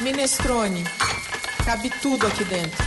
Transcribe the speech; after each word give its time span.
Minestrone. 0.00 0.84
Cabe 1.64 1.90
tudo 2.00 2.26
aqui 2.26 2.44
dentro. 2.44 2.78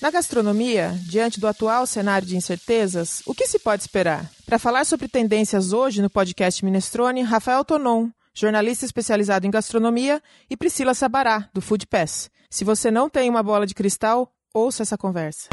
Na 0.00 0.08
gastronomia, 0.08 0.96
diante 1.08 1.40
do 1.40 1.48
atual 1.48 1.84
cenário 1.84 2.26
de 2.26 2.36
incertezas, 2.36 3.22
o 3.26 3.34
que 3.34 3.46
se 3.48 3.58
pode 3.58 3.82
esperar? 3.82 4.30
Para 4.46 4.58
falar 4.58 4.84
sobre 4.84 5.08
tendências 5.08 5.72
hoje 5.72 6.00
no 6.00 6.08
podcast 6.08 6.64
Minestrone, 6.64 7.22
Rafael 7.22 7.64
Tonon, 7.64 8.08
jornalista 8.32 8.84
especializado 8.84 9.46
em 9.46 9.50
gastronomia, 9.50 10.22
e 10.48 10.56
Priscila 10.56 10.94
Sabará, 10.94 11.48
do 11.52 11.60
Food 11.60 11.88
Pass. 11.88 12.30
Se 12.48 12.62
você 12.64 12.88
não 12.90 13.08
tem 13.08 13.28
uma 13.28 13.42
bola 13.42 13.66
de 13.66 13.74
cristal, 13.74 14.32
ouça 14.52 14.84
essa 14.84 14.96
conversa. 14.96 15.48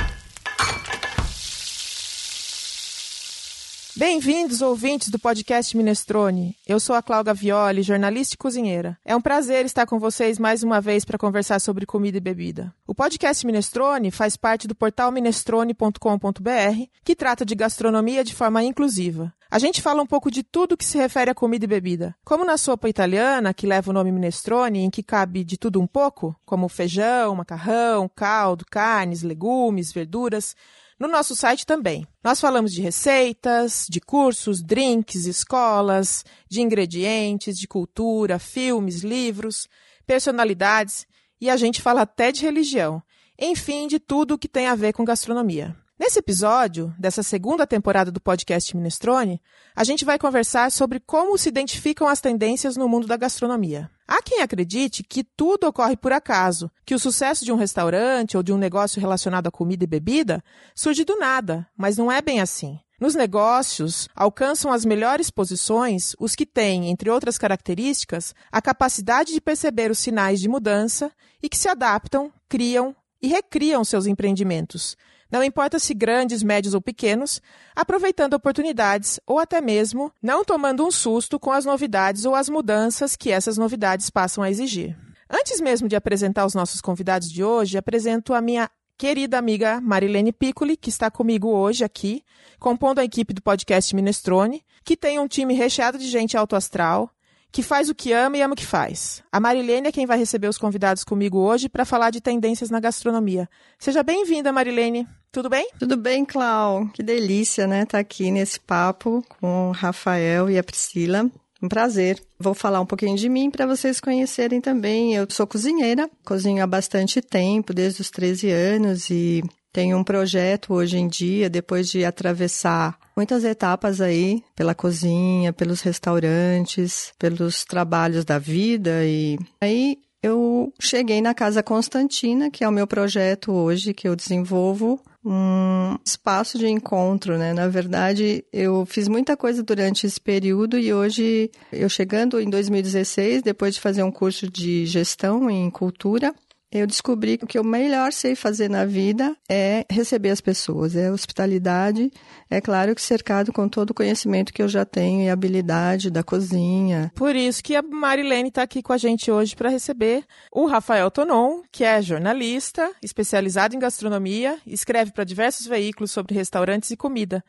Bem-vindos, 4.01 4.63
ouvintes 4.63 5.09
do 5.09 5.19
podcast 5.19 5.77
Minestrone. 5.77 6.57
Eu 6.67 6.79
sou 6.79 6.95
a 6.95 7.03
Cláudia 7.03 7.35
Violi, 7.35 7.83
jornalista 7.83 8.33
e 8.33 8.37
cozinheira. 8.37 8.97
É 9.05 9.15
um 9.15 9.21
prazer 9.21 9.63
estar 9.63 9.85
com 9.85 9.99
vocês 9.99 10.39
mais 10.39 10.63
uma 10.63 10.81
vez 10.81 11.05
para 11.05 11.19
conversar 11.19 11.59
sobre 11.59 11.85
comida 11.85 12.17
e 12.17 12.19
bebida. 12.19 12.73
O 12.87 12.95
podcast 12.95 13.45
Minestrone 13.45 14.09
faz 14.09 14.35
parte 14.35 14.67
do 14.67 14.73
portal 14.73 15.11
minestrone.com.br, 15.11 16.83
que 17.03 17.15
trata 17.15 17.45
de 17.45 17.53
gastronomia 17.53 18.23
de 18.23 18.33
forma 18.33 18.63
inclusiva. 18.63 19.31
A 19.51 19.59
gente 19.59 19.83
fala 19.83 20.01
um 20.01 20.07
pouco 20.07 20.31
de 20.31 20.41
tudo 20.41 20.75
que 20.75 20.85
se 20.85 20.97
refere 20.97 21.29
a 21.29 21.35
comida 21.35 21.65
e 21.65 21.67
bebida. 21.67 22.15
Como 22.25 22.43
na 22.43 22.57
sopa 22.57 22.89
italiana, 22.89 23.53
que 23.53 23.67
leva 23.67 23.91
o 23.91 23.93
nome 23.93 24.11
minestrone, 24.11 24.79
em 24.79 24.89
que 24.89 25.03
cabe 25.03 25.43
de 25.43 25.57
tudo 25.57 25.79
um 25.79 25.85
pouco, 25.85 26.35
como 26.43 26.67
feijão, 26.67 27.35
macarrão, 27.35 28.09
caldo, 28.15 28.65
carnes, 28.65 29.21
legumes, 29.21 29.91
verduras, 29.91 30.55
no 31.01 31.07
nosso 31.07 31.35
site 31.35 31.65
também. 31.65 32.07
Nós 32.23 32.39
falamos 32.39 32.71
de 32.71 32.79
receitas, 32.79 33.87
de 33.89 33.99
cursos, 33.99 34.61
drinks, 34.61 35.25
escolas, 35.25 36.23
de 36.47 36.61
ingredientes, 36.61 37.57
de 37.57 37.67
cultura, 37.67 38.37
filmes, 38.37 39.01
livros, 39.01 39.67
personalidades 40.05 41.07
e 41.41 41.49
a 41.49 41.57
gente 41.57 41.81
fala 41.81 42.01
até 42.01 42.31
de 42.31 42.43
religião. 42.43 43.01
Enfim, 43.37 43.87
de 43.87 43.99
tudo 43.99 44.35
o 44.35 44.37
que 44.37 44.47
tem 44.47 44.67
a 44.67 44.75
ver 44.75 44.93
com 44.93 45.03
gastronomia. 45.03 45.75
Nesse 46.01 46.17
episódio, 46.17 46.91
dessa 46.97 47.21
segunda 47.21 47.67
temporada 47.67 48.11
do 48.11 48.19
podcast 48.19 48.75
Minestrone, 48.75 49.39
a 49.75 49.83
gente 49.83 50.03
vai 50.03 50.17
conversar 50.17 50.71
sobre 50.71 50.99
como 50.99 51.37
se 51.37 51.47
identificam 51.47 52.07
as 52.07 52.19
tendências 52.19 52.75
no 52.75 52.89
mundo 52.89 53.05
da 53.05 53.15
gastronomia. 53.15 53.87
Há 54.07 54.19
quem 54.23 54.41
acredite 54.41 55.03
que 55.03 55.23
tudo 55.23 55.67
ocorre 55.67 55.95
por 55.95 56.11
acaso, 56.11 56.71
que 56.87 56.95
o 56.95 56.99
sucesso 56.99 57.45
de 57.45 57.51
um 57.51 57.55
restaurante 57.55 58.35
ou 58.35 58.41
de 58.41 58.51
um 58.51 58.57
negócio 58.57 58.99
relacionado 58.99 59.45
a 59.45 59.51
comida 59.51 59.83
e 59.83 59.87
bebida 59.87 60.43
surge 60.73 61.05
do 61.05 61.17
nada, 61.17 61.67
mas 61.77 61.97
não 61.97 62.11
é 62.11 62.19
bem 62.19 62.41
assim. 62.41 62.79
Nos 62.99 63.13
negócios, 63.13 64.09
alcançam 64.15 64.73
as 64.73 64.83
melhores 64.83 65.29
posições 65.29 66.15
os 66.19 66.35
que 66.35 66.47
têm, 66.47 66.89
entre 66.89 67.11
outras 67.11 67.37
características, 67.37 68.33
a 68.51 68.59
capacidade 68.59 69.33
de 69.33 69.39
perceber 69.39 69.91
os 69.91 69.99
sinais 69.99 70.39
de 70.39 70.49
mudança 70.49 71.11
e 71.43 71.47
que 71.47 71.57
se 71.57 71.69
adaptam, 71.69 72.33
criam 72.49 72.95
e 73.21 73.27
recriam 73.27 73.83
seus 73.83 74.07
empreendimentos, 74.07 74.97
não 75.31 75.43
importa 75.43 75.79
se 75.79 75.93
grandes, 75.93 76.43
médios 76.43 76.73
ou 76.73 76.81
pequenos, 76.81 77.41
aproveitando 77.75 78.33
oportunidades 78.33 79.19
ou 79.25 79.39
até 79.39 79.61
mesmo 79.61 80.11
não 80.21 80.43
tomando 80.43 80.85
um 80.85 80.91
susto 80.91 81.39
com 81.39 81.51
as 81.51 81.65
novidades 81.65 82.25
ou 82.25 82.35
as 82.35 82.49
mudanças 82.49 83.15
que 83.15 83.31
essas 83.31 83.57
novidades 83.57 84.09
passam 84.09 84.43
a 84.43 84.49
exigir. 84.49 84.97
Antes 85.29 85.61
mesmo 85.61 85.87
de 85.87 85.95
apresentar 85.95 86.45
os 86.45 86.53
nossos 86.53 86.81
convidados 86.81 87.31
de 87.31 87.41
hoje, 87.41 87.77
apresento 87.77 88.33
a 88.33 88.41
minha 88.41 88.69
querida 88.97 89.37
amiga 89.37 89.79
Marilene 89.79 90.33
Piccoli, 90.33 90.75
que 90.75 90.89
está 90.89 91.09
comigo 91.09 91.47
hoje 91.47 91.83
aqui, 91.83 92.23
compondo 92.59 92.99
a 92.99 93.03
equipe 93.03 93.33
do 93.33 93.41
podcast 93.41 93.95
Minestrone, 93.95 94.63
que 94.83 94.97
tem 94.97 95.17
um 95.17 95.27
time 95.27 95.53
recheado 95.53 95.97
de 95.97 96.07
gente 96.07 96.35
alto 96.35 96.55
astral, 96.55 97.09
que 97.51 97.63
faz 97.63 97.89
o 97.89 97.95
que 97.95 98.13
ama 98.13 98.37
e 98.37 98.41
ama 98.41 98.53
o 98.53 98.57
que 98.57 98.65
faz. 98.65 99.23
A 99.31 99.39
Marilene 99.39 99.87
é 99.87 99.91
quem 99.91 100.05
vai 100.05 100.17
receber 100.17 100.47
os 100.47 100.57
convidados 100.57 101.03
comigo 101.03 101.39
hoje 101.39 101.67
para 101.67 101.85
falar 101.85 102.09
de 102.09 102.21
tendências 102.21 102.69
na 102.69 102.79
gastronomia. 102.79 103.49
Seja 103.79 104.03
bem-vinda, 104.03 104.51
Marilene. 104.51 105.07
Tudo 105.31 105.49
bem? 105.49 105.69
Tudo 105.79 105.95
bem, 105.95 106.25
Clau. 106.25 106.89
Que 106.93 107.01
delícia, 107.01 107.65
né, 107.65 107.83
estar 107.83 107.91
tá 107.91 107.99
aqui 107.99 108.29
nesse 108.29 108.59
papo 108.59 109.25
com 109.39 109.69
o 109.69 109.71
Rafael 109.71 110.49
e 110.49 110.57
a 110.57 110.63
Priscila. 110.63 111.29
Um 111.63 111.69
prazer. 111.69 112.21
Vou 112.37 112.53
falar 112.53 112.81
um 112.81 112.85
pouquinho 112.85 113.15
de 113.15 113.29
mim 113.29 113.49
para 113.49 113.65
vocês 113.65 114.01
conhecerem 114.01 114.59
também. 114.59 115.13
Eu 115.13 115.25
sou 115.29 115.47
cozinheira, 115.47 116.09
cozinho 116.25 116.61
há 116.61 116.67
bastante 116.67 117.21
tempo, 117.21 117.73
desde 117.73 118.01
os 118.01 118.09
13 118.09 118.49
anos, 118.49 119.09
e 119.09 119.41
tenho 119.71 119.97
um 119.97 120.03
projeto 120.03 120.73
hoje 120.73 120.97
em 120.97 121.07
dia, 121.07 121.49
depois 121.49 121.87
de 121.87 122.03
atravessar 122.03 122.97
muitas 123.15 123.45
etapas 123.45 124.01
aí 124.01 124.43
pela 124.53 124.75
cozinha, 124.75 125.53
pelos 125.53 125.79
restaurantes, 125.79 127.13
pelos 127.17 127.63
trabalhos 127.63 128.25
da 128.25 128.37
vida 128.37 129.05
e 129.05 129.39
aí 129.61 129.97
eu 130.23 130.71
cheguei 130.79 131.19
na 131.19 131.33
Casa 131.33 131.63
Constantina, 131.63 132.51
que 132.51 132.63
é 132.63 132.69
o 132.69 132.71
meu 132.71 132.85
projeto 132.85 133.51
hoje 133.51 133.93
que 133.93 134.07
eu 134.07 134.15
desenvolvo 134.15 135.01
um 135.23 135.97
espaço 136.05 136.57
de 136.57 136.67
encontro, 136.67 137.37
né? 137.37 137.53
Na 137.53 137.67
verdade, 137.67 138.43
eu 138.51 138.85
fiz 138.85 139.07
muita 139.07 139.37
coisa 139.37 139.61
durante 139.61 140.07
esse 140.07 140.19
período 140.19 140.77
e 140.77 140.93
hoje 140.93 141.51
eu 141.71 141.87
chegando 141.87 142.39
em 142.39 142.49
2016, 142.49 143.43
depois 143.43 143.75
de 143.75 143.81
fazer 143.81 144.03
um 144.03 144.11
curso 144.11 144.49
de 144.49 144.85
gestão 144.85 145.49
em 145.49 145.69
cultura, 145.69 146.33
eu 146.71 146.87
descobri 146.87 147.37
que 147.37 147.43
o 147.43 147.47
que 147.47 147.57
eu 147.57 147.63
melhor 147.63 148.13
sei 148.13 148.33
fazer 148.33 148.69
na 148.69 148.85
vida 148.85 149.35
é 149.49 149.85
receber 149.89 150.29
as 150.29 150.39
pessoas, 150.39 150.95
é 150.95 151.11
hospitalidade. 151.11 152.09
É 152.49 152.61
claro 152.61 152.95
que 152.95 153.01
cercado 153.01 153.51
com 153.51 153.67
todo 153.67 153.89
o 153.89 153.93
conhecimento 153.93 154.53
que 154.53 154.61
eu 154.63 154.69
já 154.69 154.85
tenho 154.85 155.21
e 155.21 155.29
habilidade 155.29 156.09
da 156.09 156.23
cozinha. 156.23 157.11
Por 157.15 157.35
isso 157.35 157.61
que 157.61 157.75
a 157.75 157.81
Marilene 157.81 158.49
está 158.49 158.61
aqui 158.61 158.81
com 158.81 158.93
a 158.93 158.97
gente 158.97 159.29
hoje 159.29 159.55
para 159.55 159.69
receber 159.69 160.23
o 160.51 160.65
Rafael 160.65 161.11
Tonon, 161.11 161.61
que 161.71 161.83
é 161.83 162.01
jornalista, 162.01 162.89
especializado 163.03 163.75
em 163.75 163.79
gastronomia, 163.79 164.57
escreve 164.65 165.11
para 165.11 165.25
diversos 165.25 165.67
veículos 165.67 166.11
sobre 166.11 166.35
restaurantes 166.35 166.91
e 166.91 166.97
comida. 166.97 167.43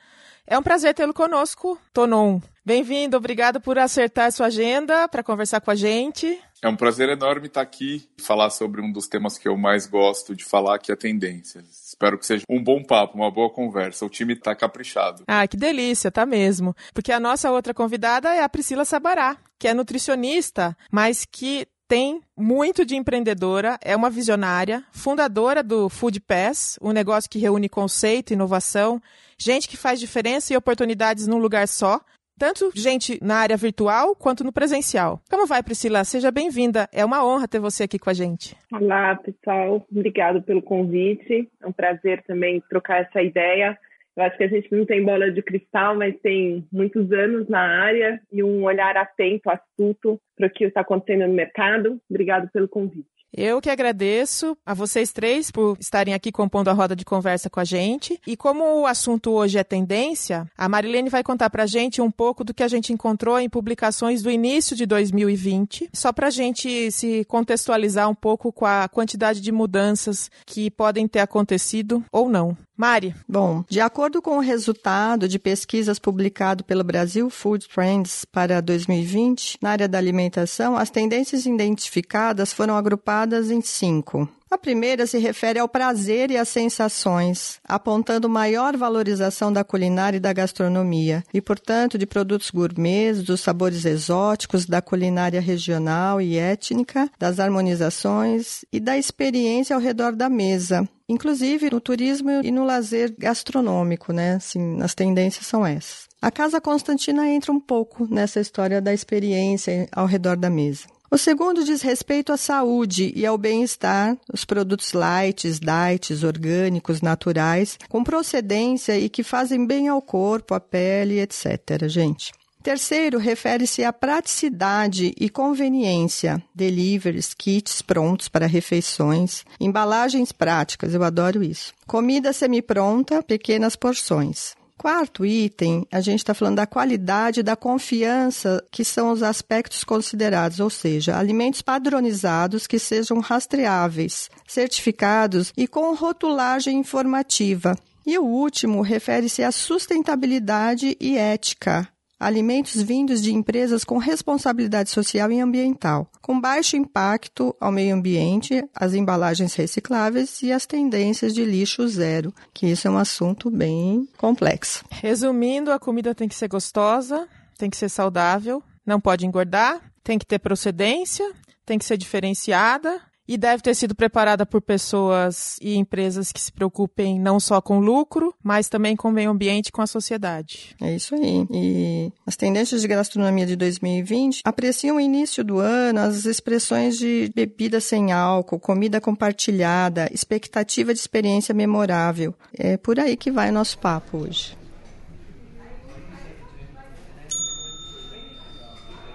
É 0.45 0.59
um 0.59 0.63
prazer 0.63 0.95
tê-lo 0.95 1.15
conosco, 1.15 1.79
Tonon. 1.93 2.41
Bem-vindo, 2.65 3.17
obrigado 3.17 3.61
por 3.61 3.77
acertar 3.77 4.27
a 4.27 4.31
sua 4.31 4.47
agenda 4.47 5.09
para 5.09 5.25
conversar 5.25 5.61
com 5.61 5.73
a 5.73 5.75
gente. 5.75 6.41
É 6.63 6.69
um 6.69 6.77
prazer 6.77 7.09
enorme 7.09 7.49
estar 7.49 7.61
aqui 7.61 8.09
e 8.17 8.23
falar 8.23 8.51
sobre 8.51 8.81
um 8.81 8.93
dos 8.93 9.09
temas 9.09 9.37
que 9.37 9.49
eu 9.49 9.57
mais 9.57 9.85
gosto 9.85 10.33
de 10.37 10.45
falar, 10.45 10.79
que 10.79 10.93
é 10.93 10.95
tendências. 10.95 11.89
Espero 11.89 12.17
que 12.17 12.25
seja 12.25 12.45
um 12.49 12.63
bom 12.63 12.81
papo, 12.81 13.19
uma 13.19 13.33
boa 13.33 13.51
conversa. 13.51 14.07
O 14.07 14.09
time 14.09 14.35
está 14.35 14.55
caprichado. 14.55 15.25
Ah, 15.27 15.45
que 15.49 15.57
delícia, 15.57 16.09
tá 16.09 16.25
mesmo. 16.25 16.73
Porque 16.95 17.11
a 17.11 17.19
nossa 17.19 17.51
outra 17.51 17.75
convidada 17.75 18.33
é 18.33 18.45
a 18.45 18.49
Priscila 18.49 18.85
Sabará, 18.85 19.37
que 19.59 19.67
é 19.67 19.75
nutricionista, 19.75 20.77
mas 20.89 21.25
que 21.25 21.67
tem 21.89 22.23
muito 22.37 22.87
de 22.87 22.95
empreendedora, 22.95 23.77
é 23.83 23.97
uma 23.97 24.09
visionária, 24.09 24.85
fundadora 24.93 25.65
do 25.65 25.89
Food 25.89 26.21
Pass, 26.21 26.79
um 26.81 26.93
negócio 26.93 27.29
que 27.29 27.41
reúne 27.41 27.69
conceito, 27.69 28.33
inovação, 28.33 29.03
gente 29.37 29.69
que 29.69 29.77
faz 29.77 29.99
diferença 29.99 30.55
e 30.55 30.57
oportunidades 30.57 31.27
num 31.27 31.39
lugar 31.39 31.67
só, 31.67 32.01
tanto 32.43 32.73
gente 32.75 33.21
na 33.23 33.37
área 33.37 33.57
virtual 33.57 34.17
quanto 34.17 34.43
no 34.43 34.53
presencial. 34.53 35.21
Como 35.31 35.47
vai, 35.47 35.63
Priscila? 35.63 36.03
Seja 36.03 36.29
bem-vinda. 36.33 36.89
É 36.93 37.05
uma 37.05 37.25
honra 37.25 37.47
ter 37.47 37.61
você 37.61 37.85
aqui 37.85 38.01
com 38.01 38.11
a 38.11 38.13
gente. 38.13 38.57
Olá, 38.73 39.15
pessoal. 39.15 39.87
Obrigado 39.89 40.43
pelo 40.43 40.61
convite. 40.61 41.49
É 41.63 41.67
um 41.69 41.71
prazer 41.71 42.21
também 42.25 42.61
trocar 42.69 43.03
essa 43.03 43.23
ideia. 43.23 43.79
Eu 44.17 44.25
acho 44.25 44.37
que 44.37 44.43
a 44.43 44.49
gente 44.49 44.75
não 44.75 44.85
tem 44.85 45.05
bola 45.05 45.31
de 45.31 45.41
cristal, 45.41 45.95
mas 45.97 46.19
tem 46.21 46.67
muitos 46.73 47.13
anos 47.13 47.49
na 47.49 47.61
área 47.61 48.21
e 48.33 48.43
um 48.43 48.65
olhar 48.65 48.97
atento, 48.97 49.49
astuto 49.49 50.21
para 50.37 50.49
o 50.49 50.51
que 50.51 50.65
está 50.65 50.81
acontecendo 50.81 51.29
no 51.29 51.35
mercado. 51.35 52.01
Obrigado 52.11 52.51
pelo 52.53 52.67
convite. 52.67 53.07
Eu 53.35 53.63
que 53.63 53.71
agradeço 53.71 54.57
a 54.65 54.75
vocês 54.75 55.11
três 55.11 55.51
por 55.51 55.77
estarem 55.81 56.13
aqui 56.13 56.31
compondo 56.31 56.69
a 56.69 56.73
roda 56.73 56.95
de 56.95 57.05
conversa 57.05 57.49
com 57.49 57.61
a 57.61 57.65
gente. 57.65 58.21
E 58.27 58.37
como 58.37 58.83
o 58.83 58.87
assunto 58.87 59.31
hoje 59.31 59.57
é 59.57 59.65
tendência, 59.65 60.47
a 60.57 60.69
Marilene 60.69 61.09
vai 61.09 61.23
contar 61.23 61.49
para 61.49 61.63
a 61.63 61.67
gente 61.67 62.03
um 62.03 62.11
pouco 62.11 62.45
do 62.45 62.53
que 62.53 62.63
a 62.63 62.69
gente 62.69 62.93
encontrou 62.93 63.41
em 63.41 63.49
publicações 63.49 64.23
do 64.23 64.31
início 64.31 64.77
de 64.77 64.85
2020, 64.85 65.89
só 65.95 66.13
para 66.13 66.27
a 66.27 66.31
gente 66.31 66.91
se 66.91 67.25
contextualizar 67.25 68.09
um 68.09 68.15
pouco 68.15 68.53
com 68.53 68.67
a 68.67 68.87
quantidade 68.87 69.41
de 69.41 69.51
mudanças 69.51 70.31
que 70.45 70.71
podem 70.71 71.09
ter 71.09 71.21
acontecido 71.21 72.05
ou 72.13 72.29
não. 72.29 72.55
Mari. 72.83 73.15
Bom, 73.29 73.63
de 73.69 73.81
acordo 73.81 74.21
com 74.21 74.39
o 74.39 74.41
resultado 74.41 75.29
de 75.29 75.39
pesquisas 75.39 76.01
publicado 76.01 76.65
pelo 76.65 76.83
Brasil 76.83 77.31
Food 77.31 77.69
Trends 77.69 78.25
para 78.25 78.61
2020, 78.61 79.59
na 79.63 79.71
área 79.71 79.87
da 79.87 79.99
alimentação, 79.99 80.77
as 80.77 80.91
tendências 80.91 81.47
identificadas 81.47 82.53
foram 82.53 82.77
agrupadas 82.77 83.53
em 83.53 83.61
cinco. 83.61 84.29
A 84.53 84.59
primeira 84.59 85.07
se 85.07 85.17
refere 85.17 85.59
ao 85.59 85.67
prazer 85.67 86.31
e 86.31 86.37
às 86.37 86.47
sensações, 86.47 87.59
apontando 87.65 88.29
maior 88.29 88.77
valorização 88.77 89.51
da 89.51 89.65
culinária 89.65 90.19
e 90.19 90.21
da 90.21 90.31
gastronomia, 90.31 91.25
e, 91.33 91.41
portanto, 91.41 91.97
de 91.97 92.05
produtos 92.05 92.51
gourmets, 92.51 93.23
dos 93.23 93.41
sabores 93.41 93.87
exóticos, 93.87 94.67
da 94.67 94.83
culinária 94.83 95.41
regional 95.41 96.21
e 96.21 96.37
étnica, 96.37 97.11
das 97.19 97.41
harmonizações 97.41 98.63
e 98.71 98.79
da 98.79 98.99
experiência 98.99 99.75
ao 99.75 99.81
redor 99.81 100.15
da 100.15 100.29
mesa, 100.29 100.87
inclusive 101.09 101.71
no 101.71 101.81
turismo 101.81 102.43
e 102.45 102.51
no 102.51 102.63
lazer 102.63 103.15
gastronômico, 103.19 104.13
né? 104.13 104.35
Assim, 104.35 104.83
as 104.83 104.95
tendências 104.95 105.47
são 105.47 105.65
essas. 105.65 106.09
A 106.21 106.31
Casa 106.31 106.61
Constantina 106.61 107.27
entra 107.27 107.51
um 107.51 107.59
pouco 107.59 108.07
nessa 108.13 108.39
história 108.39 108.83
da 108.83 108.93
experiência 108.93 109.89
ao 109.91 110.05
redor 110.05 110.37
da 110.37 110.51
mesa. 110.51 110.85
O 111.13 111.19
segundo 111.19 111.63
diz 111.63 111.83
respeito 111.83 112.33
à 112.33 112.39
saúde 112.39 113.13
e 113.15 113.27
ao 113.27 113.37
bem-estar, 113.37 114.17
os 114.33 114.47
produtos 114.47 114.95
light, 114.95 115.47
diets, 115.61 116.25
orgânicos, 116.25 117.03
naturais, 117.03 117.79
com 117.87 118.03
procedência 118.03 118.99
e 118.99 119.11
que 119.11 119.23
fazem 119.23 119.67
bem 119.67 119.89
ao 119.89 120.01
corpo, 120.01 120.55
à 120.55 120.59
pele, 120.59 121.21
etc, 121.21 121.87
gente. 121.87 122.33
Terceiro, 122.63 123.19
refere-se 123.19 123.85
à 123.85 123.93
praticidade 123.93 125.13
e 125.21 125.29
conveniência, 125.29 126.43
deliveries, 126.55 127.35
kits 127.35 127.83
prontos 127.83 128.29
para 128.29 128.47
refeições, 128.47 129.45
embalagens 129.61 130.33
práticas, 130.33 130.95
eu 130.95 131.05
adoro 131.05 131.45
isso. 131.45 131.75
Comida 131.87 132.33
semi-pronta, 132.33 133.23
pequenas 133.23 133.77
porções. 133.77 134.55
Quarto 134.83 135.25
item, 135.25 135.87
a 135.93 136.01
gente 136.01 136.19
está 136.19 136.35
falando 136.35 136.57
da 136.57 136.67
qualidade 136.67 137.41
da 137.41 137.55
confiança, 137.55 138.61
que 138.69 138.85
são 138.85 139.13
os 139.13 139.23
aspectos 139.23 139.85
considerados, 139.85 140.59
ou 140.59 140.69
seja, 140.69 141.17
alimentos 141.17 141.63
padronizados 141.63 142.67
que 142.67 142.81
sejam 142.81 143.21
rastreáveis, 143.21 144.29
certificados 144.45 145.53
e 145.57 145.69
com 145.69 145.95
rotulagem 145.95 146.81
informativa. 146.81 147.79
E 148.05 148.19
o 148.19 148.25
último 148.25 148.83
refere-se 148.83 149.45
à 149.45 149.53
sustentabilidade 149.53 150.97
e 150.99 151.17
ética, 151.17 151.89
alimentos 152.23 152.81
vindos 152.81 153.21
de 153.21 153.35
empresas 153.35 153.83
com 153.83 153.99
responsabilidade 153.99 154.91
social 154.91 155.31
e 155.33 155.41
ambiental, 155.41 156.09
com 156.21 156.41
baixo 156.41 156.77
impacto 156.77 157.55
ao 157.61 157.73
meio 157.73 157.95
ambiente, 157.95 158.65
as 158.75 158.95
embalagens 158.95 159.55
recicláveis 159.55 160.41
e 160.41 160.53
as 160.53 160.65
tendências 160.65 161.35
de 161.35 161.45
lixo 161.45 161.87
zero, 161.89 162.33
que 162.55 162.67
isso 162.67 162.87
é 162.87 162.91
um 162.91 162.97
assunto 162.97 163.51
bem 163.51 164.09
complexo. 164.17 164.85
Resumindo, 164.89 165.73
a 165.73 165.81
comida 165.81 166.15
tem 166.15 166.29
que 166.29 166.35
ser 166.35 166.49
gostosa, 166.49 167.29
tem 167.59 167.69
que 167.69 167.77
ser 167.77 167.89
saudável, 167.89 168.63
não 168.87 169.01
pode 169.01 169.27
engordar, 169.27 169.81
tem 170.05 170.17
que 170.17 170.27
ter 170.27 170.39
procedência, 170.39 171.29
tem 171.67 171.79
que 171.79 171.85
ser 171.85 171.97
diferenciada 171.97 173.01
e 173.33 173.39
deve 173.39 173.63
ter 173.63 173.75
sido 173.75 173.95
preparada 173.95 174.45
por 174.45 174.61
pessoas 174.61 175.57
e 175.63 175.75
empresas 175.75 176.31
que 176.31 176.41
se 176.41 176.53
preocupem 176.53 177.19
não 177.19 177.41
só 177.41 177.63
com 177.63 177.79
lucro, 177.79 178.35
mas 178.43 178.69
também 178.69 178.95
com 178.95 179.09
o 179.09 179.13
meio 179.13 179.31
ambiente 179.31 179.69
e 179.69 179.73
com 179.73 179.81
a 179.81 179.87
sociedade. 179.87 180.77
É 180.79 180.95
isso 180.95 181.15
aí. 181.15 181.47
E 181.51 182.13
as 182.27 182.37
tendências 182.37 182.83
de 182.83 182.89
gastronomia 182.89 183.47
de 183.47 183.57
2020 183.57 184.43
apreciam 184.45 184.97
o 184.97 185.01
início 185.01 185.43
do 185.43 185.59
ano 185.59 186.01
as 186.01 186.27
expressões 186.27 186.99
de 186.99 187.33
bebida 187.35 187.81
sem 187.81 188.13
álcool, 188.13 188.61
comida 188.61 189.01
compartilhada, 189.01 190.11
expectativa 190.13 190.93
de 190.93 191.01
experiência 191.01 191.55
memorável. 191.55 192.35
É 192.53 192.77
por 192.77 193.01
aí 193.01 193.17
que 193.17 193.31
vai 193.31 193.51
nosso 193.51 193.79
papo 193.79 194.19
hoje. 194.19 194.62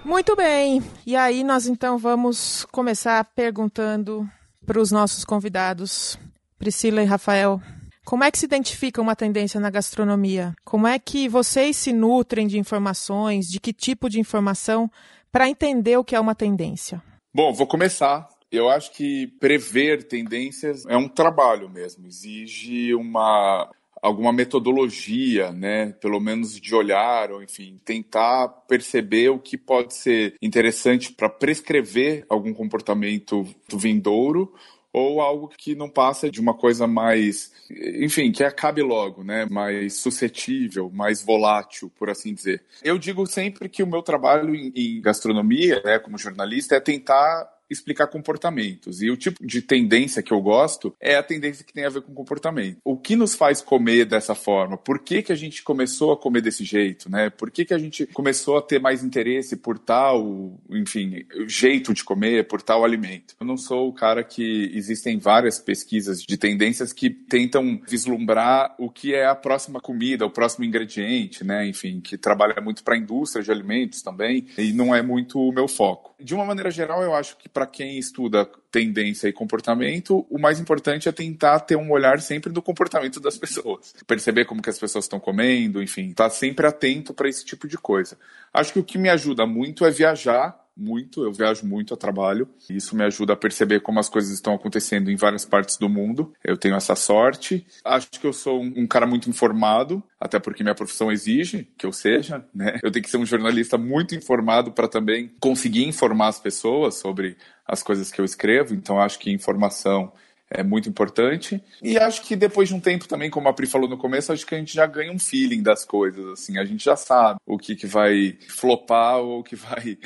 Muito 0.08 0.34
bem. 0.34 0.82
E 1.06 1.14
aí 1.14 1.44
nós 1.44 1.66
então 1.66 1.98
vamos 1.98 2.64
começar 2.72 3.22
perguntando 3.36 4.26
para 4.64 4.80
os 4.80 4.90
nossos 4.90 5.22
convidados, 5.22 6.18
Priscila 6.58 7.02
e 7.02 7.04
Rafael, 7.04 7.60
como 8.06 8.24
é 8.24 8.30
que 8.30 8.38
se 8.38 8.46
identifica 8.46 9.02
uma 9.02 9.14
tendência 9.14 9.60
na 9.60 9.68
gastronomia? 9.68 10.54
Como 10.64 10.86
é 10.86 10.98
que 10.98 11.28
vocês 11.28 11.76
se 11.76 11.92
nutrem 11.92 12.46
de 12.46 12.58
informações, 12.58 13.48
de 13.48 13.60
que 13.60 13.70
tipo 13.70 14.08
de 14.08 14.18
informação, 14.18 14.90
para 15.30 15.46
entender 15.46 15.98
o 15.98 16.04
que 16.04 16.16
é 16.16 16.20
uma 16.20 16.34
tendência? 16.34 17.02
Bom, 17.34 17.52
vou 17.52 17.66
começar. 17.66 18.26
Eu 18.50 18.70
acho 18.70 18.92
que 18.92 19.26
prever 19.38 20.04
tendências 20.04 20.86
é 20.86 20.96
um 20.96 21.06
trabalho 21.06 21.68
mesmo, 21.68 22.06
exige 22.06 22.94
uma 22.94 23.70
alguma 24.02 24.32
metodologia, 24.32 25.52
né, 25.52 25.92
pelo 26.00 26.20
menos 26.20 26.58
de 26.60 26.74
olhar, 26.74 27.30
ou 27.32 27.42
enfim, 27.42 27.78
tentar 27.84 28.48
perceber 28.68 29.30
o 29.30 29.38
que 29.38 29.56
pode 29.56 29.94
ser 29.94 30.34
interessante 30.40 31.12
para 31.12 31.28
prescrever 31.28 32.24
algum 32.28 32.52
comportamento 32.52 33.46
do 33.68 33.78
vindouro 33.78 34.52
ou 34.92 35.20
algo 35.20 35.48
que 35.48 35.74
não 35.74 35.88
passa 35.88 36.30
de 36.30 36.40
uma 36.40 36.54
coisa 36.54 36.86
mais, 36.86 37.52
enfim, 37.70 38.32
que 38.32 38.42
acabe 38.42 38.82
logo, 38.82 39.22
né? 39.22 39.46
Mais 39.50 39.94
suscetível, 39.94 40.90
mais 40.90 41.22
volátil, 41.22 41.90
por 41.96 42.08
assim 42.08 42.34
dizer. 42.34 42.62
Eu 42.82 42.98
digo 42.98 43.26
sempre 43.26 43.68
que 43.68 43.82
o 43.82 43.86
meu 43.86 44.02
trabalho 44.02 44.54
em, 44.54 45.00
gastronomia, 45.00 45.82
né, 45.84 45.98
como 45.98 46.18
jornalista, 46.18 46.74
é 46.74 46.80
tentar 46.80 47.48
explicar 47.70 48.06
comportamentos. 48.06 49.02
E 49.02 49.10
o 49.10 49.16
tipo 49.16 49.44
de 49.44 49.62
tendência 49.62 50.22
que 50.22 50.32
eu 50.32 50.40
gosto 50.40 50.94
é 51.00 51.16
a 51.16 51.22
tendência 51.22 51.64
que 51.64 51.72
tem 51.72 51.84
a 51.84 51.90
ver 51.90 52.02
com 52.02 52.14
comportamento. 52.14 52.78
O 52.84 52.96
que 52.96 53.16
nos 53.16 53.34
faz 53.34 53.60
comer 53.60 54.04
dessa 54.04 54.34
forma? 54.34 54.76
Por 54.76 54.98
que, 54.98 55.22
que 55.22 55.32
a 55.32 55.36
gente 55.36 55.62
começou 55.62 56.12
a 56.12 56.16
comer 56.16 56.40
desse 56.40 56.64
jeito, 56.64 57.10
né? 57.10 57.30
Por 57.30 57.50
que, 57.50 57.64
que 57.64 57.74
a 57.74 57.78
gente 57.78 58.06
começou 58.06 58.58
a 58.58 58.62
ter 58.62 58.80
mais 58.80 59.02
interesse 59.02 59.56
por 59.56 59.78
tal, 59.78 60.58
enfim, 60.70 61.24
jeito 61.46 61.92
de 61.92 62.04
comer, 62.04 62.46
por 62.46 62.62
tal 62.62 62.84
alimento? 62.84 63.34
Eu 63.40 63.46
não 63.46 63.56
sou 63.56 63.88
o 63.88 63.92
cara 63.92 64.22
que 64.24 64.70
existem 64.74 65.18
várias 65.18 65.58
pesquisas 65.58 66.22
de 66.22 66.36
tendências 66.36 66.92
que 66.92 67.10
tentam 67.10 67.80
vislumbrar 67.86 68.74
o 68.78 68.90
que 68.90 69.14
é 69.14 69.26
a 69.26 69.34
próxima 69.34 69.80
comida, 69.80 70.26
o 70.26 70.30
próximo 70.30 70.64
ingrediente, 70.64 71.44
né? 71.44 71.66
Enfim, 71.66 72.00
que 72.00 72.16
trabalha 72.16 72.60
muito 72.60 72.82
para 72.82 72.94
a 72.94 72.98
indústria 72.98 73.42
de 73.42 73.50
alimentos 73.50 74.02
também, 74.02 74.46
e 74.56 74.72
não 74.72 74.94
é 74.94 75.02
muito 75.02 75.38
o 75.40 75.52
meu 75.52 75.68
foco. 75.68 76.07
De 76.20 76.34
uma 76.34 76.44
maneira 76.44 76.70
geral, 76.70 77.02
eu 77.02 77.14
acho 77.14 77.36
que 77.36 77.48
para 77.48 77.64
quem 77.64 77.96
estuda 77.96 78.44
tendência 78.72 79.28
e 79.28 79.32
comportamento, 79.32 80.26
o 80.28 80.38
mais 80.38 80.58
importante 80.58 81.08
é 81.08 81.12
tentar 81.12 81.60
ter 81.60 81.76
um 81.76 81.92
olhar 81.92 82.20
sempre 82.20 82.52
do 82.52 82.60
comportamento 82.60 83.20
das 83.20 83.38
pessoas. 83.38 83.94
Perceber 84.06 84.44
como 84.44 84.60
que 84.60 84.70
as 84.70 84.78
pessoas 84.78 85.04
estão 85.04 85.20
comendo, 85.20 85.80
enfim, 85.82 86.08
estar 86.08 86.24
tá 86.24 86.30
sempre 86.30 86.66
atento 86.66 87.14
para 87.14 87.28
esse 87.28 87.44
tipo 87.44 87.68
de 87.68 87.78
coisa. 87.78 88.18
Acho 88.52 88.72
que 88.72 88.78
o 88.80 88.84
que 88.84 88.98
me 88.98 89.08
ajuda 89.08 89.46
muito 89.46 89.84
é 89.84 89.90
viajar 89.90 90.58
muito, 90.78 91.24
eu 91.24 91.32
viajo 91.32 91.66
muito 91.66 91.92
a 91.92 91.96
trabalho. 91.96 92.48
E 92.70 92.76
isso 92.76 92.96
me 92.96 93.04
ajuda 93.04 93.32
a 93.32 93.36
perceber 93.36 93.80
como 93.80 93.98
as 93.98 94.08
coisas 94.08 94.32
estão 94.32 94.54
acontecendo 94.54 95.10
em 95.10 95.16
várias 95.16 95.44
partes 95.44 95.76
do 95.76 95.88
mundo. 95.88 96.32
Eu 96.44 96.56
tenho 96.56 96.76
essa 96.76 96.94
sorte. 96.94 97.66
Acho 97.84 98.08
que 98.10 98.26
eu 98.26 98.32
sou 98.32 98.62
um, 98.62 98.72
um 98.76 98.86
cara 98.86 99.06
muito 99.06 99.28
informado, 99.28 100.02
até 100.20 100.38
porque 100.38 100.62
minha 100.62 100.74
profissão 100.74 101.10
exige 101.10 101.68
que 101.76 101.84
eu 101.84 101.92
seja, 101.92 102.44
né? 102.54 102.78
Eu 102.82 102.90
tenho 102.90 103.02
que 103.02 103.10
ser 103.10 103.18
um 103.18 103.26
jornalista 103.26 103.76
muito 103.76 104.14
informado 104.14 104.72
para 104.72 104.88
também 104.88 105.32
conseguir 105.40 105.84
informar 105.84 106.28
as 106.28 106.38
pessoas 106.38 106.94
sobre 106.94 107.36
as 107.66 107.82
coisas 107.82 108.10
que 108.10 108.20
eu 108.20 108.24
escrevo. 108.24 108.74
Então 108.74 109.00
acho 109.00 109.18
que 109.18 109.30
informação 109.30 110.12
é 110.50 110.62
muito 110.62 110.88
importante. 110.88 111.62
E 111.82 111.98
acho 111.98 112.22
que 112.22 112.34
depois 112.34 112.68
de 112.68 112.74
um 112.74 112.80
tempo 112.80 113.06
também, 113.06 113.30
como 113.30 113.48
a 113.48 113.52
Pri 113.52 113.66
falou 113.66 113.88
no 113.88 113.98
começo, 113.98 114.32
acho 114.32 114.46
que 114.46 114.54
a 114.54 114.58
gente 114.58 114.74
já 114.74 114.86
ganha 114.86 115.12
um 115.12 115.18
feeling 115.18 115.62
das 115.62 115.84
coisas, 115.84 116.26
assim, 116.26 116.58
a 116.58 116.64
gente 116.64 116.84
já 116.84 116.96
sabe 116.96 117.38
o 117.46 117.58
que, 117.58 117.76
que 117.76 117.86
vai 117.86 118.36
flopar 118.48 119.18
ou 119.18 119.40
o 119.40 119.44
que 119.44 119.56
vai 119.56 119.98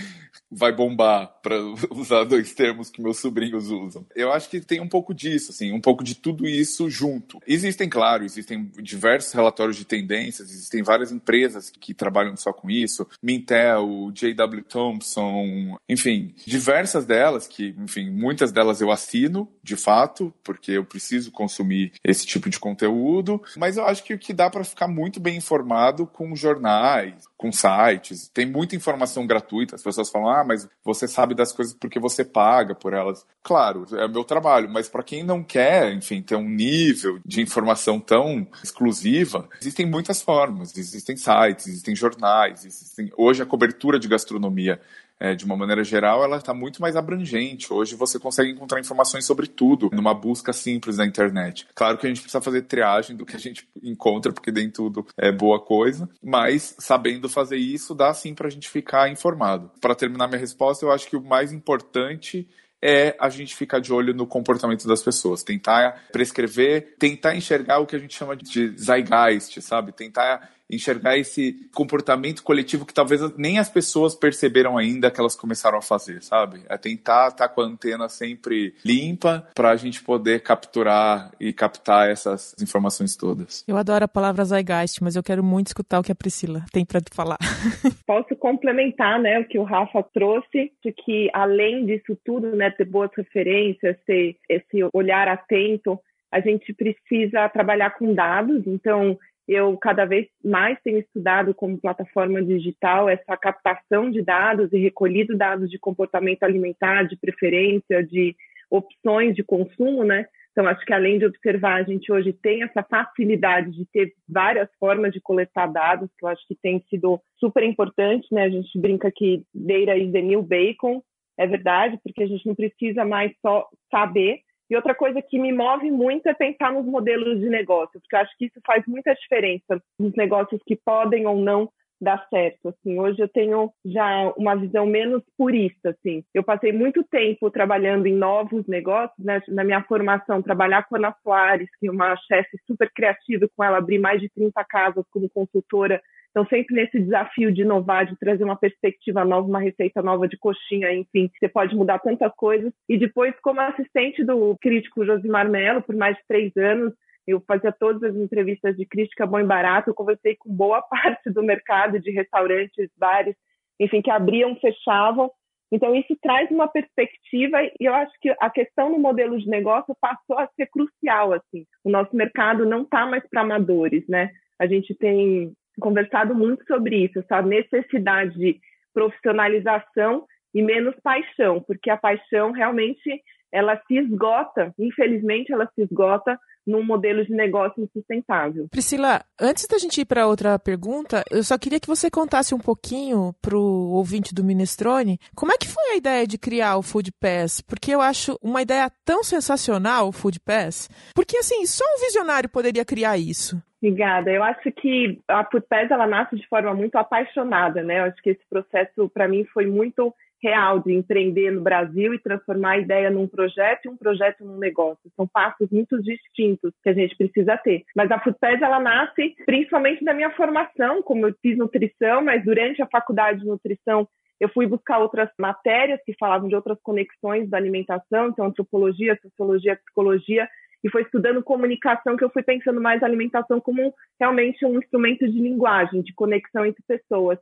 vai 0.54 0.72
bombar, 0.72 1.40
para 1.42 1.56
usar 1.90 2.24
dois 2.24 2.54
termos 2.54 2.88
que 2.88 3.02
meus 3.02 3.18
sobrinhos 3.18 3.68
usam. 3.70 4.06
Eu 4.14 4.32
acho 4.32 4.48
que 4.48 4.60
tem 4.60 4.80
um 4.80 4.88
pouco 4.88 5.12
disso, 5.12 5.50
assim, 5.50 5.72
um 5.72 5.80
pouco 5.80 6.04
de 6.04 6.14
tudo 6.14 6.46
isso 6.46 6.88
junto. 6.88 7.40
Existem, 7.46 7.88
claro, 7.88 8.24
existem 8.24 8.70
diversos 8.78 9.32
relatórios 9.32 9.76
de 9.76 9.84
tendências, 9.84 10.50
existem 10.50 10.82
várias 10.82 11.10
empresas 11.10 11.70
que 11.70 11.92
trabalham 11.92 12.36
só 12.36 12.52
com 12.52 12.70
isso, 12.70 13.06
Mintel, 13.22 14.10
J.W. 14.12 14.62
Thompson, 14.64 15.76
enfim, 15.88 16.34
diversas 16.46 17.04
delas 17.04 17.46
que, 17.46 17.74
enfim, 17.78 18.10
muitas 18.10 18.52
delas 18.52 18.80
eu 18.80 18.90
assino, 18.90 19.48
de 19.62 19.76
fato, 19.76 20.32
porque 20.44 20.72
eu 20.72 20.84
preciso 20.84 21.30
consumir 21.30 21.92
esse 22.04 22.26
tipo 22.26 22.48
de 22.48 22.58
conteúdo, 22.58 23.42
mas 23.56 23.76
eu 23.76 23.84
acho 23.86 24.04
que 24.04 24.14
o 24.14 24.18
que 24.18 24.32
dá 24.32 24.48
para 24.48 24.64
ficar 24.64 24.88
muito 24.88 25.18
bem 25.18 25.36
informado 25.36 26.06
com 26.06 26.34
jornais, 26.36 27.24
com 27.36 27.50
sites, 27.50 28.28
tem 28.32 28.46
muita 28.46 28.76
informação 28.76 29.26
gratuita, 29.26 29.74
as 29.74 29.82
pessoas 29.82 30.10
falam, 30.10 30.28
ah, 30.28 30.44
mas 30.44 30.68
você 30.84 31.08
sabe 31.08 31.31
das 31.34 31.52
coisas 31.52 31.74
porque 31.74 31.98
você 31.98 32.24
paga 32.24 32.74
por 32.74 32.92
elas. 32.92 33.24
Claro, 33.42 33.86
é 33.92 34.06
meu 34.06 34.24
trabalho, 34.24 34.68
mas 34.68 34.88
para 34.88 35.02
quem 35.02 35.22
não 35.22 35.42
quer, 35.42 35.92
enfim, 35.92 36.22
ter 36.22 36.36
um 36.36 36.48
nível 36.48 37.18
de 37.24 37.40
informação 37.40 37.98
tão 37.98 38.46
exclusiva, 38.62 39.48
existem 39.60 39.86
muitas 39.86 40.22
formas, 40.22 40.76
existem 40.76 41.16
sites, 41.16 41.66
existem 41.66 41.94
jornais, 41.96 42.64
existem... 42.64 43.12
hoje 43.16 43.42
a 43.42 43.46
cobertura 43.46 43.98
de 43.98 44.08
gastronomia 44.08 44.80
é, 45.22 45.36
de 45.36 45.44
uma 45.44 45.56
maneira 45.56 45.84
geral, 45.84 46.24
ela 46.24 46.38
está 46.38 46.52
muito 46.52 46.82
mais 46.82 46.96
abrangente. 46.96 47.72
Hoje 47.72 47.94
você 47.94 48.18
consegue 48.18 48.50
encontrar 48.50 48.80
informações 48.80 49.24
sobre 49.24 49.46
tudo 49.46 49.88
numa 49.92 50.12
busca 50.12 50.52
simples 50.52 50.96
na 50.96 51.06
internet. 51.06 51.68
Claro 51.76 51.96
que 51.96 52.06
a 52.06 52.08
gente 52.08 52.20
precisa 52.20 52.42
fazer 52.42 52.62
triagem 52.62 53.14
do 53.14 53.24
que 53.24 53.36
a 53.36 53.38
gente 53.38 53.68
encontra, 53.80 54.32
porque 54.32 54.50
nem 54.50 54.68
tudo 54.68 55.06
é 55.16 55.30
boa 55.30 55.60
coisa, 55.60 56.10
mas 56.20 56.74
sabendo 56.76 57.28
fazer 57.28 57.56
isso, 57.56 57.94
dá 57.94 58.12
sim 58.12 58.34
para 58.34 58.48
a 58.48 58.50
gente 58.50 58.68
ficar 58.68 59.08
informado. 59.12 59.70
Para 59.80 59.94
terminar 59.94 60.26
minha 60.26 60.40
resposta, 60.40 60.84
eu 60.84 60.90
acho 60.90 61.08
que 61.08 61.16
o 61.16 61.22
mais 61.22 61.52
importante 61.52 62.48
é 62.82 63.14
a 63.20 63.28
gente 63.28 63.54
ficar 63.54 63.78
de 63.78 63.92
olho 63.92 64.12
no 64.12 64.26
comportamento 64.26 64.88
das 64.88 65.04
pessoas, 65.04 65.44
tentar 65.44 66.02
prescrever, 66.10 66.96
tentar 66.98 67.36
enxergar 67.36 67.78
o 67.78 67.86
que 67.86 67.94
a 67.94 67.98
gente 67.98 68.16
chama 68.16 68.34
de 68.34 68.76
zeitgeist, 68.76 69.62
sabe? 69.62 69.92
Tentar 69.92 70.50
enxergar 70.72 71.18
esse 71.18 71.68
comportamento 71.74 72.42
coletivo 72.42 72.86
que 72.86 72.94
talvez 72.94 73.20
nem 73.36 73.58
as 73.58 73.68
pessoas 73.68 74.14
perceberam 74.14 74.78
ainda 74.78 75.10
que 75.10 75.20
elas 75.20 75.36
começaram 75.36 75.78
a 75.78 75.82
fazer, 75.82 76.22
sabe? 76.22 76.62
É 76.68 76.76
tentar 76.76 77.28
estar 77.28 77.48
tá 77.48 77.54
com 77.54 77.60
a 77.60 77.64
antena 77.64 78.08
sempre 78.08 78.74
limpa 78.84 79.46
para 79.54 79.70
a 79.70 79.76
gente 79.76 80.02
poder 80.02 80.42
capturar 80.42 81.30
e 81.38 81.52
captar 81.52 82.10
essas 82.10 82.54
informações 82.60 83.16
todas. 83.16 83.64
Eu 83.68 83.76
adoro 83.76 84.04
a 84.04 84.08
palavra 84.08 84.44
Zeitgeist, 84.44 85.02
mas 85.02 85.16
eu 85.16 85.22
quero 85.22 85.44
muito 85.44 85.68
escutar 85.68 86.00
o 86.00 86.02
que 86.02 86.12
a 86.12 86.14
Priscila 86.14 86.64
tem 86.72 86.84
para 86.84 87.00
falar. 87.12 87.38
Posso 88.06 88.34
complementar, 88.36 89.20
né, 89.20 89.38
o 89.40 89.44
que 89.44 89.58
o 89.58 89.64
Rafa 89.64 90.02
trouxe, 90.14 90.72
de 90.82 90.92
que 90.92 91.30
além 91.32 91.86
disso 91.86 92.16
tudo, 92.24 92.56
né, 92.56 92.70
ter 92.70 92.84
boas 92.84 93.10
referências, 93.16 93.96
ter 94.06 94.36
esse 94.48 94.88
olhar 94.92 95.28
atento, 95.28 95.98
a 96.30 96.40
gente 96.40 96.72
precisa 96.72 97.48
trabalhar 97.50 97.90
com 97.90 98.14
dados, 98.14 98.62
então 98.66 99.18
eu 99.48 99.76
cada 99.76 100.04
vez 100.04 100.26
mais 100.44 100.78
tenho 100.82 100.98
estudado 100.98 101.54
como 101.54 101.80
plataforma 101.80 102.42
digital 102.42 103.08
essa 103.08 103.36
captação 103.36 104.10
de 104.10 104.22
dados 104.22 104.72
e 104.72 104.78
recolhido 104.78 105.36
dados 105.36 105.70
de 105.70 105.78
comportamento 105.78 106.42
alimentar, 106.42 107.04
de 107.04 107.16
preferência, 107.16 108.02
de 108.04 108.36
opções 108.70 109.34
de 109.34 109.42
consumo, 109.42 110.04
né? 110.04 110.26
Então, 110.52 110.66
acho 110.66 110.84
que 110.84 110.92
além 110.92 111.18
de 111.18 111.24
observar, 111.24 111.76
a 111.76 111.82
gente 111.82 112.12
hoje 112.12 112.32
tem 112.32 112.62
essa 112.62 112.82
facilidade 112.82 113.70
de 113.70 113.86
ter 113.86 114.12
várias 114.28 114.68
formas 114.78 115.12
de 115.12 115.20
coletar 115.20 115.66
dados, 115.66 116.10
que 116.18 116.24
eu 116.24 116.28
acho 116.28 116.46
que 116.46 116.54
tem 116.54 116.84
sido 116.90 117.20
super 117.38 117.62
importante, 117.64 118.28
né? 118.30 118.44
A 118.44 118.50
gente 118.50 118.78
brinca 118.78 119.10
que 119.10 119.42
data 119.54 119.96
is 119.96 120.12
the 120.12 120.20
new 120.20 120.42
bacon, 120.42 121.02
é 121.38 121.46
verdade, 121.46 121.98
porque 122.04 122.22
a 122.22 122.26
gente 122.26 122.46
não 122.46 122.54
precisa 122.54 123.04
mais 123.04 123.32
só 123.40 123.66
saber, 123.90 124.40
e 124.72 124.76
outra 124.76 124.94
coisa 124.94 125.20
que 125.20 125.38
me 125.38 125.52
move 125.52 125.90
muito 125.90 126.26
é 126.26 126.32
pensar 126.32 126.72
nos 126.72 126.86
modelos 126.86 127.38
de 127.38 127.46
negócio, 127.50 128.00
porque 128.00 128.16
eu 128.16 128.20
acho 128.20 128.34
que 128.38 128.46
isso 128.46 128.58
faz 128.66 128.82
muita 128.86 129.12
diferença 129.14 129.78
nos 129.98 130.14
negócios 130.14 130.62
que 130.66 130.74
podem 130.74 131.26
ou 131.26 131.36
não 131.36 131.68
dar 132.00 132.26
certo. 132.30 132.70
Assim, 132.70 132.98
hoje 132.98 133.20
eu 133.20 133.28
tenho 133.28 133.70
já 133.84 134.32
uma 134.34 134.56
visão 134.56 134.86
menos 134.86 135.22
purista. 135.36 135.90
Assim, 135.90 136.24
eu 136.32 136.42
passei 136.42 136.72
muito 136.72 137.04
tempo 137.04 137.50
trabalhando 137.50 138.06
em 138.06 138.14
novos 138.14 138.66
negócios, 138.66 139.22
né? 139.22 139.42
Na 139.48 139.62
minha 139.62 139.82
formação, 139.82 140.40
trabalhar 140.40 140.88
com 140.88 140.96
a 140.96 140.98
Ana 140.98 141.14
Soares, 141.22 141.68
que 141.78 141.88
é 141.88 141.90
uma 141.90 142.16
chefe 142.16 142.56
super 142.66 142.90
criativa, 142.94 143.46
com 143.54 143.62
ela 143.62 143.76
abri 143.76 143.98
mais 143.98 144.22
de 144.22 144.30
30 144.30 144.64
casas 144.64 145.04
como 145.10 145.28
consultora 145.28 146.00
então, 146.32 146.46
sempre 146.46 146.74
nesse 146.74 146.98
desafio 146.98 147.52
de 147.52 147.60
inovar, 147.60 148.06
de 148.06 148.16
trazer 148.16 148.42
uma 148.42 148.56
perspectiva 148.56 149.22
nova, 149.22 149.46
uma 149.46 149.60
receita 149.60 150.00
nova 150.00 150.26
de 150.26 150.38
coxinha, 150.38 150.90
enfim, 150.90 151.30
você 151.38 151.46
pode 151.46 151.76
mudar 151.76 151.98
tantas 151.98 152.34
coisas. 152.34 152.72
E 152.88 152.96
depois, 152.96 153.38
como 153.42 153.60
assistente 153.60 154.24
do 154.24 154.56
crítico 154.58 155.04
Josimar 155.04 155.48
Mello, 155.50 155.82
por 155.82 155.94
mais 155.94 156.16
de 156.16 156.22
três 156.26 156.56
anos, 156.56 156.94
eu 157.26 157.38
fazia 157.46 157.70
todas 157.70 158.02
as 158.02 158.16
entrevistas 158.16 158.74
de 158.76 158.86
crítica 158.86 159.26
bom 159.26 159.40
e 159.40 159.44
barato, 159.44 159.90
eu 159.90 159.94
conversei 159.94 160.34
com 160.36 160.50
boa 160.50 160.80
parte 160.88 161.30
do 161.30 161.42
mercado 161.42 162.00
de 162.00 162.10
restaurantes, 162.10 162.88
bares, 162.96 163.36
enfim, 163.78 164.00
que 164.00 164.10
abriam, 164.10 164.56
fechavam. 164.56 165.30
Então, 165.70 165.94
isso 165.94 166.16
traz 166.22 166.50
uma 166.50 166.66
perspectiva 166.66 167.62
e 167.62 167.72
eu 167.80 167.94
acho 167.94 168.12
que 168.22 168.34
a 168.40 168.48
questão 168.48 168.90
no 168.90 168.98
modelo 168.98 169.38
de 169.38 169.48
negócio 169.48 169.94
passou 170.00 170.38
a 170.38 170.48
ser 170.56 170.66
crucial, 170.68 171.34
assim. 171.34 171.66
O 171.84 171.90
nosso 171.90 172.16
mercado 172.16 172.64
não 172.64 172.82
está 172.82 173.04
mais 173.04 173.22
para 173.28 173.42
amadores, 173.42 174.06
né? 174.08 174.30
A 174.58 174.66
gente 174.66 174.94
tem 174.94 175.52
conversado 175.80 176.34
muito 176.34 176.64
sobre 176.66 177.04
isso, 177.04 177.18
essa 177.18 177.42
necessidade 177.42 178.38
de 178.38 178.60
profissionalização 178.92 180.26
e 180.54 180.62
menos 180.62 180.94
paixão, 181.02 181.60
porque 181.60 181.90
a 181.90 181.96
paixão 181.96 182.52
realmente 182.52 183.22
ela 183.50 183.80
se 183.86 183.98
esgota, 183.98 184.74
infelizmente 184.78 185.52
ela 185.52 185.68
se 185.74 185.82
esgota 185.82 186.38
num 186.66 186.82
modelo 186.82 187.24
de 187.24 187.32
negócio 187.32 187.82
insustentável. 187.82 188.68
Priscila, 188.70 189.22
antes 189.40 189.66
da 189.66 189.78
gente 189.78 190.00
ir 190.00 190.04
para 190.04 190.26
outra 190.26 190.58
pergunta, 190.58 191.22
eu 191.30 191.42
só 191.42 191.58
queria 191.58 191.80
que 191.80 191.88
você 191.88 192.10
contasse 192.10 192.54
um 192.54 192.58
pouquinho 192.58 193.34
para 193.42 193.56
o 193.56 193.90
ouvinte 193.92 194.34
do 194.34 194.44
Minestrone 194.44 195.18
como 195.34 195.52
é 195.52 195.56
que 195.58 195.68
foi 195.68 195.82
a 195.90 195.96
ideia 195.96 196.26
de 196.26 196.38
criar 196.38 196.76
o 196.76 196.82
Food 196.82 197.10
Pass, 197.20 197.60
porque 197.60 197.90
eu 197.92 198.00
acho 198.00 198.38
uma 198.40 198.62
ideia 198.62 198.90
tão 199.04 199.24
sensacional 199.24 200.08
o 200.08 200.12
Food 200.12 200.40
Pass, 200.40 200.88
porque 201.14 201.36
assim, 201.36 201.66
só 201.66 201.84
um 201.84 202.00
visionário 202.00 202.48
poderia 202.48 202.84
criar 202.84 203.18
isso. 203.18 203.60
Obrigada. 203.82 204.30
Eu 204.30 204.44
acho 204.44 204.70
que 204.70 205.18
a 205.26 205.44
Foodpass 205.44 205.90
ela 205.90 206.06
nasce 206.06 206.36
de 206.36 206.46
forma 206.46 206.72
muito 206.72 206.94
apaixonada, 206.94 207.82
né? 207.82 207.98
Eu 207.98 208.04
acho 208.04 208.22
que 208.22 208.30
esse 208.30 208.48
processo 208.48 209.10
para 209.12 209.26
mim 209.26 209.44
foi 209.46 209.66
muito 209.66 210.14
real 210.40 210.78
de 210.78 210.92
empreender 210.92 211.50
no 211.50 211.62
Brasil 211.62 212.14
e 212.14 212.18
transformar 212.18 212.72
a 212.72 212.78
ideia 212.78 213.10
num 213.10 213.26
projeto 213.26 213.86
e 213.86 213.88
um 213.88 213.96
projeto 213.96 214.44
num 214.44 214.56
negócio. 214.56 215.10
São 215.16 215.26
passos 215.26 215.68
muito 215.70 216.00
distintos 216.00 216.72
que 216.80 216.90
a 216.90 216.92
gente 216.92 217.16
precisa 217.16 217.56
ter. 217.56 217.82
Mas 217.94 218.08
a 218.12 218.20
Foodpass 218.20 218.62
ela 218.62 218.78
nasce 218.78 219.34
principalmente 219.44 220.04
da 220.04 220.14
minha 220.14 220.30
formação, 220.30 221.02
como 221.02 221.26
eu 221.26 221.34
fiz 221.42 221.58
nutrição, 221.58 222.22
mas 222.22 222.44
durante 222.44 222.80
a 222.82 222.86
faculdade 222.86 223.40
de 223.40 223.46
nutrição 223.46 224.06
eu 224.38 224.48
fui 224.48 224.66
buscar 224.66 224.98
outras 224.98 225.28
matérias 225.38 226.00
que 226.04 226.14
falavam 226.18 226.48
de 226.48 226.54
outras 226.54 226.78
conexões 226.82 227.48
da 227.50 227.56
alimentação, 227.56 228.28
então 228.28 228.46
antropologia, 228.46 229.18
sociologia, 229.22 229.76
psicologia, 229.76 230.48
e 230.82 230.90
foi 230.90 231.02
estudando 231.02 231.42
comunicação 231.42 232.16
que 232.16 232.24
eu 232.24 232.30
fui 232.30 232.42
pensando 232.42 232.80
mais 232.80 233.02
alimentação 233.02 233.60
como 233.60 233.94
realmente 234.18 234.64
um 234.66 234.78
instrumento 234.78 235.26
de 235.28 235.38
linguagem, 235.38 236.02
de 236.02 236.12
conexão 236.14 236.66
entre 236.66 236.82
pessoas. 236.86 237.38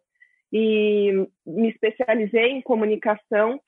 E 0.52 1.26
me 1.46 1.70
especializei 1.70 2.50
em 2.50 2.60
comunicação 2.60 3.60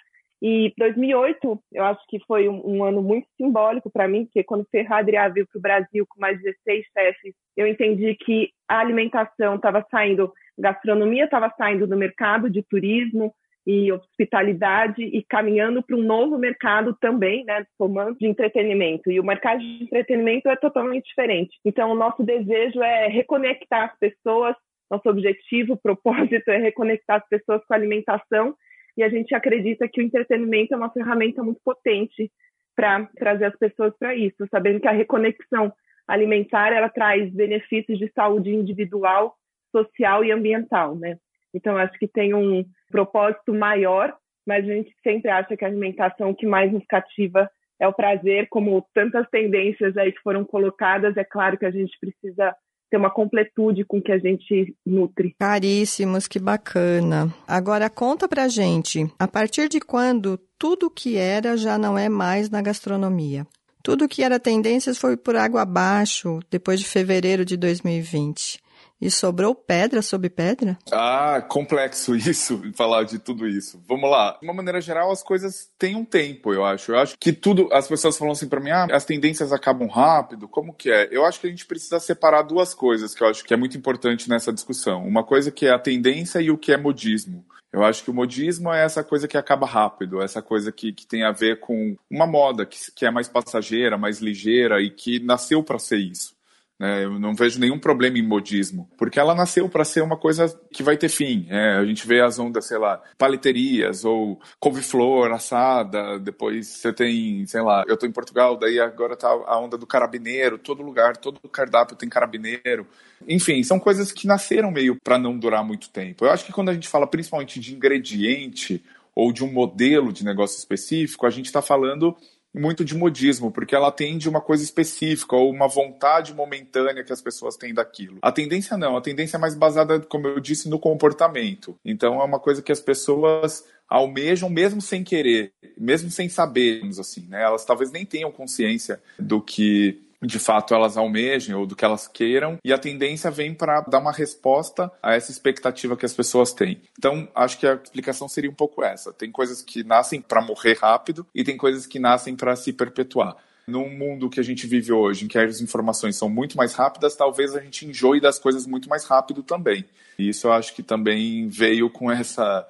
e 0.44 0.74
2008, 0.76 1.62
eu 1.72 1.84
acho 1.84 2.00
que 2.08 2.18
foi 2.26 2.48
um, 2.48 2.78
um 2.78 2.84
ano 2.84 3.00
muito 3.00 3.28
simbólico 3.36 3.88
para 3.88 4.08
mim, 4.08 4.24
porque 4.24 4.42
quando 4.42 4.66
Ferradria 4.68 5.28
veio 5.28 5.46
para 5.46 5.56
o 5.56 5.62
Brasil 5.62 6.04
com 6.08 6.20
mais 6.20 6.36
16 6.42 6.84
chefes, 6.92 7.34
eu 7.56 7.64
entendi 7.64 8.16
que 8.16 8.50
a 8.68 8.80
alimentação 8.80 9.54
estava 9.54 9.86
saindo, 9.88 10.32
gastronomia 10.58 11.26
estava 11.26 11.48
saindo 11.56 11.86
do 11.86 11.96
mercado 11.96 12.50
de 12.50 12.60
turismo, 12.60 13.32
e 13.66 13.92
hospitalidade 13.92 15.02
e 15.02 15.22
caminhando 15.22 15.82
para 15.82 15.96
um 15.96 16.02
novo 16.02 16.36
mercado 16.36 16.96
também, 17.00 17.44
né, 17.44 17.64
formando 17.78 18.18
de 18.18 18.26
entretenimento. 18.26 19.10
E 19.10 19.20
o 19.20 19.24
mercado 19.24 19.60
de 19.60 19.84
entretenimento 19.84 20.48
é 20.48 20.56
totalmente 20.56 21.06
diferente. 21.06 21.58
Então, 21.64 21.92
o 21.92 21.94
nosso 21.94 22.24
desejo 22.24 22.82
é 22.82 23.06
reconectar 23.06 23.90
as 23.90 23.98
pessoas, 23.98 24.56
nosso 24.90 25.08
objetivo, 25.08 25.78
propósito 25.82 26.50
é 26.50 26.58
reconectar 26.58 27.18
as 27.18 27.28
pessoas 27.28 27.64
com 27.64 27.74
a 27.74 27.76
alimentação 27.76 28.54
e 28.96 29.02
a 29.02 29.08
gente 29.08 29.34
acredita 29.34 29.88
que 29.88 30.00
o 30.00 30.04
entretenimento 30.04 30.74
é 30.74 30.76
uma 30.76 30.90
ferramenta 30.90 31.42
muito 31.42 31.60
potente 31.64 32.30
para 32.74 33.06
trazer 33.16 33.46
as 33.46 33.56
pessoas 33.56 33.94
para 33.98 34.14
isso, 34.14 34.46
sabendo 34.50 34.80
que 34.80 34.88
a 34.88 34.92
reconexão 34.92 35.72
alimentar 36.06 36.72
ela 36.72 36.88
traz 36.88 37.32
benefícios 37.32 37.98
de 37.98 38.10
saúde 38.12 38.50
individual, 38.50 39.36
social 39.70 40.24
e 40.24 40.32
ambiental, 40.32 40.96
né? 40.96 41.16
Então, 41.54 41.76
acho 41.76 41.98
que 41.98 42.08
tem 42.08 42.34
um 42.34 42.64
propósito 42.92 43.52
maior, 43.52 44.14
mas 44.46 44.64
a 44.64 44.72
gente 44.72 44.94
sempre 45.02 45.30
acha 45.30 45.56
que 45.56 45.64
a 45.64 45.68
alimentação 45.68 46.32
que 46.32 46.46
mais 46.46 46.72
nos 46.72 46.84
cativa 46.86 47.50
é 47.80 47.88
o 47.88 47.92
prazer, 47.92 48.46
como 48.48 48.86
tantas 48.94 49.28
tendências 49.28 49.96
aí 49.96 50.12
que 50.12 50.22
foram 50.22 50.44
colocadas, 50.44 51.16
é 51.16 51.24
claro 51.24 51.58
que 51.58 51.66
a 51.66 51.70
gente 51.70 51.98
precisa 52.00 52.54
ter 52.88 52.96
uma 52.98 53.10
completude 53.10 53.84
com 53.84 54.00
que 54.00 54.12
a 54.12 54.18
gente 54.18 54.76
nutre. 54.86 55.34
Caríssimos, 55.40 56.28
que 56.28 56.38
bacana. 56.38 57.34
Agora 57.48 57.88
conta 57.88 58.28
pra 58.28 58.48
gente, 58.48 59.10
a 59.18 59.26
partir 59.26 59.68
de 59.68 59.80
quando 59.80 60.38
tudo 60.58 60.90
que 60.90 61.16
era 61.16 61.56
já 61.56 61.78
não 61.78 61.98
é 61.98 62.08
mais 62.08 62.50
na 62.50 62.60
gastronomia? 62.60 63.46
Tudo 63.82 64.08
que 64.08 64.22
era 64.22 64.38
tendências 64.38 64.98
foi 64.98 65.16
por 65.16 65.34
água 65.34 65.62
abaixo 65.62 66.38
depois 66.50 66.78
de 66.78 66.86
fevereiro 66.86 67.44
de 67.44 67.56
2020. 67.56 68.60
E 69.02 69.10
sobrou 69.10 69.52
pedra 69.52 70.00
sobre 70.00 70.30
pedra? 70.30 70.78
Ah, 70.92 71.44
complexo 71.48 72.14
isso, 72.14 72.62
falar 72.76 73.02
de 73.02 73.18
tudo 73.18 73.48
isso. 73.48 73.82
Vamos 73.88 74.08
lá. 74.08 74.38
De 74.40 74.46
uma 74.46 74.54
maneira 74.54 74.80
geral, 74.80 75.10
as 75.10 75.24
coisas 75.24 75.68
têm 75.76 75.96
um 75.96 76.04
tempo, 76.04 76.54
eu 76.54 76.64
acho. 76.64 76.92
Eu 76.92 76.98
acho 77.00 77.16
que 77.18 77.32
tudo. 77.32 77.68
As 77.72 77.88
pessoas 77.88 78.16
falam 78.16 78.30
assim 78.30 78.48
para 78.48 78.60
mim, 78.60 78.70
ah, 78.70 78.86
as 78.92 79.04
tendências 79.04 79.52
acabam 79.52 79.88
rápido. 79.88 80.46
Como 80.46 80.72
que 80.72 80.88
é? 80.88 81.08
Eu 81.10 81.26
acho 81.26 81.40
que 81.40 81.48
a 81.48 81.50
gente 81.50 81.66
precisa 81.66 81.98
separar 81.98 82.42
duas 82.42 82.74
coisas 82.74 83.12
que 83.12 83.24
eu 83.24 83.28
acho 83.28 83.42
que 83.42 83.52
é 83.52 83.56
muito 83.56 83.76
importante 83.76 84.30
nessa 84.30 84.52
discussão. 84.52 85.04
Uma 85.04 85.24
coisa 85.24 85.50
que 85.50 85.66
é 85.66 85.72
a 85.72 85.80
tendência 85.80 86.40
e 86.40 86.52
o 86.52 86.56
que 86.56 86.70
é 86.70 86.76
modismo. 86.76 87.44
Eu 87.72 87.82
acho 87.82 88.04
que 88.04 88.10
o 88.10 88.14
modismo 88.14 88.72
é 88.72 88.84
essa 88.84 89.02
coisa 89.02 89.26
que 89.26 89.36
acaba 89.36 89.66
rápido, 89.66 90.22
essa 90.22 90.40
coisa 90.40 90.70
que, 90.70 90.92
que 90.92 91.06
tem 91.06 91.24
a 91.24 91.32
ver 91.32 91.58
com 91.58 91.96
uma 92.08 92.26
moda 92.26 92.64
que, 92.64 92.78
que 92.94 93.04
é 93.04 93.10
mais 93.10 93.28
passageira, 93.28 93.98
mais 93.98 94.20
ligeira 94.20 94.80
e 94.80 94.90
que 94.90 95.18
nasceu 95.18 95.60
para 95.64 95.78
ser 95.78 95.96
isso. 95.96 96.36
Né? 96.82 97.04
Eu 97.04 97.16
não 97.16 97.32
vejo 97.32 97.60
nenhum 97.60 97.78
problema 97.78 98.18
em 98.18 98.26
modismo, 98.26 98.90
porque 98.98 99.20
ela 99.20 99.36
nasceu 99.36 99.68
para 99.68 99.84
ser 99.84 100.02
uma 100.02 100.16
coisa 100.16 100.52
que 100.72 100.82
vai 100.82 100.96
ter 100.96 101.08
fim. 101.08 101.46
É, 101.48 101.76
a 101.76 101.84
gente 101.84 102.04
vê 102.04 102.20
as 102.20 102.40
ondas, 102.40 102.66
sei 102.66 102.76
lá, 102.76 103.00
paleterias 103.16 104.04
ou 104.04 104.40
couve-flor 104.58 105.30
assada, 105.30 106.18
depois 106.18 106.66
você 106.66 106.92
tem, 106.92 107.46
sei 107.46 107.62
lá, 107.62 107.84
eu 107.86 107.94
estou 107.94 108.08
em 108.08 108.12
Portugal, 108.12 108.56
daí 108.56 108.80
agora 108.80 109.14
tá 109.14 109.28
a 109.28 109.60
onda 109.60 109.78
do 109.78 109.86
carabineiro, 109.86 110.58
todo 110.58 110.82
lugar, 110.82 111.16
todo 111.16 111.38
cardápio 111.48 111.94
tem 111.94 112.08
carabineiro. 112.08 112.84
Enfim, 113.28 113.62
são 113.62 113.78
coisas 113.78 114.10
que 114.10 114.26
nasceram 114.26 114.72
meio 114.72 114.96
para 115.04 115.16
não 115.16 115.38
durar 115.38 115.64
muito 115.64 115.88
tempo. 115.88 116.24
Eu 116.24 116.32
acho 116.32 116.44
que 116.44 116.52
quando 116.52 116.70
a 116.70 116.74
gente 116.74 116.88
fala 116.88 117.06
principalmente 117.06 117.60
de 117.60 117.76
ingrediente 117.76 118.82
ou 119.14 119.32
de 119.32 119.44
um 119.44 119.52
modelo 119.52 120.12
de 120.12 120.24
negócio 120.24 120.58
específico, 120.58 121.26
a 121.26 121.30
gente 121.30 121.46
está 121.46 121.62
falando 121.62 122.16
muito 122.54 122.84
de 122.84 122.94
modismo, 122.94 123.50
porque 123.50 123.74
ela 123.74 123.88
atende 123.88 124.28
uma 124.28 124.40
coisa 124.40 124.62
específica 124.62 125.36
ou 125.36 125.50
uma 125.50 125.66
vontade 125.66 126.34
momentânea 126.34 127.02
que 127.02 127.12
as 127.12 127.22
pessoas 127.22 127.56
têm 127.56 127.72
daquilo. 127.72 128.18
A 128.20 128.30
tendência 128.30 128.76
não, 128.76 128.96
a 128.96 129.00
tendência 129.00 129.36
é 129.36 129.40
mais 129.40 129.54
baseada, 129.54 130.00
como 130.00 130.26
eu 130.26 130.40
disse, 130.40 130.68
no 130.68 130.78
comportamento. 130.78 131.76
Então 131.84 132.20
é 132.20 132.24
uma 132.24 132.38
coisa 132.38 132.60
que 132.60 132.72
as 132.72 132.80
pessoas 132.80 133.64
almejam 133.88 134.48
mesmo 134.48 134.80
sem 134.80 135.04
querer, 135.04 135.52
mesmo 135.76 136.10
sem 136.10 136.28
saber, 136.28 136.82
assim, 136.98 137.26
né? 137.28 137.42
Elas 137.42 137.64
talvez 137.64 137.90
nem 137.90 138.06
tenham 138.06 138.32
consciência 138.32 139.00
do 139.18 139.40
que 139.40 140.00
de 140.22 140.38
fato 140.38 140.74
elas 140.74 140.96
almejem 140.96 141.54
ou 141.54 141.66
do 141.66 141.74
que 141.74 141.84
elas 141.84 142.06
queiram, 142.06 142.58
e 142.64 142.72
a 142.72 142.78
tendência 142.78 143.30
vem 143.30 143.52
para 143.52 143.80
dar 143.82 143.98
uma 143.98 144.12
resposta 144.12 144.90
a 145.02 145.14
essa 145.14 145.30
expectativa 145.30 145.96
que 145.96 146.06
as 146.06 146.14
pessoas 146.14 146.52
têm. 146.52 146.80
Então, 146.98 147.28
acho 147.34 147.58
que 147.58 147.66
a 147.66 147.74
explicação 147.74 148.28
seria 148.28 148.50
um 148.50 148.54
pouco 148.54 148.84
essa. 148.84 149.12
Tem 149.12 149.30
coisas 149.30 149.62
que 149.62 149.82
nascem 149.82 150.20
para 150.20 150.40
morrer 150.40 150.78
rápido 150.80 151.26
e 151.34 151.42
tem 151.42 151.56
coisas 151.56 151.86
que 151.86 151.98
nascem 151.98 152.36
para 152.36 152.54
se 152.56 152.72
perpetuar. 152.72 153.36
Num 153.66 153.88
mundo 153.88 154.28
que 154.28 154.40
a 154.40 154.42
gente 154.42 154.66
vive 154.66 154.92
hoje, 154.92 155.24
em 155.24 155.28
que 155.28 155.38
as 155.38 155.60
informações 155.60 156.16
são 156.16 156.28
muito 156.28 156.56
mais 156.56 156.74
rápidas, 156.74 157.14
talvez 157.14 157.54
a 157.54 157.60
gente 157.60 157.86
enjoe 157.86 158.20
das 158.20 158.38
coisas 158.38 158.66
muito 158.66 158.88
mais 158.88 159.04
rápido 159.04 159.42
também. 159.42 159.84
E 160.18 160.28
isso 160.28 160.48
eu 160.48 160.52
acho 160.52 160.74
que 160.74 160.82
também 160.82 161.48
veio 161.48 161.88
com 161.88 162.10
essa 162.10 162.66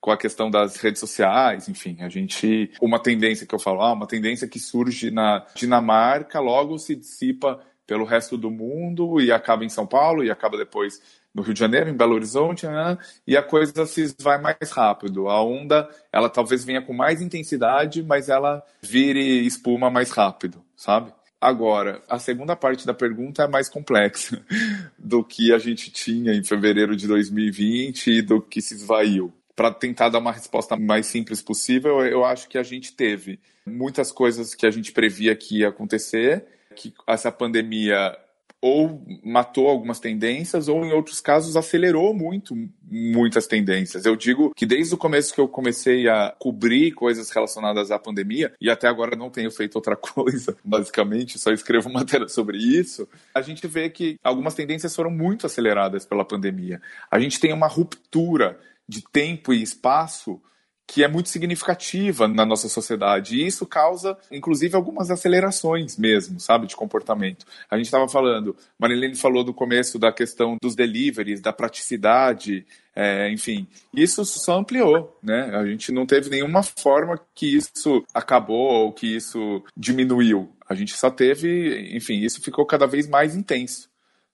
com 0.00 0.10
a 0.10 0.16
questão 0.16 0.50
das 0.50 0.76
redes 0.76 1.00
sociais, 1.00 1.68
enfim, 1.68 1.96
a 2.00 2.08
gente 2.08 2.70
uma 2.80 3.00
tendência 3.00 3.46
que 3.46 3.54
eu 3.54 3.58
falo, 3.58 3.82
ah, 3.82 3.92
uma 3.92 4.06
tendência 4.06 4.46
que 4.46 4.60
surge 4.60 5.10
na 5.10 5.44
Dinamarca, 5.54 6.40
logo 6.40 6.78
se 6.78 6.94
dissipa 6.94 7.60
pelo 7.86 8.04
resto 8.04 8.36
do 8.36 8.50
mundo 8.50 9.20
e 9.20 9.32
acaba 9.32 9.64
em 9.64 9.68
São 9.68 9.86
Paulo 9.86 10.22
e 10.22 10.30
acaba 10.30 10.56
depois 10.56 11.00
no 11.34 11.42
Rio 11.42 11.54
de 11.54 11.60
Janeiro, 11.60 11.88
em 11.88 11.96
Belo 11.96 12.14
Horizonte, 12.14 12.66
né? 12.66 12.98
e 13.26 13.36
a 13.36 13.42
coisa 13.42 13.86
se 13.86 14.14
vai 14.20 14.40
mais 14.40 14.70
rápido. 14.70 15.28
A 15.28 15.42
onda, 15.42 15.88
ela 16.12 16.28
talvez 16.28 16.64
venha 16.64 16.82
com 16.82 16.92
mais 16.92 17.22
intensidade, 17.22 18.02
mas 18.02 18.28
ela 18.28 18.62
vire 18.82 19.46
espuma 19.46 19.90
mais 19.90 20.10
rápido, 20.10 20.62
sabe? 20.76 21.12
Agora, 21.40 22.02
a 22.08 22.18
segunda 22.18 22.56
parte 22.56 22.84
da 22.84 22.92
pergunta 22.92 23.44
é 23.44 23.48
mais 23.48 23.68
complexa 23.68 24.44
do 24.98 25.22
que 25.22 25.52
a 25.52 25.58
gente 25.58 25.90
tinha 25.90 26.34
em 26.34 26.42
fevereiro 26.42 26.96
de 26.96 27.06
2020 27.06 28.10
e 28.10 28.22
do 28.22 28.40
que 28.40 28.60
se 28.60 28.74
esvaiu 28.74 29.32
para 29.58 29.72
tentar 29.72 30.08
dar 30.08 30.20
uma 30.20 30.30
resposta 30.30 30.76
mais 30.76 31.06
simples 31.06 31.42
possível, 31.42 32.00
eu 32.06 32.24
acho 32.24 32.48
que 32.48 32.56
a 32.56 32.62
gente 32.62 32.92
teve 32.92 33.40
muitas 33.66 34.12
coisas 34.12 34.54
que 34.54 34.64
a 34.64 34.70
gente 34.70 34.92
previa 34.92 35.34
que 35.34 35.58
ia 35.58 35.68
acontecer, 35.68 36.46
que 36.76 36.94
essa 37.04 37.32
pandemia 37.32 38.16
ou 38.60 39.04
matou 39.24 39.68
algumas 39.68 39.98
tendências 39.98 40.68
ou 40.68 40.84
em 40.84 40.92
outros 40.92 41.20
casos 41.20 41.56
acelerou 41.56 42.14
muito 42.14 42.56
muitas 42.88 43.48
tendências. 43.48 44.04
Eu 44.04 44.14
digo 44.14 44.52
que 44.54 44.64
desde 44.64 44.94
o 44.94 44.98
começo 44.98 45.34
que 45.34 45.40
eu 45.40 45.48
comecei 45.48 46.08
a 46.08 46.32
cobrir 46.38 46.92
coisas 46.92 47.28
relacionadas 47.30 47.90
à 47.90 47.98
pandemia 47.98 48.52
e 48.60 48.70
até 48.70 48.86
agora 48.86 49.16
não 49.16 49.28
tenho 49.28 49.50
feito 49.50 49.74
outra 49.74 49.94
coisa, 49.98 50.56
basicamente, 50.64 51.36
só 51.36 51.52
escrevo 51.52 51.90
matéria 51.92 52.28
sobre 52.28 52.58
isso, 52.58 53.08
a 53.34 53.42
gente 53.42 53.66
vê 53.66 53.90
que 53.90 54.20
algumas 54.22 54.54
tendências 54.54 54.94
foram 54.94 55.10
muito 55.10 55.46
aceleradas 55.46 56.06
pela 56.06 56.24
pandemia. 56.24 56.80
A 57.10 57.18
gente 57.18 57.40
tem 57.40 57.52
uma 57.52 57.66
ruptura 57.66 58.56
de 58.88 59.02
tempo 59.02 59.52
e 59.52 59.62
espaço 59.62 60.40
que 60.88 61.04
é 61.04 61.08
muito 61.08 61.28
significativa 61.28 62.26
na 62.26 62.46
nossa 62.46 62.66
sociedade. 62.66 63.36
E 63.36 63.46
isso 63.46 63.66
causa, 63.66 64.16
inclusive, 64.32 64.74
algumas 64.74 65.10
acelerações 65.10 65.98
mesmo, 65.98 66.40
sabe, 66.40 66.66
de 66.66 66.74
comportamento. 66.74 67.44
A 67.70 67.76
gente 67.76 67.84
estava 67.84 68.08
falando, 68.08 68.56
Marilene 68.78 69.14
falou 69.14 69.44
do 69.44 69.52
começo 69.52 69.98
da 69.98 70.10
questão 70.10 70.56
dos 70.62 70.74
deliveries, 70.74 71.42
da 71.42 71.52
praticidade, 71.52 72.64
é, 72.96 73.30
enfim, 73.30 73.68
isso 73.92 74.24
só 74.24 74.58
ampliou, 74.58 75.14
né? 75.22 75.54
A 75.54 75.66
gente 75.66 75.92
não 75.92 76.06
teve 76.06 76.30
nenhuma 76.30 76.62
forma 76.62 77.20
que 77.34 77.54
isso 77.54 78.02
acabou 78.14 78.86
ou 78.86 78.92
que 78.92 79.14
isso 79.14 79.62
diminuiu. 79.76 80.50
A 80.66 80.74
gente 80.74 80.96
só 80.96 81.10
teve, 81.10 81.94
enfim, 81.94 82.20
isso 82.20 82.40
ficou 82.40 82.64
cada 82.64 82.86
vez 82.86 83.06
mais 83.06 83.36
intenso, 83.36 83.90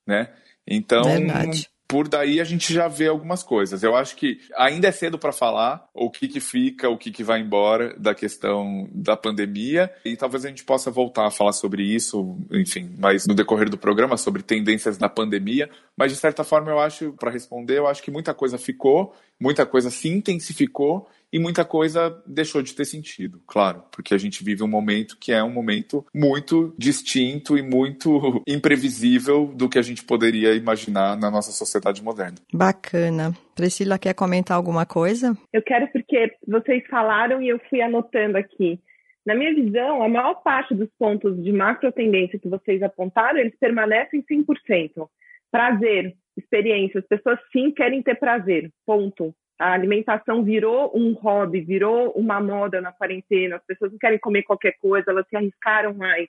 né? 0.06 0.32
Então, 0.64 1.02
Verdade 1.02 1.73
por 1.86 2.08
daí 2.08 2.40
a 2.40 2.44
gente 2.44 2.72
já 2.72 2.88
vê 2.88 3.08
algumas 3.08 3.42
coisas. 3.42 3.82
Eu 3.82 3.94
acho 3.94 4.16
que 4.16 4.40
ainda 4.56 4.88
é 4.88 4.92
cedo 4.92 5.18
para 5.18 5.32
falar 5.32 5.86
o 5.92 6.10
que, 6.10 6.26
que 6.26 6.40
fica, 6.40 6.88
o 6.88 6.96
que, 6.96 7.10
que 7.10 7.22
vai 7.22 7.40
embora 7.40 7.94
da 7.98 8.14
questão 8.14 8.88
da 8.92 9.16
pandemia 9.16 9.92
e 10.04 10.16
talvez 10.16 10.44
a 10.44 10.48
gente 10.48 10.64
possa 10.64 10.90
voltar 10.90 11.26
a 11.26 11.30
falar 11.30 11.52
sobre 11.52 11.82
isso, 11.82 12.38
enfim, 12.50 12.94
mas 12.98 13.26
no 13.26 13.34
decorrer 13.34 13.68
do 13.68 13.78
programa 13.78 14.16
sobre 14.16 14.42
tendências 14.42 14.96
da 14.96 15.08
pandemia. 15.08 15.68
Mas 15.96 16.10
de 16.10 16.18
certa 16.18 16.42
forma 16.42 16.70
eu 16.70 16.78
acho, 16.78 17.12
para 17.12 17.30
responder, 17.30 17.78
eu 17.78 17.86
acho 17.86 18.02
que 18.02 18.10
muita 18.10 18.32
coisa 18.32 18.58
ficou, 18.58 19.14
muita 19.38 19.66
coisa 19.66 19.90
se 19.90 20.08
intensificou 20.08 21.06
e 21.34 21.38
muita 21.40 21.64
coisa 21.64 22.22
deixou 22.24 22.62
de 22.62 22.72
ter 22.72 22.84
sentido, 22.84 23.42
claro, 23.44 23.82
porque 23.90 24.14
a 24.14 24.18
gente 24.18 24.44
vive 24.44 24.62
um 24.62 24.68
momento 24.68 25.18
que 25.18 25.32
é 25.32 25.42
um 25.42 25.50
momento 25.50 26.06
muito 26.14 26.72
distinto 26.78 27.58
e 27.58 27.62
muito 27.62 28.40
imprevisível 28.46 29.46
do 29.46 29.68
que 29.68 29.76
a 29.76 29.82
gente 29.82 30.04
poderia 30.04 30.54
imaginar 30.54 31.16
na 31.18 31.32
nossa 31.32 31.50
sociedade 31.50 32.04
moderna. 32.04 32.36
Bacana. 32.52 33.32
Priscila 33.56 33.98
quer 33.98 34.14
comentar 34.14 34.56
alguma 34.56 34.86
coisa? 34.86 35.36
Eu 35.52 35.60
quero 35.60 35.88
porque 35.88 36.36
vocês 36.46 36.86
falaram 36.86 37.42
e 37.42 37.48
eu 37.48 37.58
fui 37.68 37.82
anotando 37.82 38.38
aqui. 38.38 38.78
Na 39.26 39.34
minha 39.34 39.52
visão, 39.52 40.04
a 40.04 40.08
maior 40.08 40.34
parte 40.34 40.72
dos 40.72 40.88
pontos 40.96 41.42
de 41.42 41.52
macro 41.52 41.90
tendência 41.90 42.38
que 42.38 42.48
vocês 42.48 42.80
apontaram, 42.80 43.40
eles 43.40 43.58
permanecem 43.58 44.22
100%. 44.22 45.08
Prazer, 45.50 46.14
experiência, 46.36 47.00
as 47.00 47.06
pessoas 47.08 47.40
sim 47.50 47.72
querem 47.72 48.04
ter 48.04 48.14
prazer, 48.20 48.70
ponto. 48.86 49.34
A 49.58 49.72
alimentação 49.72 50.42
virou 50.42 50.90
um 50.94 51.12
hobby, 51.12 51.60
virou 51.60 52.10
uma 52.10 52.40
moda 52.40 52.80
na 52.80 52.92
quarentena. 52.92 53.56
As 53.56 53.64
pessoas 53.64 53.92
não 53.92 53.98
querem 53.98 54.18
comer 54.18 54.42
qualquer 54.42 54.74
coisa, 54.80 55.10
elas 55.10 55.26
se 55.28 55.36
arriscaram 55.36 55.94
mais. 55.94 56.28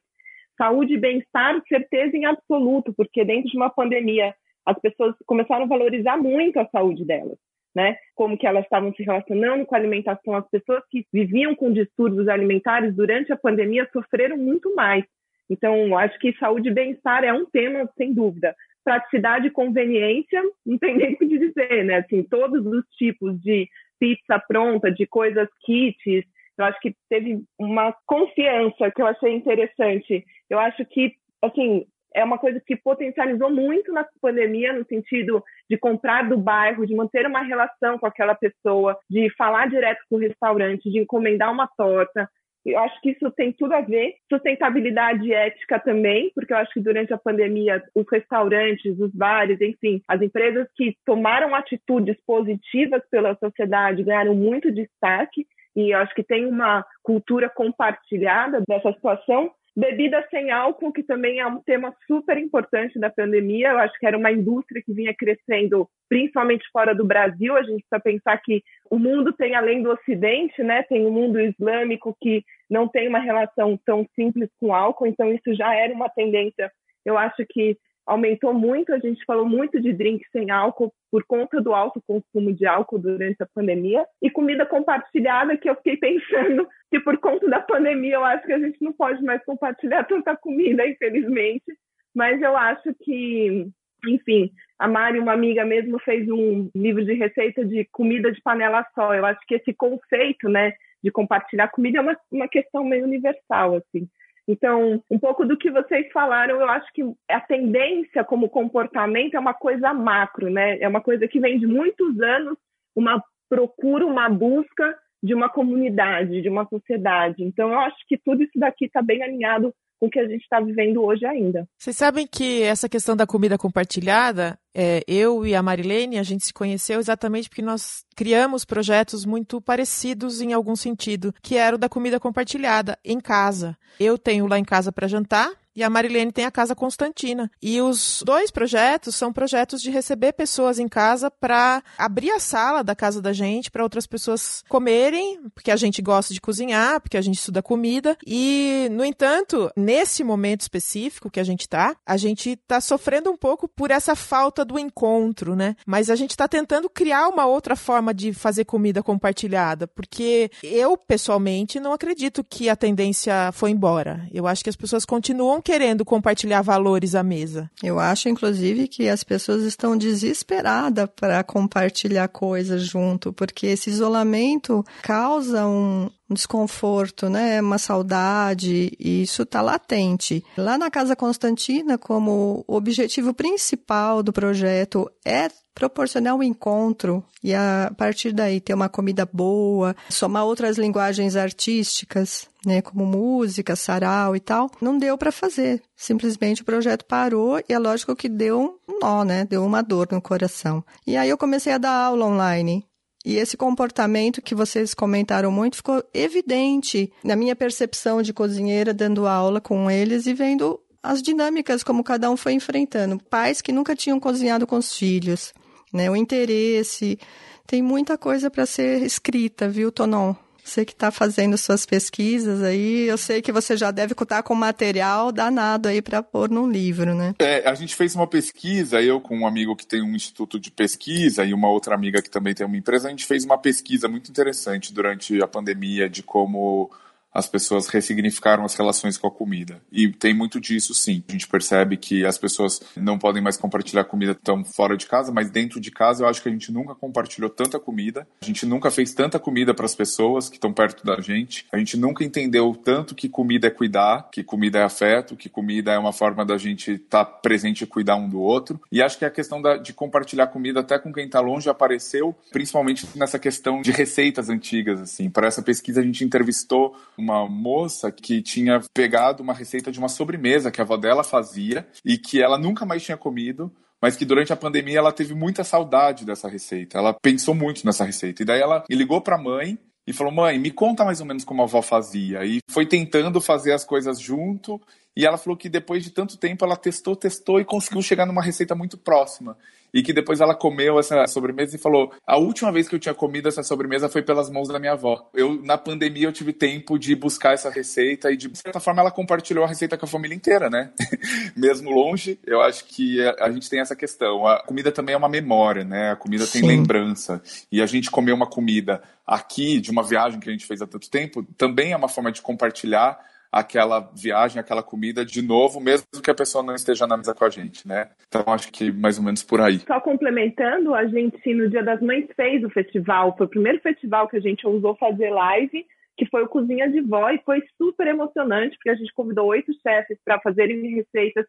Saúde 0.58 0.94
e 0.94 0.98
bem-estar, 0.98 1.60
certeza 1.68 2.16
em 2.16 2.26
absoluto, 2.26 2.94
porque 2.94 3.26
dentro 3.26 3.50
de 3.50 3.58
uma 3.58 3.70
pandemia 3.70 4.34
as 4.66 4.80
pessoas 4.80 5.16
começaram 5.26 5.66
a 5.66 5.68
valorizar 5.68 6.18
muito 6.18 6.60
a 6.60 6.68
saúde 6.68 7.04
delas, 7.04 7.38
né? 7.76 7.98
Como 8.16 8.38
que 8.38 8.48
elas 8.48 8.64
estavam 8.64 8.94
se 8.94 9.04
relacionando 9.04 9.66
com 9.66 9.76
a 9.76 9.78
alimentação. 9.78 10.36
As 10.36 10.50
pessoas 10.50 10.84
que 10.90 11.06
viviam 11.12 11.56
com 11.56 11.74
distúrbios 11.74 12.28
alimentares 12.28 12.96
durante 12.96 13.34
a 13.34 13.38
pandemia 13.38 13.88
sofreram 13.92 14.38
muito 14.38 14.74
mais. 14.76 15.04
Então, 15.50 15.96
acho 15.98 16.18
que 16.20 16.36
saúde 16.38 16.70
e 16.70 16.74
bem-estar 16.74 17.24
é 17.24 17.34
um 17.34 17.46
tema, 17.46 17.88
sem 17.98 18.14
dúvida 18.14 18.56
praticidade 18.86 19.48
e 19.48 19.52
conveniência, 19.52 20.42
não 20.66 20.78
tem 20.78 20.96
nem 20.98 21.14
o 21.14 21.18
que 21.18 21.28
dizer, 21.28 21.84
né? 21.84 21.98
Assim, 21.98 22.24
todos 22.24 22.66
os 22.66 22.86
tipos 22.98 23.42
de 23.42 23.68
pizza 24.00 24.40
pronta, 24.48 24.92
de 24.92 25.06
coisas 25.08 25.50
kits, 25.66 26.24
eu 26.58 26.66
acho 26.66 26.80
que 26.80 26.96
teve 27.10 27.44
uma 27.60 27.94
confiança 28.06 28.92
que 28.92 29.02
eu 29.02 29.08
achei 29.08 29.34
interessante. 29.34 30.24
Eu 30.50 30.60
acho 30.60 30.86
que, 30.86 31.14
assim, 31.42 31.86
é 32.14 32.24
uma 32.24 32.38
coisa 32.38 32.62
que 32.66 32.78
potencializou 32.78 33.50
muito 33.52 33.92
na 33.92 34.06
pandemia, 34.22 34.72
no 34.72 34.86
sentido 34.86 35.44
de 35.70 35.78
comprar 35.78 36.30
do 36.30 36.38
bairro, 36.38 36.88
de 36.88 36.96
manter 36.96 37.28
uma 37.28 37.42
relação 37.42 38.00
com 38.00 38.06
aquela 38.06 38.34
pessoa, 38.34 38.98
de 39.10 39.30
falar 39.36 39.68
direto 39.68 40.00
com 40.10 40.16
o 40.16 40.20
restaurante, 40.20 40.90
de 40.90 41.00
encomendar 41.00 41.52
uma 41.52 41.68
torta. 41.68 42.30
Eu 42.66 42.80
acho 42.80 43.00
que 43.02 43.12
isso 43.12 43.30
tem 43.32 43.54
tudo 43.54 43.74
a 43.74 43.82
ver. 43.82 44.16
Sustentabilidade 44.28 45.32
ética 45.32 45.80
também, 45.80 46.32
porque 46.34 46.52
eu 46.52 46.58
acho 46.58 46.74
que 46.74 46.82
durante 46.82 47.14
a 47.14 47.18
pandemia, 47.18 47.84
os 47.94 48.06
restaurantes, 48.12 49.00
os 49.00 49.12
bares, 49.14 49.62
enfim, 49.62 50.02
as 50.08 50.22
empresas 50.22 50.68
que 50.76 50.98
tomaram 51.06 51.54
atitudes 51.54 52.18
positivas 52.26 53.04
pela 53.12 53.36
sociedade 53.36 54.04
ganharam 54.04 54.34
muito 54.34 54.72
destaque. 54.72 55.46
E 55.76 55.94
eu 55.94 56.00
acho 56.00 56.16
que 56.16 56.24
tem 56.24 56.46
uma 56.46 56.84
cultura 57.04 57.50
compartilhada 57.50 58.64
dessa 58.68 58.92
situação. 58.94 59.52
Bebida 59.78 60.26
sem 60.30 60.52
álcool, 60.52 60.94
que 60.94 61.04
também 61.04 61.40
é 61.40 61.46
um 61.46 61.62
tema 61.62 61.94
super 62.08 62.38
importante 62.38 62.98
da 62.98 63.10
pandemia. 63.10 63.72
Eu 63.72 63.80
acho 63.80 64.00
que 64.00 64.06
era 64.08 64.18
uma 64.18 64.32
indústria 64.32 64.82
que 64.82 64.94
vinha 64.94 65.14
crescendo, 65.14 65.90
principalmente 66.08 66.66
fora 66.72 66.96
do 66.96 67.04
Brasil. 67.04 67.58
A 67.58 67.62
gente 67.62 67.84
precisa 67.84 68.00
pensar 68.02 68.38
que 68.38 68.64
o 68.90 68.98
mundo 68.98 69.34
tem, 69.34 69.54
além 69.54 69.84
do 69.84 69.92
Ocidente, 69.92 70.64
né, 70.64 70.84
tem 70.84 71.06
o 71.06 71.12
mundo 71.12 71.42
islâmico 71.42 72.16
que 72.22 72.42
não 72.70 72.88
tem 72.88 73.10
uma 73.10 73.20
relação 73.20 73.78
tão 73.86 74.08
simples 74.16 74.50
com 74.62 74.74
álcool. 74.74 75.08
Então, 75.08 75.34
isso 75.34 75.54
já 75.54 75.76
era 75.76 75.94
uma 75.94 76.08
tendência. 76.08 76.72
Eu 77.06 77.18
acho 77.18 77.46
que 77.50 77.78
aumentou 78.06 78.54
muito. 78.54 78.94
A 78.94 79.00
gente 79.00 79.24
falou 79.26 79.46
muito 79.46 79.82
de 79.82 79.92
drinks 79.92 80.28
sem 80.32 80.52
álcool 80.52 80.94
por 81.12 81.24
conta 81.26 81.62
do 81.62 81.74
alto 81.74 82.02
consumo 82.06 82.54
de 82.54 82.66
álcool 82.66 83.00
durante 83.00 83.42
a 83.42 83.48
pandemia. 83.54 84.06
E 84.22 84.30
comida 84.30 84.66
compartilhada, 84.66 85.58
que 85.58 85.70
eu 85.70 85.76
fiquei 85.76 85.98
pensando 85.98 86.68
que 86.92 87.00
por 87.00 87.18
conta 87.18 87.50
da 87.50 87.62
pandemia 87.62 88.16
eu 88.16 88.24
acho 88.24 88.46
que 88.46 88.54
a 88.54 88.60
gente 88.60 88.82
não 88.82 88.94
pode 88.94 89.24
mais 89.24 89.44
compartilhar 89.44 90.04
tanta 90.06 90.36
comida, 90.36 90.88
infelizmente. 90.88 91.66
Mas 92.14 92.42
eu 92.42 92.56
acho 92.56 92.94
que, 93.04 93.68
enfim, 94.08 94.52
a 94.80 94.88
Mari, 94.88 95.20
uma 95.20 95.34
amiga 95.34 95.66
mesmo, 95.66 96.00
fez 96.00 96.30
um 96.30 96.70
livro 96.76 97.04
de 97.04 97.14
receita 97.14 97.66
de 97.66 97.86
comida 97.92 98.32
de 98.32 98.42
panela 98.42 98.86
só. 98.94 99.14
Eu 99.14 99.26
acho 99.26 99.40
que 99.48 99.56
esse 99.56 99.74
conceito, 99.74 100.48
né, 100.48 100.74
de 101.04 101.12
compartilhar 101.12 101.68
comida 101.68 102.00
é 102.00 102.02
uma, 102.02 102.18
uma 102.32 102.48
questão 102.48 102.84
meio 102.84 103.04
universal, 103.04 103.76
assim. 103.76 104.08
Então, 104.48 105.02
um 105.10 105.18
pouco 105.18 105.46
do 105.46 105.58
que 105.58 105.72
vocês 105.72 106.12
falaram, 106.12 106.62
eu 106.62 106.70
acho 106.70 106.92
que 106.94 107.02
a 107.30 107.42
tendência 107.42 108.24
como 108.24 108.50
comportamento 108.50 109.36
é 109.36 109.40
uma 109.40 109.54
coisa 109.54 109.94
macro, 109.94 110.50
né? 110.50 110.78
É 110.80 110.88
uma 110.88 111.02
coisa 111.02 111.28
que 111.28 111.40
vem 111.40 111.58
de 111.58 111.66
muitos 111.66 112.20
anos, 112.22 112.58
uma 112.96 113.24
procura, 113.50 114.06
uma 114.06 114.30
busca 114.30 114.96
de 115.22 115.34
uma 115.34 115.50
comunidade, 115.50 116.42
de 116.42 116.50
uma 116.50 116.66
sociedade. 116.68 117.44
Então, 117.44 117.72
eu 117.72 117.80
acho 117.80 117.98
que 118.08 118.18
tudo 118.18 118.44
isso 118.44 118.58
daqui 118.58 118.86
está 118.86 119.02
bem 119.02 119.24
alinhado 119.24 119.74
com 120.00 120.08
o 120.08 120.10
que 120.10 120.20
a 120.20 120.28
gente 120.28 120.42
está 120.42 120.60
vivendo 120.60 121.04
hoje 121.04 121.26
ainda. 121.26 121.68
Vocês 121.78 121.96
sabem 121.96 122.28
que 122.28 122.64
essa 122.64 122.90
questão 122.90 123.16
da 123.16 123.26
comida 123.26 123.58
compartilhada, 123.58 124.58
é, 124.74 125.02
eu 125.08 125.46
e 125.46 125.56
a 125.56 125.64
Marilene, 125.64 126.18
a 126.18 126.24
gente 126.24 126.46
se 126.46 126.54
conheceu 126.54 127.00
exatamente 127.00 127.50
porque 127.50 127.62
nós 127.62 128.04
criamos 128.16 128.66
projetos 128.66 129.26
muito 129.26 129.62
parecidos 129.62 130.42
em 130.42 130.54
algum 130.54 130.76
sentido, 130.76 131.34
que 131.42 131.56
era 131.56 131.76
o 131.76 131.80
da 131.80 131.90
comida 131.90 132.20
compartilhada 132.20 132.98
em 133.04 133.20
casa. 133.20 133.78
Eu 134.00 134.18
tenho 134.18 134.48
lá 134.48 134.60
em 134.60 134.66
casa 134.66 134.92
para 134.92 135.08
jantar, 135.08 135.50
e 135.76 135.84
a 135.84 135.90
Marilene 135.90 136.32
tem 136.32 136.46
a 136.46 136.52
Casa 136.52 136.76
Constantina. 136.76 137.52
E 137.62 137.82
os 137.82 138.24
dois 138.26 138.50
projetos 138.50 139.16
são 139.16 139.34
projetos 139.34 139.82
de 139.82 139.92
receber 139.92 140.34
pessoas 140.34 140.80
em 140.80 140.88
casa 140.88 141.30
para 141.30 141.84
abrir 141.98 142.32
a 142.32 142.40
sala 142.40 142.84
da 142.84 142.96
casa 142.96 143.22
da 143.22 143.34
gente 143.34 143.70
para 143.70 143.84
outras 143.84 144.08
pessoas 144.08 144.64
comerem, 144.70 145.40
porque 145.54 145.72
a 145.72 145.76
gente 145.76 146.02
gosta 146.02 146.34
de 146.34 146.40
cozinhar, 146.40 147.02
porque 147.02 147.18
a 147.18 147.22
gente 147.22 147.40
estuda 147.40 147.62
comida. 147.62 148.18
E, 148.26 148.88
no 148.92 149.04
entanto, 149.04 149.70
nesse 149.76 150.24
momento 150.24 150.62
específico 150.62 151.30
que 151.30 151.40
a 151.40 151.44
gente 151.44 151.62
está, 151.62 151.96
a 152.06 152.16
gente 152.16 152.52
está 152.52 152.80
sofrendo 152.80 153.30
um 153.30 153.38
pouco 153.38 153.68
por 153.68 153.92
essa 153.92 154.16
falta 154.16 154.64
do 154.64 154.80
encontro, 154.80 155.56
né? 155.56 155.76
Mas 155.86 156.10
a 156.10 156.16
gente 156.16 156.32
está 156.32 156.48
tentando 156.48 156.90
criar 156.90 157.28
uma 157.28 157.46
outra 157.46 157.76
forma 157.76 158.14
de 158.14 158.34
fazer 158.34 158.64
comida 158.66 159.04
compartilhada, 159.04 159.88
porque 159.88 160.50
eu, 160.64 160.96
pessoalmente, 160.96 161.80
não 161.80 161.92
acredito 161.92 162.44
que 162.44 162.70
a 162.70 162.76
tendência 162.76 163.52
foi 163.52 163.72
embora. 163.72 164.28
Eu 164.32 164.48
acho 164.48 164.64
que 164.64 164.70
as 164.70 164.76
pessoas 164.76 165.06
continuam 165.06 165.62
querendo 165.66 166.06
compartilhar 166.06 166.62
valores 166.62 167.16
à 167.16 167.24
mesa. 167.24 167.70
Eu 167.84 168.00
acho, 168.00 168.30
inclusive, 168.30 168.88
que 168.88 169.10
as 169.10 169.24
pessoas 169.24 169.64
estão 169.64 169.98
desesperadas 169.98 171.10
para 171.16 171.44
compartilhar 171.44 172.28
coisas 172.28 172.84
junto, 172.84 173.34
porque 173.34 173.66
esse 173.66 173.90
isolamento 173.90 174.86
causa 175.02 175.66
um, 175.66 176.08
um 176.30 176.34
desconforto, 176.34 177.30
né? 177.30 177.62
Uma 177.62 177.78
saudade, 177.78 178.92
e 179.00 179.24
isso 179.24 179.44
está 179.44 179.62
latente. 179.62 180.44
Lá 180.58 180.78
na 180.78 180.90
Casa 180.90 181.16
Constantina, 181.16 181.98
como 181.98 182.64
o 182.68 182.76
objetivo 182.76 183.34
principal 183.34 184.24
do 184.24 184.34
projeto 184.34 185.10
é 185.24 185.50
proporcionar 185.76 186.34
um 186.34 186.42
encontro 186.42 187.22
e 187.44 187.54
a 187.54 187.92
partir 187.98 188.32
daí 188.32 188.62
ter 188.62 188.74
uma 188.74 188.88
comida 188.88 189.28
boa, 189.32 189.94
somar 190.10 190.46
outras 190.46 190.78
linguagens 190.78 191.36
artísticas, 191.36 192.48
né, 192.66 192.82
como 192.82 193.06
música, 193.06 193.76
sarau 193.76 194.36
e 194.38 194.40
tal, 194.40 194.72
não 194.82 194.98
deu 194.98 195.18
para 195.18 195.34
fazer. 195.34 195.84
Simplesmente 195.96 196.62
o 196.62 196.66
projeto 196.66 197.04
parou 197.04 197.60
e 197.60 197.74
é 197.74 197.78
lógico 197.78 198.16
que 198.16 198.30
deu 198.30 198.80
um 198.88 199.00
nó, 199.00 199.26
né, 199.26 199.44
deu 199.44 199.66
uma 199.66 199.82
dor 199.82 200.08
no 200.10 200.22
coração. 200.22 200.84
E 201.06 201.18
aí 201.18 201.30
eu 201.30 201.38
comecei 201.38 201.74
a 201.74 201.78
dar 201.78 201.92
aula 201.92 202.26
online 202.26 202.86
e 203.26 203.38
esse 203.38 203.58
comportamento 203.58 204.40
que 204.40 204.54
vocês 204.54 204.94
comentaram 204.94 205.52
muito 205.52 205.78
ficou 205.78 206.04
evidente 206.14 207.12
na 207.24 207.36
minha 207.36 207.56
percepção 207.56 208.22
de 208.22 208.32
cozinheira, 208.32 208.94
dando 208.94 209.26
aula 209.26 209.60
com 209.60 209.90
eles 209.90 210.28
e 210.28 210.34
vendo 210.34 210.80
as 211.02 211.24
dinâmicas 211.24 211.84
como 211.84 212.04
cada 212.04 212.30
um 212.30 212.38
foi 212.38 212.54
enfrentando. 212.54 213.20
Pais 213.28 213.62
que 213.62 213.72
nunca 213.72 213.96
tinham 213.96 214.20
cozinhado 214.20 214.68
com 214.68 214.78
os 214.78 214.96
filhos, 214.96 215.54
né? 215.92 216.10
O 216.10 216.16
interesse. 216.16 217.18
Tem 217.66 217.82
muita 217.82 218.16
coisa 218.16 218.52
para 218.52 218.66
ser 218.68 219.02
escrita, 219.02 219.68
viu, 219.68 219.92
Tonon? 219.92 220.36
Você 220.66 220.84
que 220.84 220.94
está 220.94 221.12
fazendo 221.12 221.56
suas 221.60 221.86
pesquisas 221.86 222.64
aí, 222.64 223.08
eu 223.08 223.20
sei 223.20 223.40
que 223.40 223.52
você 223.52 223.78
já 223.78 223.92
deve 223.92 224.14
estar 224.14 224.42
com 224.42 224.56
material 224.56 225.32
danado 225.32 225.88
aí 225.88 226.02
para 226.02 226.24
pôr 226.24 226.50
num 226.50 226.68
livro, 226.68 227.14
né? 227.14 227.36
É, 227.38 227.70
a 227.70 227.76
gente 227.76 227.96
fez 227.96 228.16
uma 228.16 228.26
pesquisa, 228.26 229.00
eu 229.00 229.22
com 229.22 229.38
um 229.38 229.46
amigo 229.46 229.76
que 229.76 229.86
tem 229.86 230.02
um 230.02 230.16
instituto 230.16 230.60
de 230.60 230.72
pesquisa 230.72 231.46
e 231.46 231.54
uma 231.54 231.70
outra 231.70 231.94
amiga 231.94 232.20
que 232.20 232.32
também 232.32 232.56
tem 232.56 232.66
uma 232.66 232.78
empresa, 232.78 233.08
a 233.08 233.12
gente 233.12 233.28
fez 233.28 233.46
uma 233.46 233.60
pesquisa 233.60 234.08
muito 234.08 234.32
interessante 234.32 234.92
durante 234.92 235.40
a 235.40 235.48
pandemia 235.48 236.10
de 236.10 236.24
como 236.24 236.90
as 237.36 237.50
pessoas 237.50 237.88
ressignificaram 237.88 238.64
as 238.64 238.76
relações 238.76 239.18
com 239.18 239.28
a 239.28 239.32
comida. 239.32 239.82
E 239.92 240.08
tem 240.08 240.34
muito 240.34 240.58
disso, 240.58 240.94
sim. 240.94 241.22
A 241.28 241.34
gente 241.34 241.50
percebe 241.50 241.98
que 241.98 242.26
as 242.26 242.38
pessoas 242.38 242.82
não 242.96 243.20
podem 243.20 243.44
mais 243.44 243.58
compartilhar 243.58 244.06
comida 244.06 244.34
tão 244.34 244.64
fora 244.64 244.96
de 244.96 245.06
casa, 245.06 245.34
mas 245.34 245.50
dentro 245.52 245.82
de 245.82 245.92
casa 245.92 246.24
eu 246.24 246.30
acho 246.30 246.42
que 246.42 246.48
a 246.48 246.52
gente 246.52 246.72
nunca 246.72 246.96
compartilhou 246.96 247.50
tanta 247.50 247.78
comida. 247.78 248.26
A 248.42 248.46
gente 248.46 248.66
nunca 248.66 248.90
fez 248.90 249.14
tanta 249.14 249.38
comida 249.38 249.74
para 249.74 249.86
as 249.86 249.94
pessoas 249.94 250.48
que 250.48 250.56
estão 250.56 250.72
perto 250.72 251.06
da 251.06 251.20
gente. 251.20 251.66
A 251.74 251.78
gente 251.78 251.98
nunca 251.98 252.24
entendeu 252.24 252.74
tanto 252.74 253.14
que 253.14 253.28
comida 253.28 253.68
é 253.68 253.70
cuidar, 253.70 254.30
que 254.32 254.42
comida 254.42 254.80
é 254.80 254.84
afeto, 254.84 255.36
que 255.36 255.50
comida 255.50 255.92
é 255.92 256.00
uma 256.00 256.14
forma 256.14 256.46
da 256.46 256.58
gente 256.58 256.92
estar 256.92 257.26
tá 257.26 257.32
presente 257.32 257.84
e 257.84 257.88
cuidar 257.88 258.16
um 258.16 258.30
do 258.30 258.40
outro. 258.40 258.80
E 258.90 259.02
acho 259.02 259.18
que 259.18 259.26
a 259.26 259.30
questão 259.30 259.62
da, 259.62 259.76
de 259.76 259.92
compartilhar 259.92 260.48
comida 260.48 260.80
até 260.80 260.98
com 260.98 261.12
quem 261.12 261.26
está 261.26 261.42
longe 261.42 261.70
apareceu, 261.70 262.34
principalmente 262.50 263.06
nessa 263.14 263.38
questão 263.38 263.82
de 263.82 263.92
receitas 263.92 264.50
antigas. 264.50 265.02
Assim, 265.02 265.30
para 265.30 265.48
essa 265.48 265.62
pesquisa 265.62 266.00
a 266.00 266.04
gente 266.04 266.24
entrevistou 266.24 266.96
uma 267.26 267.50
moça 267.50 268.12
que 268.12 268.42
tinha 268.42 268.80
pegado 268.94 269.42
uma 269.42 269.54
receita 269.54 269.92
de 269.92 269.98
uma 269.98 270.08
sobremesa 270.08 270.70
que 270.70 270.80
a 270.80 270.84
avó 270.84 270.96
dela 270.96 271.24
fazia 271.24 271.88
e 272.06 272.18
que 272.18 272.42
ela 272.42 272.58
nunca 272.58 272.86
mais 272.86 273.04
tinha 273.04 273.18
comido, 273.18 273.74
mas 274.02 274.16
que 274.16 274.24
durante 274.24 274.54
a 274.54 274.56
pandemia 274.56 275.00
ela 275.00 275.12
teve 275.12 275.34
muita 275.34 275.64
saudade 275.64 276.26
dessa 276.26 276.48
receita. 276.48 277.00
Ela 277.00 277.14
pensou 277.14 277.56
muito 277.56 277.84
nessa 277.86 278.06
receita. 278.06 278.44
E 278.44 278.46
daí 278.46 278.62
ela 278.62 278.84
ligou 278.90 279.20
para 279.20 279.36
a 279.36 279.42
mãe 279.42 279.80
e 280.06 280.14
falou: 280.14 280.32
"Mãe, 280.32 280.60
me 280.60 280.70
conta 280.70 281.04
mais 281.04 281.20
ou 281.20 281.26
menos 281.26 281.44
como 281.44 281.62
a 281.62 281.66
avó 281.66 281.82
fazia". 281.82 282.46
E 282.46 282.60
foi 282.70 282.86
tentando 282.86 283.42
fazer 283.42 283.74
as 283.74 283.84
coisas 283.84 284.20
junto, 284.20 284.80
e 285.16 285.26
ela 285.26 285.38
falou 285.38 285.58
que 285.58 285.70
depois 285.70 286.04
de 286.04 286.12
tanto 286.12 286.38
tempo 286.38 286.66
ela 286.66 286.76
testou, 286.76 287.16
testou 287.16 287.60
e 287.60 287.66
conseguiu 287.66 288.02
chegar 288.02 288.26
numa 288.26 288.42
receita 288.42 288.76
muito 288.76 288.98
próxima 288.98 289.58
e 289.96 290.04
que 290.04 290.12
depois 290.12 290.42
ela 290.42 290.54
comeu 290.54 291.00
essa 291.00 291.26
sobremesa 291.26 291.78
e 291.78 291.80
falou: 291.80 292.12
a 292.28 292.38
última 292.38 292.70
vez 292.70 292.90
que 292.90 292.96
eu 292.96 293.00
tinha 293.00 293.16
comido 293.16 293.48
essa 293.48 293.64
sobremesa 293.64 294.10
foi 294.10 294.22
pelas 294.22 294.50
mãos 294.50 294.68
da 294.68 294.78
minha 294.78 294.92
avó. 294.92 295.30
Eu, 295.34 295.62
na 295.64 295.78
pandemia, 295.78 296.28
eu 296.28 296.34
tive 296.34 296.52
tempo 296.52 297.00
de 297.00 297.16
buscar 297.16 297.54
essa 297.54 297.70
receita 297.70 298.30
e, 298.30 298.36
de 298.36 298.54
certa 298.58 298.82
forma, 298.82 299.00
ela 299.00 299.10
compartilhou 299.10 299.64
a 299.64 299.68
receita 299.68 299.98
com 299.98 300.06
a 300.06 300.10
família 300.10 300.36
inteira, 300.36 300.70
né? 300.70 300.92
Mesmo 301.56 301.92
longe, 301.92 302.38
eu 302.46 302.62
acho 302.62 302.84
que 302.84 303.22
a 303.40 303.50
gente 303.50 303.70
tem 303.70 303.80
essa 303.80 303.96
questão. 303.96 304.46
A 304.46 304.62
comida 304.64 304.92
também 304.92 305.16
é 305.16 305.18
uma 305.18 305.30
memória, 305.30 305.86
né? 305.86 306.12
A 306.12 306.16
comida 306.18 306.46
Sim. 306.46 306.60
tem 306.60 306.70
lembrança. 306.70 307.42
E 307.72 307.82
a 307.82 307.86
gente 307.86 308.12
comer 308.12 308.34
uma 308.34 308.48
comida 308.48 309.02
aqui, 309.26 309.80
de 309.80 309.92
uma 309.92 310.04
viagem 310.04 310.42
que 310.42 310.50
a 310.50 310.52
gente 310.52 310.66
fez 310.66 310.82
há 310.82 310.88
tanto 310.88 311.10
tempo, 311.10 311.42
também 311.58 311.94
é 311.94 311.98
uma 311.98 312.10
forma 312.10 312.34
de 312.34 312.42
compartilhar 312.42 313.18
aquela 313.52 314.00
viagem, 314.16 314.60
aquela 314.60 314.84
comida 314.84 315.26
de 315.26 315.42
novo, 315.42 315.80
mesmo 315.80 316.06
que 316.24 316.32
a 316.32 316.36
pessoa 316.36 316.64
não 316.64 316.76
esteja 316.76 317.08
na 317.08 317.18
mesa 317.18 317.34
com 317.34 317.46
a 317.46 317.50
gente, 317.50 317.88
né? 317.88 318.10
Então 318.28 318.44
acho 318.54 318.72
que 318.72 318.92
mais 318.92 319.18
ou 319.18 319.24
menos 319.24 319.44
por 319.44 319.62
aí. 319.62 319.80
Só 319.80 320.00
complementando, 320.00 320.94
a 320.94 321.06
gente 321.06 321.54
no 321.54 321.70
Dia 321.70 321.84
das 321.84 322.02
Mães 322.02 322.28
fez 322.36 322.64
o 322.64 322.70
festival, 322.70 323.36
foi 323.38 323.46
o 323.46 323.50
primeiro 323.50 323.80
festival 323.80 324.28
que 324.28 324.38
a 324.38 324.42
gente 324.42 324.66
ousou 324.66 324.96
fazer 324.96 325.30
live, 325.30 325.86
que 326.18 326.26
foi 326.28 326.44
o 326.44 326.50
Cozinha 326.50 326.90
de 326.90 327.02
Vó, 327.02 327.30
e 327.30 327.42
foi 327.46 327.62
super 327.78 328.08
emocionante, 328.08 328.78
porque 328.78 328.90
a 328.90 328.96
gente 328.96 329.14
convidou 329.14 329.48
oito 329.48 329.72
chefes 329.82 330.18
para 330.24 330.40
fazerem 330.40 330.96
receitas 330.96 331.46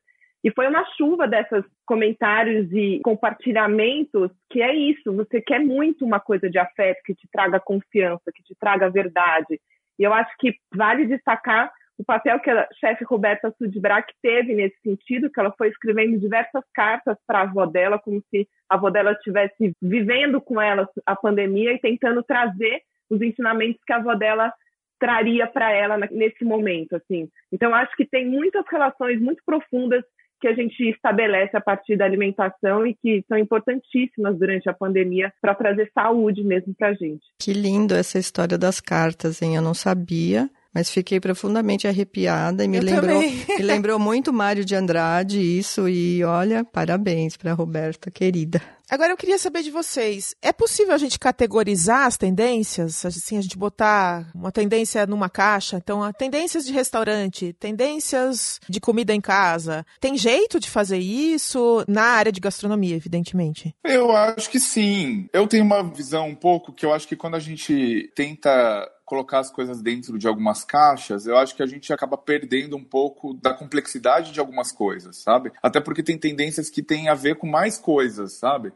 e 0.46 0.50
foi 0.52 0.68
uma 0.68 0.84
chuva 0.96 1.26
desses 1.26 1.64
comentários 1.84 2.70
e 2.72 3.00
compartilhamentos 3.02 4.30
que 4.48 4.62
é 4.62 4.72
isso, 4.72 5.12
você 5.12 5.40
quer 5.40 5.58
muito 5.58 6.04
uma 6.04 6.20
coisa 6.20 6.48
de 6.48 6.56
afeto 6.56 7.00
que 7.04 7.16
te 7.16 7.26
traga 7.32 7.58
confiança, 7.58 8.30
que 8.32 8.44
te 8.44 8.54
traga 8.54 8.88
verdade. 8.88 9.60
E 9.98 10.04
eu 10.04 10.12
acho 10.12 10.30
que 10.38 10.54
vale 10.72 11.06
destacar 11.06 11.72
o 11.98 12.04
papel 12.04 12.38
que 12.40 12.50
a 12.50 12.68
chefe 12.78 13.04
Roberta 13.04 13.52
Sudbrack 13.56 14.12
teve 14.22 14.54
nesse 14.54 14.76
sentido, 14.82 15.30
que 15.30 15.40
ela 15.40 15.54
foi 15.56 15.68
escrevendo 15.68 16.18
diversas 16.18 16.62
cartas 16.74 17.16
para 17.26 17.40
a 17.40 17.42
avó 17.42 17.66
dela, 17.66 17.98
como 17.98 18.22
se 18.30 18.46
a 18.68 18.74
avó 18.74 18.90
dela 18.90 19.12
estivesse 19.12 19.72
vivendo 19.80 20.40
com 20.40 20.60
ela 20.60 20.88
a 21.06 21.16
pandemia 21.16 21.72
e 21.72 21.78
tentando 21.78 22.22
trazer 22.22 22.82
os 23.08 23.20
ensinamentos 23.22 23.80
que 23.86 23.92
a 23.92 23.96
avó 23.96 24.14
dela 24.14 24.52
traria 24.98 25.46
para 25.46 25.70
ela 25.72 25.96
nesse 26.10 26.44
momento, 26.44 26.96
assim. 26.96 27.28
Então 27.52 27.74
acho 27.74 27.94
que 27.96 28.06
tem 28.06 28.26
muitas 28.26 28.64
relações 28.70 29.20
muito 29.20 29.42
profundas 29.44 30.02
que 30.40 30.48
a 30.48 30.54
gente 30.54 30.82
estabelece 30.90 31.56
a 31.56 31.60
partir 31.60 31.96
da 31.96 32.04
alimentação 32.04 32.86
e 32.86 32.94
que 32.94 33.24
são 33.26 33.38
importantíssimas 33.38 34.38
durante 34.38 34.68
a 34.68 34.74
pandemia 34.74 35.32
para 35.40 35.54
trazer 35.54 35.90
saúde 35.94 36.44
mesmo 36.44 36.74
para 36.74 36.88
a 36.88 36.94
gente. 36.94 37.24
Que 37.40 37.52
lindo 37.52 37.94
essa 37.94 38.18
história 38.18 38.58
das 38.58 38.80
cartas, 38.80 39.40
hein? 39.40 39.56
Eu 39.56 39.62
não 39.62 39.72
sabia 39.72 40.50
mas 40.76 40.90
fiquei 40.90 41.18
profundamente 41.18 41.88
arrepiada 41.88 42.62
e 42.62 42.68
me 42.68 42.78
lembrou, 42.78 43.22
me 43.56 43.62
lembrou 43.62 43.98
muito 43.98 44.30
Mário 44.30 44.62
de 44.62 44.74
Andrade 44.74 45.40
isso 45.40 45.88
e 45.88 46.22
olha, 46.22 46.62
parabéns 46.66 47.34
para 47.34 47.54
Roberta, 47.54 48.10
querida. 48.10 48.60
Agora 48.88 49.10
eu 49.10 49.16
queria 49.16 49.38
saber 49.38 49.62
de 49.62 49.70
vocês, 49.70 50.36
é 50.40 50.52
possível 50.52 50.94
a 50.94 50.98
gente 50.98 51.18
categorizar 51.18 52.06
as 52.06 52.16
tendências, 52.16 53.04
assim, 53.04 53.36
a 53.36 53.40
gente 53.40 53.58
botar 53.58 54.30
uma 54.32 54.52
tendência 54.52 55.04
numa 55.06 55.28
caixa, 55.28 55.78
então, 55.78 56.08
tendências 56.12 56.64
de 56.64 56.72
restaurante, 56.72 57.52
tendências 57.54 58.60
de 58.68 58.78
comida 58.78 59.12
em 59.12 59.20
casa, 59.20 59.84
tem 59.98 60.16
jeito 60.16 60.60
de 60.60 60.70
fazer 60.70 60.98
isso 60.98 61.84
na 61.88 62.02
área 62.02 62.30
de 62.30 62.38
gastronomia, 62.38 62.94
evidentemente? 62.94 63.74
Eu 63.82 64.12
acho 64.12 64.48
que 64.48 64.60
sim. 64.60 65.28
Eu 65.32 65.48
tenho 65.48 65.64
uma 65.64 65.82
visão 65.82 66.28
um 66.28 66.36
pouco 66.36 66.72
que 66.72 66.86
eu 66.86 66.92
acho 66.92 67.08
que 67.08 67.16
quando 67.16 67.34
a 67.34 67.40
gente 67.40 68.12
tenta 68.14 68.88
colocar 69.06 69.38
as 69.38 69.50
coisas 69.50 69.80
dentro 69.80 70.18
de 70.18 70.26
algumas 70.26 70.64
caixas, 70.64 71.26
eu 71.26 71.38
acho 71.38 71.54
que 71.54 71.62
a 71.62 71.66
gente 71.66 71.92
acaba 71.92 72.18
perdendo 72.18 72.76
um 72.76 72.82
pouco 72.82 73.32
da 73.34 73.54
complexidade 73.54 74.32
de 74.32 74.40
algumas 74.40 74.72
coisas, 74.72 75.16
sabe? 75.16 75.52
Até 75.62 75.80
porque 75.80 76.02
tem 76.02 76.18
tendências 76.18 76.68
que 76.68 76.82
têm 76.82 77.08
a 77.08 77.14
ver 77.14 77.36
com 77.36 77.46
mais 77.46 77.78
coisas, 77.78 78.32
sabe? 78.32 78.72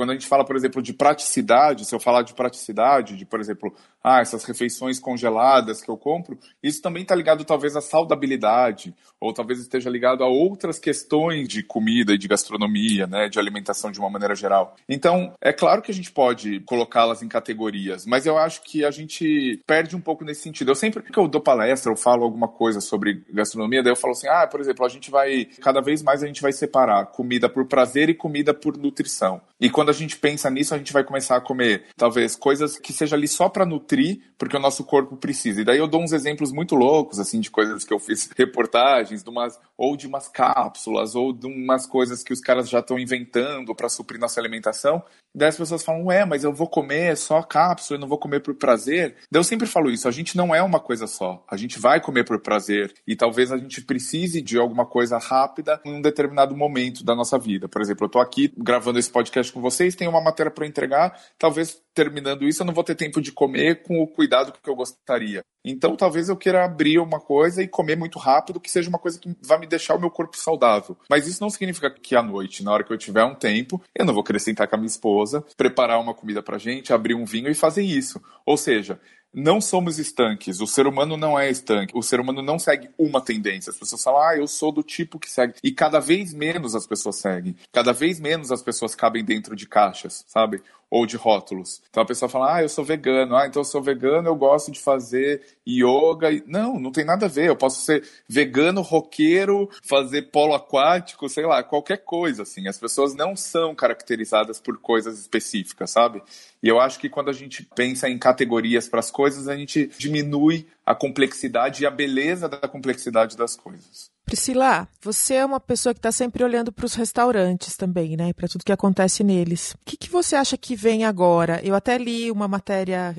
Quando 0.00 0.12
a 0.12 0.14
gente 0.14 0.26
fala, 0.26 0.46
por 0.46 0.56
exemplo, 0.56 0.80
de 0.80 0.94
praticidade, 0.94 1.84
se 1.84 1.94
eu 1.94 2.00
falar 2.00 2.22
de 2.22 2.32
praticidade, 2.32 3.18
de, 3.18 3.26
por 3.26 3.38
exemplo, 3.38 3.70
ah, 4.02 4.22
essas 4.22 4.44
refeições 4.44 4.98
congeladas 4.98 5.82
que 5.82 5.90
eu 5.90 5.96
compro, 5.98 6.38
isso 6.62 6.80
também 6.80 7.02
está 7.02 7.14
ligado 7.14 7.44
talvez 7.44 7.76
à 7.76 7.82
saudabilidade, 7.82 8.94
ou 9.20 9.34
talvez 9.34 9.60
esteja 9.60 9.90
ligado 9.90 10.24
a 10.24 10.26
outras 10.26 10.78
questões 10.78 11.46
de 11.46 11.62
comida 11.62 12.14
e 12.14 12.18
de 12.18 12.26
gastronomia, 12.26 13.06
né, 13.06 13.28
de 13.28 13.38
alimentação 13.38 13.92
de 13.92 14.00
uma 14.00 14.08
maneira 14.08 14.34
geral. 14.34 14.74
Então, 14.88 15.34
é 15.38 15.52
claro 15.52 15.82
que 15.82 15.90
a 15.90 15.94
gente 15.94 16.10
pode 16.10 16.60
colocá-las 16.60 17.22
em 17.22 17.28
categorias, 17.28 18.06
mas 18.06 18.24
eu 18.24 18.38
acho 18.38 18.62
que 18.62 18.86
a 18.86 18.90
gente 18.90 19.62
perde 19.66 19.94
um 19.94 20.00
pouco 20.00 20.24
nesse 20.24 20.40
sentido. 20.40 20.70
Eu 20.70 20.74
sempre 20.74 21.02
que 21.02 21.18
eu 21.18 21.28
dou 21.28 21.42
palestra, 21.42 21.92
eu 21.92 21.96
falo 21.96 22.24
alguma 22.24 22.48
coisa 22.48 22.80
sobre 22.80 23.22
gastronomia, 23.30 23.82
daí 23.82 23.92
eu 23.92 23.96
falo 23.96 24.12
assim, 24.12 24.28
ah, 24.28 24.46
por 24.46 24.60
exemplo, 24.60 24.86
a 24.86 24.88
gente 24.88 25.10
vai, 25.10 25.44
cada 25.60 25.82
vez 25.82 26.02
mais 26.02 26.22
a 26.22 26.26
gente 26.26 26.40
vai 26.40 26.52
separar 26.52 27.04
comida 27.04 27.50
por 27.50 27.66
prazer 27.66 28.08
e 28.08 28.14
comida 28.14 28.54
por 28.54 28.78
nutrição. 28.78 29.42
E 29.60 29.68
quando 29.68 29.90
a 29.90 29.92
gente 29.92 30.16
pensa 30.16 30.48
nisso, 30.48 30.74
a 30.74 30.78
gente 30.78 30.92
vai 30.92 31.04
começar 31.04 31.36
a 31.36 31.40
comer, 31.40 31.84
talvez, 31.96 32.34
coisas 32.34 32.78
que 32.78 32.92
seja 32.92 33.14
ali 33.14 33.28
só 33.28 33.48
para 33.48 33.66
nutrir, 33.66 34.22
porque 34.38 34.56
o 34.56 34.60
nosso 34.60 34.84
corpo 34.84 35.16
precisa. 35.16 35.60
E 35.60 35.64
daí 35.64 35.78
eu 35.78 35.86
dou 35.86 36.02
uns 36.02 36.12
exemplos 36.12 36.50
muito 36.50 36.74
loucos, 36.74 37.18
assim, 37.18 37.40
de 37.40 37.50
coisas 37.50 37.84
que 37.84 37.92
eu 37.92 37.98
fiz 37.98 38.30
reportagens, 38.36 39.22
de 39.22 39.28
umas, 39.28 39.60
ou 39.76 39.96
de 39.96 40.06
umas 40.06 40.28
cápsulas, 40.28 41.14
ou 41.14 41.32
de 41.32 41.46
umas 41.46 41.86
coisas 41.86 42.22
que 42.22 42.32
os 42.32 42.40
caras 42.40 42.70
já 42.70 42.78
estão 42.78 42.98
inventando 42.98 43.74
para 43.74 43.88
suprir 43.88 44.18
nossa 44.18 44.40
alimentação. 44.40 45.02
Daí 45.32 45.48
as 45.48 45.56
pessoas 45.56 45.84
falam, 45.84 46.06
ué, 46.06 46.24
mas 46.24 46.42
eu 46.42 46.52
vou 46.52 46.66
comer 46.66 47.16
só 47.16 47.40
cápsula, 47.42 47.96
eu 47.96 48.00
não 48.00 48.08
vou 48.08 48.18
comer 48.18 48.40
por 48.40 48.54
prazer. 48.54 49.14
Daí 49.30 49.38
eu 49.38 49.44
sempre 49.44 49.66
falo 49.66 49.90
isso, 49.90 50.08
a 50.08 50.10
gente 50.10 50.36
não 50.36 50.54
é 50.54 50.62
uma 50.62 50.80
coisa 50.80 51.06
só. 51.06 51.44
A 51.48 51.56
gente 51.56 51.78
vai 51.78 52.00
comer 52.00 52.24
por 52.24 52.40
prazer 52.40 52.92
e 53.06 53.14
talvez 53.14 53.52
a 53.52 53.56
gente 53.56 53.82
precise 53.82 54.42
de 54.42 54.58
alguma 54.58 54.84
coisa 54.84 55.18
rápida 55.18 55.80
em 55.84 55.94
um 55.94 56.00
determinado 56.00 56.56
momento 56.56 57.04
da 57.04 57.14
nossa 57.14 57.38
vida. 57.38 57.68
Por 57.68 57.80
exemplo, 57.80 58.06
eu 58.06 58.10
tô 58.10 58.18
aqui 58.18 58.52
gravando 58.56 58.98
esse 58.98 59.10
podcast 59.10 59.49
com 59.50 59.60
vocês, 59.60 59.94
tenho 59.94 60.10
uma 60.10 60.20
matéria 60.20 60.50
para 60.50 60.66
entregar, 60.66 61.20
talvez 61.38 61.80
terminando 61.94 62.46
isso 62.46 62.62
eu 62.62 62.66
não 62.66 62.74
vou 62.74 62.84
ter 62.84 62.94
tempo 62.94 63.20
de 63.20 63.32
comer 63.32 63.82
com 63.82 64.00
o 64.00 64.06
cuidado 64.06 64.52
que 64.52 64.70
eu 64.70 64.74
gostaria. 64.74 65.44
Então, 65.64 65.96
talvez 65.96 66.28
eu 66.28 66.36
queira 66.36 66.64
abrir 66.64 66.98
uma 66.98 67.20
coisa 67.20 67.62
e 67.62 67.68
comer 67.68 67.96
muito 67.96 68.18
rápido, 68.18 68.60
que 68.60 68.70
seja 68.70 68.88
uma 68.88 68.98
coisa 68.98 69.18
que 69.18 69.34
vai 69.42 69.58
me 69.58 69.66
deixar 69.66 69.94
o 69.94 70.00
meu 70.00 70.10
corpo 70.10 70.36
saudável. 70.36 70.96
Mas 71.08 71.26
isso 71.26 71.42
não 71.42 71.50
significa 71.50 71.90
que 71.90 72.16
à 72.16 72.22
noite, 72.22 72.62
na 72.62 72.72
hora 72.72 72.84
que 72.84 72.92
eu 72.92 72.96
tiver 72.98 73.24
um 73.24 73.34
tempo, 73.34 73.82
eu 73.94 74.04
não 74.04 74.14
vou 74.14 74.24
querer 74.24 74.38
sentar 74.38 74.66
com 74.68 74.76
a 74.76 74.78
minha 74.78 74.86
esposa, 74.86 75.44
preparar 75.56 76.00
uma 76.00 76.14
comida 76.14 76.42
pra 76.42 76.56
gente, 76.56 76.92
abrir 76.92 77.14
um 77.14 77.24
vinho 77.24 77.50
e 77.50 77.54
fazer 77.54 77.82
isso. 77.82 78.20
Ou 78.46 78.56
seja, 78.56 78.98
não 79.32 79.60
somos 79.60 79.98
estanques. 79.98 80.60
O 80.60 80.66
ser 80.66 80.86
humano 80.86 81.16
não 81.16 81.38
é 81.38 81.50
estanque. 81.50 81.96
O 81.96 82.02
ser 82.02 82.20
humano 82.20 82.42
não 82.42 82.58
segue 82.58 82.90
uma 82.98 83.20
tendência. 83.20 83.70
As 83.70 83.78
pessoas 83.78 84.02
falam, 84.02 84.22
ah, 84.22 84.36
eu 84.36 84.46
sou 84.46 84.72
do 84.72 84.82
tipo 84.82 85.18
que 85.18 85.30
segue. 85.30 85.54
E 85.62 85.72
cada 85.72 86.00
vez 86.00 86.34
menos 86.34 86.74
as 86.74 86.86
pessoas 86.86 87.16
seguem. 87.16 87.54
Cada 87.72 87.92
vez 87.92 88.18
menos 88.18 88.50
as 88.50 88.62
pessoas 88.62 88.94
cabem 88.94 89.24
dentro 89.24 89.54
de 89.54 89.66
caixas, 89.66 90.24
sabe? 90.26 90.62
Ou 90.90 91.06
de 91.06 91.16
rótulos. 91.16 91.80
Então 91.88 92.02
a 92.02 92.06
pessoa 92.06 92.28
fala, 92.28 92.56
ah, 92.56 92.62
eu 92.62 92.68
sou 92.68 92.84
vegano. 92.84 93.36
Ah, 93.36 93.46
então 93.46 93.60
eu 93.60 93.64
sou 93.64 93.80
vegano, 93.80 94.28
eu 94.28 94.34
gosto 94.34 94.72
de 94.72 94.80
fazer 94.80 95.40
yoga. 95.66 96.28
Não, 96.46 96.80
não 96.80 96.90
tem 96.90 97.04
nada 97.04 97.26
a 97.26 97.28
ver. 97.28 97.48
Eu 97.48 97.56
posso 97.56 97.80
ser 97.82 98.02
vegano, 98.28 98.80
roqueiro, 98.80 99.70
fazer 99.82 100.22
polo 100.30 100.54
aquático, 100.54 101.28
sei 101.28 101.46
lá, 101.46 101.62
qualquer 101.62 101.98
coisa, 101.98 102.42
assim. 102.42 102.66
As 102.66 102.76
pessoas 102.78 103.14
não 103.14 103.36
são 103.36 103.74
caracterizadas 103.74 104.60
por 104.60 104.78
coisas 104.78 105.18
específicas, 105.20 105.90
sabe? 105.90 106.22
E 106.62 106.68
eu 106.68 106.80
acho 106.80 106.98
que 106.98 107.08
quando 107.08 107.30
a 107.30 107.32
gente 107.32 107.62
pensa 107.74 108.08
em 108.08 108.18
categorias 108.18 108.88
para 108.88 109.00
as 109.00 109.10
coisas, 109.10 109.48
a 109.48 109.56
gente 109.56 109.90
diminui 109.96 110.66
a 110.84 110.94
complexidade 110.94 111.82
e 111.82 111.86
a 111.86 111.90
beleza 111.90 112.48
da 112.48 112.68
complexidade 112.68 113.36
das 113.36 113.54
coisas. 113.54 114.10
Priscila, 114.30 114.86
você 115.02 115.34
é 115.34 115.44
uma 115.44 115.58
pessoa 115.58 115.92
que 115.92 115.98
está 115.98 116.12
sempre 116.12 116.44
olhando 116.44 116.70
para 116.70 116.86
os 116.86 116.94
restaurantes 116.94 117.76
também, 117.76 118.16
né? 118.16 118.32
Para 118.32 118.46
tudo 118.46 118.64
que 118.64 118.70
acontece 118.70 119.24
neles. 119.24 119.72
O 119.72 119.78
que, 119.84 119.96
que, 119.96 120.08
você 120.08 120.36
acha 120.36 120.56
que 120.56 120.76
vem 120.76 121.04
agora? 121.04 121.60
Eu 121.64 121.74
até 121.74 121.98
li 121.98 122.30
uma 122.30 122.46
matéria, 122.46 123.16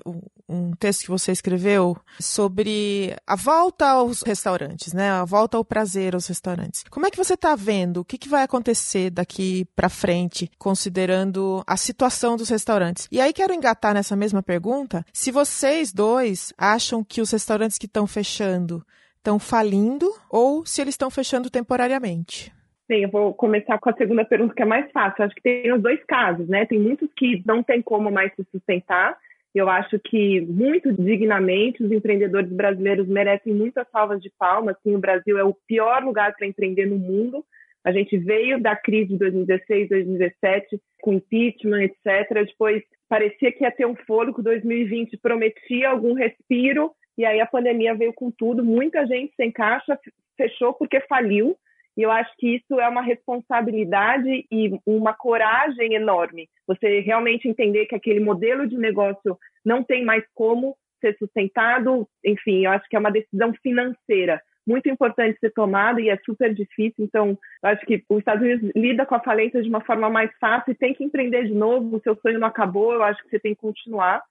um 0.47 0.71
texto 0.71 1.01
que 1.01 1.09
você 1.09 1.33
escreveu 1.33 1.97
sobre 2.17 3.13
a 3.27 3.35
volta 3.35 3.89
aos 3.89 4.21
restaurantes, 4.21 4.93
né? 4.93 5.11
A 5.11 5.25
volta 5.25 5.57
ao 5.57 5.65
prazer 5.65 6.15
aos 6.15 6.27
restaurantes. 6.27 6.85
Como 6.89 7.05
é 7.05 7.11
que 7.11 7.17
você 7.17 7.33
está 7.33 7.57
vendo? 7.57 7.97
O 7.97 8.05
que, 8.05 8.17
que 8.17 8.29
vai 8.29 8.43
acontecer 8.43 9.09
daqui 9.09 9.65
para 9.75 9.89
frente, 9.89 10.49
considerando 10.57 11.61
a 11.67 11.75
situação 11.75 12.37
dos 12.37 12.47
restaurantes? 12.47 13.09
E 13.11 13.19
aí 13.19 13.33
quero 13.33 13.53
engatar 13.53 13.93
nessa 13.93 14.15
mesma 14.15 14.41
pergunta, 14.41 15.05
se 15.11 15.29
vocês 15.29 15.91
dois 15.91 16.53
acham 16.57 17.03
que 17.03 17.19
os 17.19 17.31
restaurantes 17.31 17.77
que 17.77 17.85
estão 17.85 18.07
fechando 18.07 18.81
estão 19.21 19.37
falindo 19.37 20.07
ou 20.29 20.65
se 20.65 20.81
eles 20.81 20.95
estão 20.95 21.11
fechando 21.11 21.49
temporariamente. 21.49 22.51
Sim, 22.91 23.03
eu 23.03 23.09
vou 23.09 23.33
começar 23.33 23.77
com 23.79 23.89
a 23.89 23.93
segunda 23.93 24.25
pergunta, 24.25 24.53
que 24.53 24.63
é 24.63 24.65
mais 24.65 24.91
fácil. 24.91 25.23
Acho 25.23 25.35
que 25.35 25.41
tem 25.41 25.71
os 25.71 25.81
dois 25.81 26.03
casos, 26.05 26.47
né? 26.49 26.65
Tem 26.65 26.79
muitos 26.79 27.07
que 27.15 27.41
não 27.45 27.63
tem 27.63 27.81
como 27.81 28.11
mais 28.11 28.33
se 28.35 28.43
sustentar. 28.51 29.15
Eu 29.53 29.69
acho 29.69 29.99
que, 29.99 30.41
muito 30.41 30.91
dignamente, 30.91 31.83
os 31.83 31.91
empreendedores 31.91 32.51
brasileiros 32.51 33.07
merecem 33.07 33.53
muitas 33.53 33.87
salvas 33.91 34.21
de 34.21 34.29
palmas. 34.37 34.75
Sim, 34.83 34.95
o 34.95 34.99
Brasil 34.99 35.37
é 35.37 35.43
o 35.43 35.55
pior 35.67 36.03
lugar 36.03 36.35
para 36.35 36.47
empreender 36.47 36.85
no 36.85 36.97
mundo. 36.97 37.45
A 37.83 37.91
gente 37.91 38.17
veio 38.17 38.61
da 38.61 38.75
crise 38.75 39.09
de 39.09 39.17
2016, 39.17 39.89
2017, 39.89 40.79
com 41.01 41.13
impeachment, 41.13 41.83
etc. 41.83 42.45
Depois 42.45 42.83
parecia 43.07 43.51
que 43.51 43.63
ia 43.63 43.71
ter 43.71 43.85
um 43.85 43.95
fôlego. 44.07 44.41
2020 44.41 45.17
prometia 45.17 45.89
algum 45.89 46.13
respiro 46.13 46.91
e 47.21 47.25
aí 47.25 47.39
a 47.39 47.45
pandemia 47.45 47.93
veio 47.93 48.11
com 48.13 48.31
tudo, 48.31 48.65
muita 48.65 49.05
gente 49.05 49.31
sem 49.35 49.51
caixa 49.51 49.97
fechou 50.35 50.73
porque 50.73 50.99
faliu. 51.01 51.55
E 51.95 52.01
eu 52.01 52.09
acho 52.09 52.31
que 52.37 52.55
isso 52.55 52.79
é 52.79 52.87
uma 52.87 53.01
responsabilidade 53.01 54.47
e 54.49 54.71
uma 54.85 55.13
coragem 55.13 55.93
enorme. 55.93 56.49
Você 56.65 57.01
realmente 57.01 57.47
entender 57.47 57.85
que 57.85 57.93
aquele 57.93 58.19
modelo 58.19 58.65
de 58.65 58.77
negócio 58.77 59.37
não 59.63 59.83
tem 59.83 60.03
mais 60.03 60.23
como 60.33 60.75
ser 60.99 61.15
sustentado. 61.17 62.07
Enfim, 62.25 62.65
eu 62.65 62.71
acho 62.71 62.87
que 62.89 62.95
é 62.95 62.99
uma 62.99 63.11
decisão 63.11 63.53
financeira 63.61 64.41
muito 64.65 64.87
importante 64.89 65.39
ser 65.39 65.51
tomada 65.51 65.99
e 65.99 66.09
é 66.09 66.17
super 66.25 66.53
difícil. 66.53 67.03
Então, 67.03 67.37
eu 67.63 67.69
acho 67.69 67.85
que 67.85 68.03
os 68.09 68.19
Estados 68.19 68.43
Unidos 68.43 68.71
lida 68.75 69.05
com 69.05 69.15
a 69.15 69.19
falência 69.19 69.61
de 69.61 69.69
uma 69.69 69.81
forma 69.81 70.09
mais 70.09 70.31
fácil 70.39 70.71
e 70.71 70.75
tem 70.75 70.93
que 70.93 71.03
empreender 71.03 71.45
de 71.45 71.53
novo. 71.53 71.97
O 71.97 72.01
seu 72.01 72.15
sonho 72.15 72.39
não 72.39 72.47
acabou, 72.47 72.93
eu 72.93 73.03
acho 73.03 73.21
que 73.23 73.29
você 73.29 73.39
tem 73.39 73.53
que 73.53 73.61
continuar. 73.61 74.23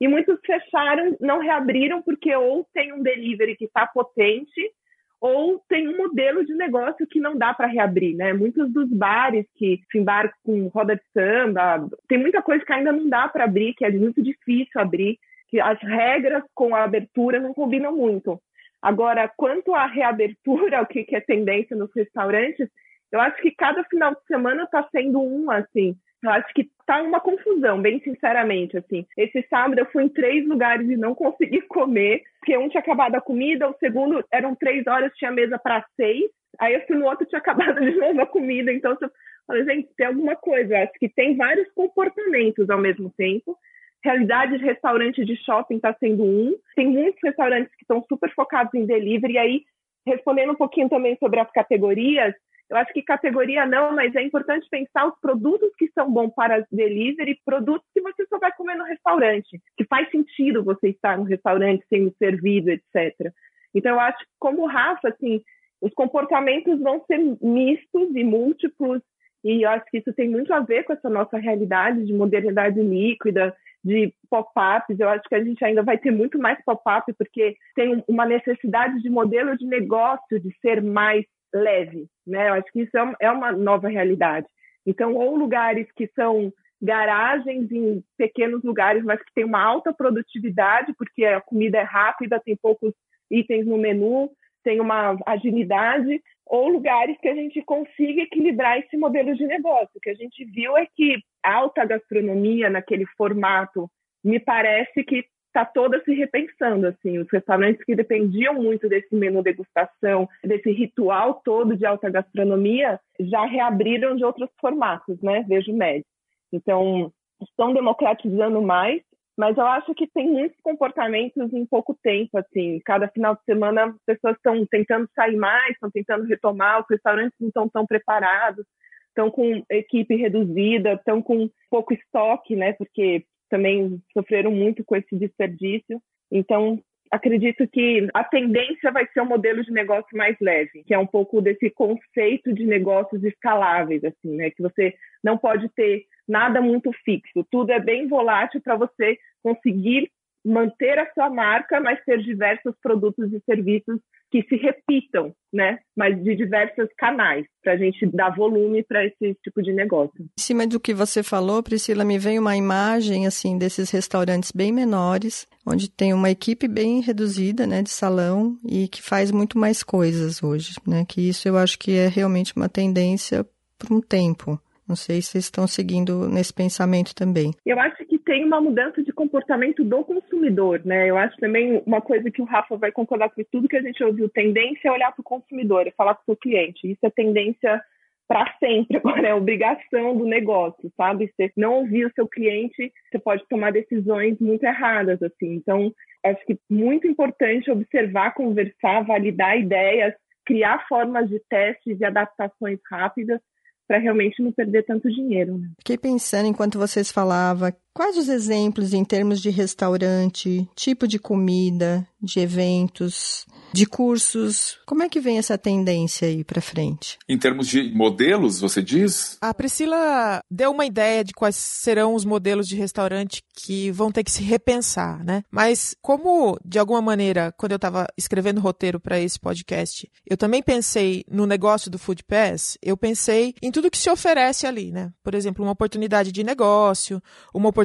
E 0.00 0.08
muitos 0.08 0.38
fecharam, 0.44 1.16
não 1.20 1.38
reabriram, 1.38 2.02
porque 2.02 2.34
ou 2.34 2.66
tem 2.72 2.92
um 2.92 3.02
delivery 3.02 3.56
que 3.56 3.66
está 3.66 3.86
potente, 3.86 4.72
ou 5.20 5.58
tem 5.68 5.88
um 5.88 5.96
modelo 5.96 6.44
de 6.44 6.52
negócio 6.54 7.06
que 7.06 7.18
não 7.18 7.36
dá 7.36 7.54
para 7.54 7.66
reabrir, 7.66 8.14
né? 8.14 8.32
Muitos 8.32 8.70
dos 8.72 8.90
bares 8.90 9.46
que 9.54 9.80
se 9.90 9.98
embarcam 9.98 10.34
com 10.44 10.66
roda 10.68 10.96
de 10.96 11.02
samba, 11.14 11.88
tem 12.08 12.18
muita 12.18 12.42
coisa 12.42 12.64
que 12.64 12.72
ainda 12.72 12.92
não 12.92 13.08
dá 13.08 13.26
para 13.28 13.44
abrir, 13.44 13.74
que 13.74 13.84
é 13.84 13.90
muito 13.90 14.22
difícil 14.22 14.78
abrir, 14.80 15.18
que 15.48 15.60
as 15.60 15.80
regras 15.80 16.42
com 16.54 16.74
a 16.74 16.84
abertura 16.84 17.40
não 17.40 17.54
combinam 17.54 17.96
muito. 17.96 18.38
Agora, 18.82 19.26
quanto 19.34 19.74
à 19.74 19.86
reabertura, 19.86 20.82
o 20.84 20.86
que 20.86 21.06
é 21.10 21.20
tendência 21.20 21.74
nos 21.74 21.90
restaurantes, 21.94 22.68
eu 23.10 23.18
acho 23.18 23.40
que 23.40 23.50
cada 23.52 23.82
final 23.84 24.12
de 24.14 24.26
semana 24.26 24.64
está 24.64 24.86
sendo 24.92 25.22
um, 25.22 25.50
assim. 25.50 25.96
Eu 26.24 26.30
acho 26.30 26.54
que 26.54 26.70
tá 26.86 27.02
uma 27.02 27.20
confusão, 27.20 27.82
bem 27.82 28.00
sinceramente, 28.00 28.78
assim. 28.78 29.06
Esse 29.14 29.46
sábado 29.48 29.78
eu 29.78 29.86
fui 29.86 30.04
em 30.04 30.08
três 30.08 30.46
lugares 30.48 30.88
e 30.88 30.96
não 30.96 31.14
consegui 31.14 31.60
comer, 31.68 32.22
porque 32.40 32.56
um 32.56 32.68
tinha 32.68 32.80
acabado 32.80 33.14
a 33.14 33.20
comida, 33.20 33.68
o 33.68 33.76
segundo 33.78 34.24
eram 34.32 34.54
três 34.54 34.86
horas, 34.86 35.12
tinha 35.16 35.30
mesa 35.30 35.58
para 35.58 35.84
seis, 35.96 36.30
aí 36.58 36.72
eu 36.72 36.86
fui 36.86 36.96
no 36.96 37.04
outro, 37.04 37.26
tinha 37.26 37.38
acabado 37.44 37.78
de 37.78 37.94
novo 37.96 38.22
a 38.22 38.26
comida, 38.26 38.72
então 38.72 38.96
eu 38.98 39.10
falei, 39.46 39.64
gente, 39.64 39.88
tem 39.96 40.06
alguma 40.06 40.34
coisa, 40.34 40.74
eu 40.74 40.82
acho 40.84 40.92
que 40.94 41.10
tem 41.10 41.36
vários 41.36 41.70
comportamentos 41.72 42.70
ao 42.70 42.78
mesmo 42.78 43.12
tempo, 43.18 43.58
realidade 44.02 44.56
de 44.56 44.64
restaurante 44.64 45.24
de 45.26 45.36
shopping 45.44 45.76
está 45.76 45.94
sendo 45.94 46.24
um, 46.24 46.56
tem 46.74 46.86
muitos 46.86 47.20
restaurantes 47.22 47.74
que 47.76 47.84
estão 47.84 48.02
super 48.08 48.32
focados 48.34 48.72
em 48.72 48.86
delivery, 48.86 49.34
e 49.34 49.38
aí, 49.38 49.62
respondendo 50.06 50.52
um 50.52 50.56
pouquinho 50.56 50.88
também 50.88 51.18
sobre 51.18 51.38
as 51.40 51.50
categorias, 51.50 52.34
eu 52.74 52.80
acho 52.80 52.92
que 52.92 53.02
categoria 53.02 53.64
não, 53.64 53.94
mas 53.94 54.14
é 54.16 54.22
importante 54.22 54.66
pensar 54.68 55.06
os 55.06 55.18
produtos 55.20 55.70
que 55.78 55.88
são 55.92 56.12
bons 56.12 56.34
para 56.34 56.66
delivery, 56.72 57.38
produtos 57.44 57.86
que 57.94 58.00
você 58.00 58.26
só 58.26 58.38
vai 58.38 58.52
comer 58.52 58.74
no 58.74 58.84
restaurante, 58.84 59.60
que 59.76 59.84
faz 59.84 60.10
sentido 60.10 60.64
você 60.64 60.88
estar 60.88 61.16
no 61.16 61.24
restaurante 61.24 61.84
sendo 61.88 62.12
servido, 62.18 62.70
etc. 62.70 63.32
Então, 63.72 63.92
eu 63.92 64.00
acho 64.00 64.18
que, 64.18 64.30
como 64.40 64.66
Rafa, 64.66 65.08
assim, 65.08 65.40
os 65.80 65.92
comportamentos 65.94 66.80
vão 66.80 67.04
ser 67.06 67.18
mistos 67.40 68.14
e 68.14 68.24
múltiplos, 68.24 69.00
e 69.44 69.62
eu 69.62 69.70
acho 69.70 69.84
que 69.90 69.98
isso 69.98 70.12
tem 70.12 70.28
muito 70.28 70.52
a 70.52 70.60
ver 70.60 70.82
com 70.84 70.94
essa 70.94 71.08
nossa 71.08 71.38
realidade 71.38 72.04
de 72.04 72.12
modernidade 72.12 72.80
líquida, 72.80 73.54
de 73.84 74.12
pop-ups. 74.30 74.98
Eu 74.98 75.10
acho 75.10 75.28
que 75.28 75.34
a 75.34 75.44
gente 75.44 75.62
ainda 75.62 75.82
vai 75.82 75.98
ter 75.98 76.10
muito 76.10 76.38
mais 76.38 76.58
pop-up, 76.64 77.12
porque 77.12 77.54
tem 77.76 78.02
uma 78.08 78.24
necessidade 78.24 79.00
de 79.02 79.10
modelo 79.10 79.56
de 79.56 79.66
negócio 79.66 80.40
de 80.40 80.50
ser 80.60 80.82
mais 80.82 81.24
leve, 81.54 82.06
né? 82.26 82.48
Eu 82.48 82.54
acho 82.54 82.72
que 82.72 82.82
isso 82.82 82.96
é, 82.96 83.14
é 83.20 83.30
uma 83.30 83.52
nova 83.52 83.88
realidade. 83.88 84.46
Então, 84.86 85.14
ou 85.14 85.36
lugares 85.36 85.86
que 85.92 86.10
são 86.14 86.52
garagens 86.82 87.70
em 87.72 88.04
pequenos 88.18 88.62
lugares, 88.62 89.02
mas 89.04 89.22
que 89.22 89.32
tem 89.34 89.44
uma 89.44 89.62
alta 89.62 89.92
produtividade, 89.92 90.92
porque 90.98 91.24
a 91.24 91.40
comida 91.40 91.78
é 91.78 91.82
rápida, 91.82 92.42
tem 92.44 92.56
poucos 92.56 92.92
itens 93.30 93.66
no 93.66 93.78
menu, 93.78 94.30
tem 94.62 94.80
uma 94.80 95.16
agilidade, 95.26 96.20
ou 96.46 96.68
lugares 96.68 97.16
que 97.20 97.28
a 97.28 97.34
gente 97.34 97.62
consiga 97.62 98.22
equilibrar 98.22 98.78
esse 98.78 98.96
modelo 98.96 99.34
de 99.34 99.46
negócio. 99.46 99.90
O 99.94 100.00
que 100.00 100.10
a 100.10 100.14
gente 100.14 100.44
viu 100.44 100.76
é 100.76 100.86
que 100.94 101.16
alta 101.42 101.84
gastronomia 101.86 102.68
naquele 102.68 103.06
formato, 103.16 103.90
me 104.22 104.38
parece 104.38 105.04
que 105.04 105.24
está 105.54 105.64
toda 105.64 106.02
se 106.02 106.12
repensando, 106.12 106.88
assim, 106.88 107.18
os 107.18 107.30
restaurantes 107.30 107.84
que 107.84 107.94
dependiam 107.94 108.54
muito 108.54 108.88
desse 108.88 109.14
menu 109.14 109.40
degustação, 109.40 110.28
desse 110.42 110.72
ritual 110.72 111.40
todo 111.44 111.76
de 111.76 111.86
alta 111.86 112.10
gastronomia, 112.10 112.98
já 113.20 113.46
reabriram 113.46 114.16
de 114.16 114.24
outros 114.24 114.50
formatos, 114.60 115.22
né? 115.22 115.44
Vejo 115.48 115.72
médio. 115.72 116.04
Então, 116.52 117.12
estão 117.40 117.72
democratizando 117.72 118.60
mais, 118.60 119.00
mas 119.36 119.56
eu 119.56 119.66
acho 119.66 119.94
que 119.94 120.08
tem 120.08 120.28
muitos 120.28 120.60
comportamentos 120.60 121.52
em 121.52 121.64
pouco 121.64 121.96
tempo, 122.02 122.36
assim, 122.36 122.80
cada 122.84 123.08
final 123.08 123.36
de 123.36 123.44
semana 123.44 123.86
as 123.86 124.04
pessoas 124.04 124.36
estão 124.36 124.66
tentando 124.66 125.08
sair 125.14 125.36
mais, 125.36 125.70
estão 125.70 125.90
tentando 125.90 126.24
retomar, 126.24 126.80
os 126.80 126.86
restaurantes 126.90 127.34
não 127.40 127.48
estão 127.48 127.68
tão 127.68 127.86
preparados, 127.86 128.64
estão 129.08 129.30
com 129.30 129.62
equipe 129.70 130.16
reduzida, 130.16 130.94
estão 130.94 131.22
com 131.22 131.48
pouco 131.70 131.94
estoque, 131.94 132.56
né, 132.56 132.72
porque 132.72 133.24
também 133.54 134.02
sofreram 134.12 134.50
muito 134.50 134.84
com 134.84 134.96
esse 134.96 135.16
desperdício. 135.16 136.02
Então, 136.28 136.82
acredito 137.08 137.68
que 137.68 138.08
a 138.12 138.24
tendência 138.24 138.90
vai 138.90 139.06
ser 139.06 139.20
um 139.20 139.26
modelo 139.26 139.62
de 139.62 139.70
negócio 139.70 140.18
mais 140.18 140.36
leve, 140.40 140.82
que 140.84 140.92
é 140.92 140.98
um 140.98 141.06
pouco 141.06 141.40
desse 141.40 141.70
conceito 141.70 142.52
de 142.52 142.66
negócios 142.66 143.22
escaláveis, 143.22 144.02
assim, 144.02 144.34
né? 144.34 144.50
Que 144.50 144.60
você 144.60 144.92
não 145.22 145.38
pode 145.38 145.68
ter 145.68 146.04
nada 146.26 146.60
muito 146.60 146.90
fixo, 147.04 147.46
tudo 147.48 147.70
é 147.70 147.78
bem 147.78 148.08
volátil 148.08 148.60
para 148.60 148.74
você 148.74 149.16
conseguir 149.40 150.10
manter 150.44 150.98
a 150.98 151.10
sua 151.12 151.30
marca, 151.30 151.80
mas 151.80 152.02
ter 152.04 152.22
diversos 152.22 152.74
produtos 152.82 153.32
e 153.32 153.40
serviços 153.46 153.98
que 154.30 154.42
se 154.42 154.56
repitam, 154.56 155.32
né? 155.52 155.78
Mas 155.96 156.22
de 156.22 156.34
diversos 156.36 156.88
canais, 156.98 157.46
para 157.62 157.72
a 157.72 157.76
gente 157.76 158.04
dar 158.06 158.34
volume 158.34 158.82
para 158.82 159.04
esse 159.06 159.34
tipo 159.42 159.62
de 159.62 159.72
negócio. 159.72 160.12
Em 160.20 160.42
cima 160.42 160.66
do 160.66 160.80
que 160.80 160.92
você 160.92 161.22
falou, 161.22 161.62
Priscila, 161.62 162.04
me 162.04 162.18
vem 162.18 162.38
uma 162.38 162.56
imagem 162.56 163.26
assim 163.26 163.56
desses 163.56 163.90
restaurantes 163.90 164.50
bem 164.52 164.72
menores, 164.72 165.46
onde 165.66 165.90
tem 165.90 166.12
uma 166.12 166.30
equipe 166.30 166.68
bem 166.68 167.00
reduzida, 167.00 167.66
né, 167.66 167.82
de 167.82 167.90
salão 167.90 168.58
e 168.68 168.88
que 168.88 169.00
faz 169.02 169.30
muito 169.30 169.58
mais 169.58 169.82
coisas 169.82 170.42
hoje, 170.42 170.74
né? 170.86 171.04
Que 171.08 171.28
isso 171.28 171.48
eu 171.48 171.56
acho 171.56 171.78
que 171.78 171.92
é 171.92 172.08
realmente 172.08 172.52
uma 172.56 172.68
tendência 172.68 173.46
por 173.78 173.96
um 173.96 174.00
tempo. 174.00 174.60
Não 174.86 174.96
sei 174.96 175.22
se 175.22 175.28
vocês 175.28 175.44
estão 175.44 175.66
seguindo 175.66 176.28
nesse 176.28 176.52
pensamento 176.52 177.14
também. 177.14 177.52
Eu 177.64 177.78
acho 177.80 178.04
que 178.04 178.18
tem 178.18 178.44
uma 178.44 178.60
mudança 178.60 179.02
de 179.02 179.12
comportamento 179.12 179.82
do 179.82 180.04
consumidor, 180.04 180.82
né? 180.84 181.08
Eu 181.08 181.16
acho 181.16 181.36
também 181.38 181.82
uma 181.86 182.00
coisa 182.00 182.30
que 182.30 182.42
o 182.42 182.44
Rafa 182.44 182.76
vai 182.76 182.92
concordar 182.92 183.30
com 183.30 183.42
tudo 183.50 183.68
que 183.68 183.76
a 183.76 183.82
gente 183.82 184.02
ouviu, 184.04 184.28
tendência 184.28 184.88
é 184.88 184.92
olhar 184.92 185.12
para 185.12 185.20
o 185.20 185.24
consumidor, 185.24 185.86
é 185.86 185.90
falar 185.90 186.14
com 186.14 186.22
o 186.22 186.24
seu 186.26 186.36
cliente. 186.36 186.90
Isso 186.90 187.00
é 187.02 187.10
tendência 187.10 187.82
para 188.28 188.52
sempre, 188.58 188.96
agora 188.98 189.28
é 189.28 189.34
obrigação 189.34 190.16
do 190.16 190.24
negócio, 190.24 190.92
sabe? 190.96 191.32
Você 191.36 191.50
não 191.56 191.80
ouvir 191.80 192.06
o 192.06 192.12
seu 192.14 192.28
cliente, 192.28 192.92
você 193.10 193.18
pode 193.18 193.46
tomar 193.48 193.72
decisões 193.72 194.38
muito 194.38 194.64
erradas, 194.64 195.22
assim. 195.22 195.54
Então, 195.54 195.92
acho 196.24 196.44
que 196.44 196.58
muito 196.70 197.06
importante 197.06 197.70
observar, 197.70 198.34
conversar, 198.34 199.02
validar 199.02 199.58
ideias, 199.58 200.14
criar 200.44 200.86
formas 200.88 201.28
de 201.28 201.40
testes 201.48 201.98
e 201.98 202.04
adaptações 202.04 202.78
rápidas 202.90 203.40
para 203.86 203.98
realmente 203.98 204.42
não 204.42 204.52
perder 204.52 204.84
tanto 204.84 205.10
dinheiro. 205.10 205.58
Né? 205.58 205.68
Fiquei 205.78 205.98
pensando 205.98 206.46
enquanto 206.46 206.78
vocês 206.78 207.10
falavam, 207.10 207.72
quais 207.94 208.18
os 208.18 208.28
exemplos 208.28 208.92
em 208.92 209.04
termos 209.04 209.40
de 209.40 209.48
restaurante, 209.48 210.68
tipo 210.74 211.06
de 211.06 211.18
comida, 211.18 212.06
de 212.20 212.40
eventos, 212.40 213.46
de 213.72 213.86
cursos? 213.86 214.78
Como 214.84 215.02
é 215.02 215.08
que 215.08 215.20
vem 215.20 215.38
essa 215.38 215.56
tendência 215.56 216.26
aí 216.26 216.42
para 216.42 216.60
frente? 216.60 217.18
Em 217.28 217.38
termos 217.38 217.68
de 217.68 217.92
modelos, 217.94 218.60
você 218.60 218.82
diz? 218.82 219.38
A 219.40 219.54
Priscila 219.54 220.40
deu 220.50 220.72
uma 220.72 220.84
ideia 220.84 221.22
de 221.22 221.32
quais 221.32 221.56
serão 221.56 222.14
os 222.14 222.24
modelos 222.24 222.66
de 222.66 222.74
restaurante 222.74 223.42
que 223.54 223.90
vão 223.92 224.10
ter 224.10 224.24
que 224.24 224.30
se 224.30 224.42
repensar, 224.42 225.24
né? 225.24 225.44
Mas 225.50 225.94
como 226.02 226.58
de 226.64 226.78
alguma 226.78 227.00
maneira, 227.00 227.52
quando 227.56 227.72
eu 227.72 227.76
estava 227.76 228.06
escrevendo 228.16 228.58
o 228.58 228.62
roteiro 228.62 228.98
para 228.98 229.20
esse 229.20 229.38
podcast, 229.38 230.10
eu 230.28 230.36
também 230.36 230.62
pensei 230.62 231.24
no 231.30 231.46
negócio 231.46 231.90
do 231.90 231.98
Food 231.98 232.24
Pass, 232.24 232.76
eu 232.82 232.96
pensei 232.96 233.54
em 233.62 233.70
tudo 233.70 233.90
que 233.90 233.98
se 233.98 234.10
oferece 234.10 234.66
ali, 234.66 234.90
né? 234.90 235.12
Por 235.22 235.34
exemplo, 235.34 235.64
uma 235.64 235.72
oportunidade 235.72 236.32
de 236.32 236.42
negócio, 236.42 237.22
uma 237.52 237.68
oportunidade 237.68 237.83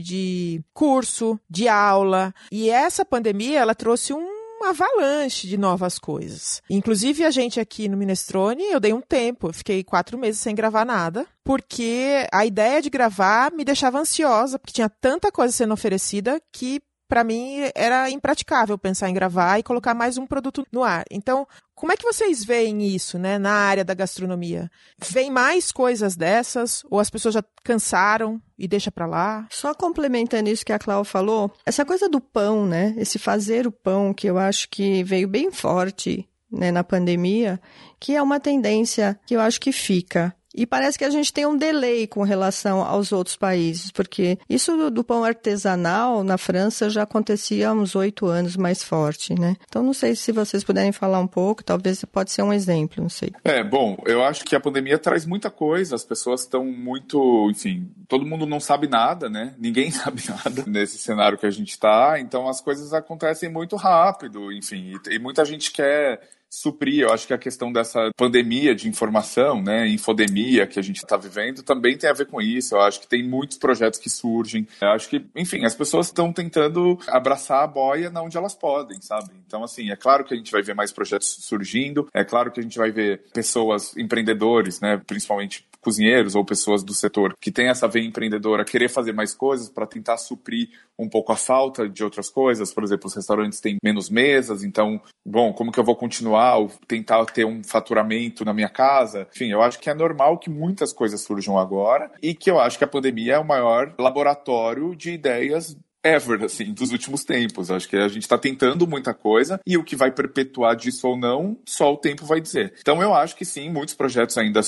de 0.00 0.62
curso, 0.72 1.38
de 1.48 1.68
aula. 1.68 2.34
E 2.50 2.70
essa 2.70 3.04
pandemia, 3.04 3.60
ela 3.60 3.74
trouxe 3.74 4.12
um 4.12 4.40
uma 4.60 4.70
avalanche 4.70 5.48
de 5.48 5.56
novas 5.56 5.98
coisas. 5.98 6.62
Inclusive, 6.68 7.24
a 7.24 7.30
gente 7.30 7.58
aqui 7.58 7.88
no 7.88 7.96
Minestrone, 7.96 8.62
eu 8.64 8.78
dei 8.78 8.92
um 8.92 9.00
tempo, 9.00 9.48
eu 9.48 9.54
fiquei 9.54 9.82
quatro 9.82 10.18
meses 10.18 10.38
sem 10.40 10.54
gravar 10.54 10.84
nada, 10.84 11.26
porque 11.42 12.26
a 12.30 12.44
ideia 12.44 12.82
de 12.82 12.90
gravar 12.90 13.50
me 13.52 13.64
deixava 13.64 13.98
ansiosa, 13.98 14.58
porque 14.58 14.74
tinha 14.74 14.90
tanta 14.90 15.32
coisa 15.32 15.52
sendo 15.52 15.72
oferecida 15.72 16.40
que 16.52 16.82
para 17.10 17.24
mim 17.24 17.68
era 17.74 18.08
impraticável 18.08 18.78
pensar 18.78 19.10
em 19.10 19.14
gravar 19.14 19.58
e 19.58 19.64
colocar 19.64 19.94
mais 19.94 20.16
um 20.16 20.24
produto 20.24 20.64
no 20.70 20.84
ar. 20.84 21.04
Então, 21.10 21.44
como 21.74 21.90
é 21.90 21.96
que 21.96 22.04
vocês 22.04 22.44
veem 22.44 22.86
isso, 22.86 23.18
né, 23.18 23.36
na 23.36 23.50
área 23.50 23.84
da 23.84 23.94
gastronomia? 23.94 24.70
Vem 24.96 25.28
mais 25.28 25.72
coisas 25.72 26.14
dessas 26.14 26.84
ou 26.88 27.00
as 27.00 27.10
pessoas 27.10 27.34
já 27.34 27.42
cansaram 27.64 28.40
e 28.56 28.68
deixa 28.68 28.92
para 28.92 29.06
lá? 29.06 29.48
Só 29.50 29.74
complementando 29.74 30.48
isso 30.48 30.64
que 30.64 30.72
a 30.72 30.78
Cláudia 30.78 31.10
falou, 31.10 31.52
essa 31.66 31.84
coisa 31.84 32.08
do 32.08 32.20
pão, 32.20 32.64
né, 32.64 32.94
esse 32.96 33.18
fazer 33.18 33.66
o 33.66 33.72
pão 33.72 34.14
que 34.14 34.28
eu 34.28 34.38
acho 34.38 34.68
que 34.68 35.02
veio 35.02 35.26
bem 35.26 35.50
forte 35.50 36.28
né, 36.48 36.70
na 36.70 36.84
pandemia, 36.84 37.60
que 37.98 38.14
é 38.14 38.22
uma 38.22 38.38
tendência 38.38 39.18
que 39.26 39.34
eu 39.34 39.40
acho 39.40 39.60
que 39.60 39.72
fica. 39.72 40.32
E 40.60 40.66
parece 40.66 40.98
que 40.98 41.04
a 41.06 41.10
gente 41.10 41.32
tem 41.32 41.46
um 41.46 41.56
delay 41.56 42.06
com 42.06 42.22
relação 42.22 42.82
aos 42.82 43.12
outros 43.12 43.34
países, 43.34 43.90
porque 43.90 44.38
isso 44.46 44.90
do, 44.90 45.02
pão 45.02 45.24
artesanal 45.24 46.22
na 46.22 46.36
França 46.36 46.90
já 46.90 47.04
acontecia 47.04 47.70
há 47.70 47.72
uns 47.72 47.96
oito 47.96 48.26
anos 48.26 48.58
mais 48.58 48.84
forte, 48.84 49.34
né? 49.34 49.56
Então 49.66 49.82
não 49.82 49.94
sei 49.94 50.14
se 50.14 50.30
vocês 50.32 50.62
puderem 50.62 50.92
falar 50.92 51.18
um 51.18 51.26
pouco, 51.26 51.64
talvez 51.64 52.04
pode 52.04 52.30
ser 52.30 52.42
um 52.42 52.52
exemplo, 52.52 53.02
não 53.02 53.08
sei. 53.08 53.32
É, 53.42 53.64
bom, 53.64 53.96
eu 54.04 54.22
acho 54.22 54.44
que 54.44 54.54
a 54.54 54.60
pandemia 54.60 54.98
traz 54.98 55.24
muita 55.24 55.50
coisa, 55.50 55.94
as 55.94 56.04
pessoas 56.04 56.42
estão 56.42 56.62
muito, 56.66 57.48
enfim, 57.50 57.90
todo 58.06 58.26
mundo 58.26 58.44
não 58.44 58.60
sabe 58.60 58.86
nada, 58.86 59.30
né? 59.30 59.54
Ninguém 59.58 59.88
sabe 59.90 60.22
nada 60.28 60.62
nesse 60.66 60.98
cenário 60.98 61.38
que 61.38 61.46
a 61.46 61.50
gente 61.50 61.70
está, 61.70 62.20
então 62.20 62.46
as 62.46 62.60
coisas 62.60 62.92
acontecem 62.92 63.48
muito 63.48 63.76
rápido, 63.76 64.52
enfim, 64.52 64.92
e, 65.08 65.14
e 65.14 65.18
muita 65.18 65.42
gente 65.42 65.72
quer 65.72 66.20
suprir. 66.50 67.02
Eu 67.02 67.12
acho 67.12 67.26
que 67.26 67.32
a 67.32 67.38
questão 67.38 67.72
dessa 67.72 68.10
pandemia 68.16 68.74
de 68.74 68.88
informação, 68.88 69.62
né, 69.62 69.86
infodemia 69.88 70.66
que 70.66 70.78
a 70.78 70.82
gente 70.82 70.98
está 70.98 71.16
vivendo, 71.16 71.62
também 71.62 71.96
tem 71.96 72.10
a 72.10 72.12
ver 72.12 72.26
com 72.26 72.42
isso. 72.42 72.74
Eu 72.74 72.80
acho 72.80 73.00
que 73.00 73.06
tem 73.06 73.26
muitos 73.26 73.56
projetos 73.56 74.00
que 74.00 74.10
surgem. 74.10 74.66
Eu 74.80 74.88
acho 74.88 75.08
que, 75.08 75.24
enfim, 75.36 75.64
as 75.64 75.74
pessoas 75.74 76.06
estão 76.06 76.32
tentando 76.32 76.98
abraçar 77.06 77.62
a 77.62 77.66
boia 77.66 78.10
na 78.10 78.22
onde 78.22 78.36
elas 78.36 78.54
podem, 78.54 79.00
sabe? 79.00 79.30
Então, 79.46 79.62
assim, 79.62 79.90
é 79.90 79.96
claro 79.96 80.24
que 80.24 80.34
a 80.34 80.36
gente 80.36 80.50
vai 80.50 80.62
ver 80.62 80.74
mais 80.74 80.90
projetos 80.92 81.28
surgindo, 81.40 82.08
é 82.12 82.24
claro 82.24 82.50
que 82.50 82.58
a 82.58 82.62
gente 82.62 82.78
vai 82.78 82.90
ver 82.90 83.22
pessoas, 83.32 83.96
empreendedores, 83.96 84.80
né, 84.80 85.00
principalmente 85.06 85.64
cozinheiros 85.80 86.34
ou 86.34 86.44
pessoas 86.44 86.82
do 86.82 86.94
setor 86.94 87.34
que 87.40 87.50
tem 87.50 87.68
essa 87.68 87.88
veia 87.88 88.06
empreendedora 88.06 88.64
querer 88.64 88.88
fazer 88.88 89.12
mais 89.12 89.34
coisas 89.34 89.68
para 89.68 89.86
tentar 89.86 90.16
suprir 90.16 90.68
um 90.98 91.08
pouco 91.08 91.32
a 91.32 91.36
falta 91.36 91.88
de 91.88 92.04
outras 92.04 92.28
coisas. 92.28 92.72
Por 92.72 92.84
exemplo, 92.84 93.06
os 93.06 93.14
restaurantes 93.14 93.60
têm 93.60 93.78
menos 93.82 94.10
mesas, 94.10 94.62
então, 94.62 95.00
bom, 95.24 95.52
como 95.52 95.72
que 95.72 95.80
eu 95.80 95.84
vou 95.84 95.96
continuar 95.96 96.58
ou 96.58 96.70
tentar 96.86 97.24
ter 97.26 97.44
um 97.44 97.62
faturamento 97.64 98.44
na 98.44 98.52
minha 98.52 98.68
casa? 98.68 99.26
Enfim, 99.34 99.50
eu 99.50 99.62
acho 99.62 99.78
que 99.78 99.88
é 99.88 99.94
normal 99.94 100.38
que 100.38 100.50
muitas 100.50 100.92
coisas 100.92 101.20
surjam 101.20 101.58
agora 101.58 102.10
e 102.22 102.34
que 102.34 102.50
eu 102.50 102.60
acho 102.60 102.78
que 102.78 102.84
a 102.84 102.88
pandemia 102.88 103.34
é 103.34 103.38
o 103.38 103.44
maior 103.44 103.94
laboratório 103.98 104.94
de 104.94 105.12
ideias 105.12 105.76
ever, 106.02 106.42
assim, 106.44 106.72
dos 106.72 106.92
últimos 106.92 107.24
tempos. 107.24 107.70
Acho 107.70 107.88
que 107.88 107.96
a 107.96 108.08
gente 108.08 108.22
está 108.22 108.38
tentando 108.38 108.86
muita 108.86 109.14
coisa 109.14 109.60
e 109.66 109.76
o 109.76 109.84
que 109.84 109.96
vai 109.96 110.10
perpetuar 110.10 110.74
disso 110.74 111.08
ou 111.08 111.16
não, 111.16 111.58
só 111.66 111.92
o 111.92 111.96
tempo 111.96 112.24
vai 112.24 112.40
dizer. 112.40 112.74
Então 112.80 113.02
eu 113.02 113.14
acho 113.14 113.36
que 113.36 113.44
sim, 113.44 113.70
muitos 113.70 113.94
projetos 113.94 114.36
ainda 114.38 114.62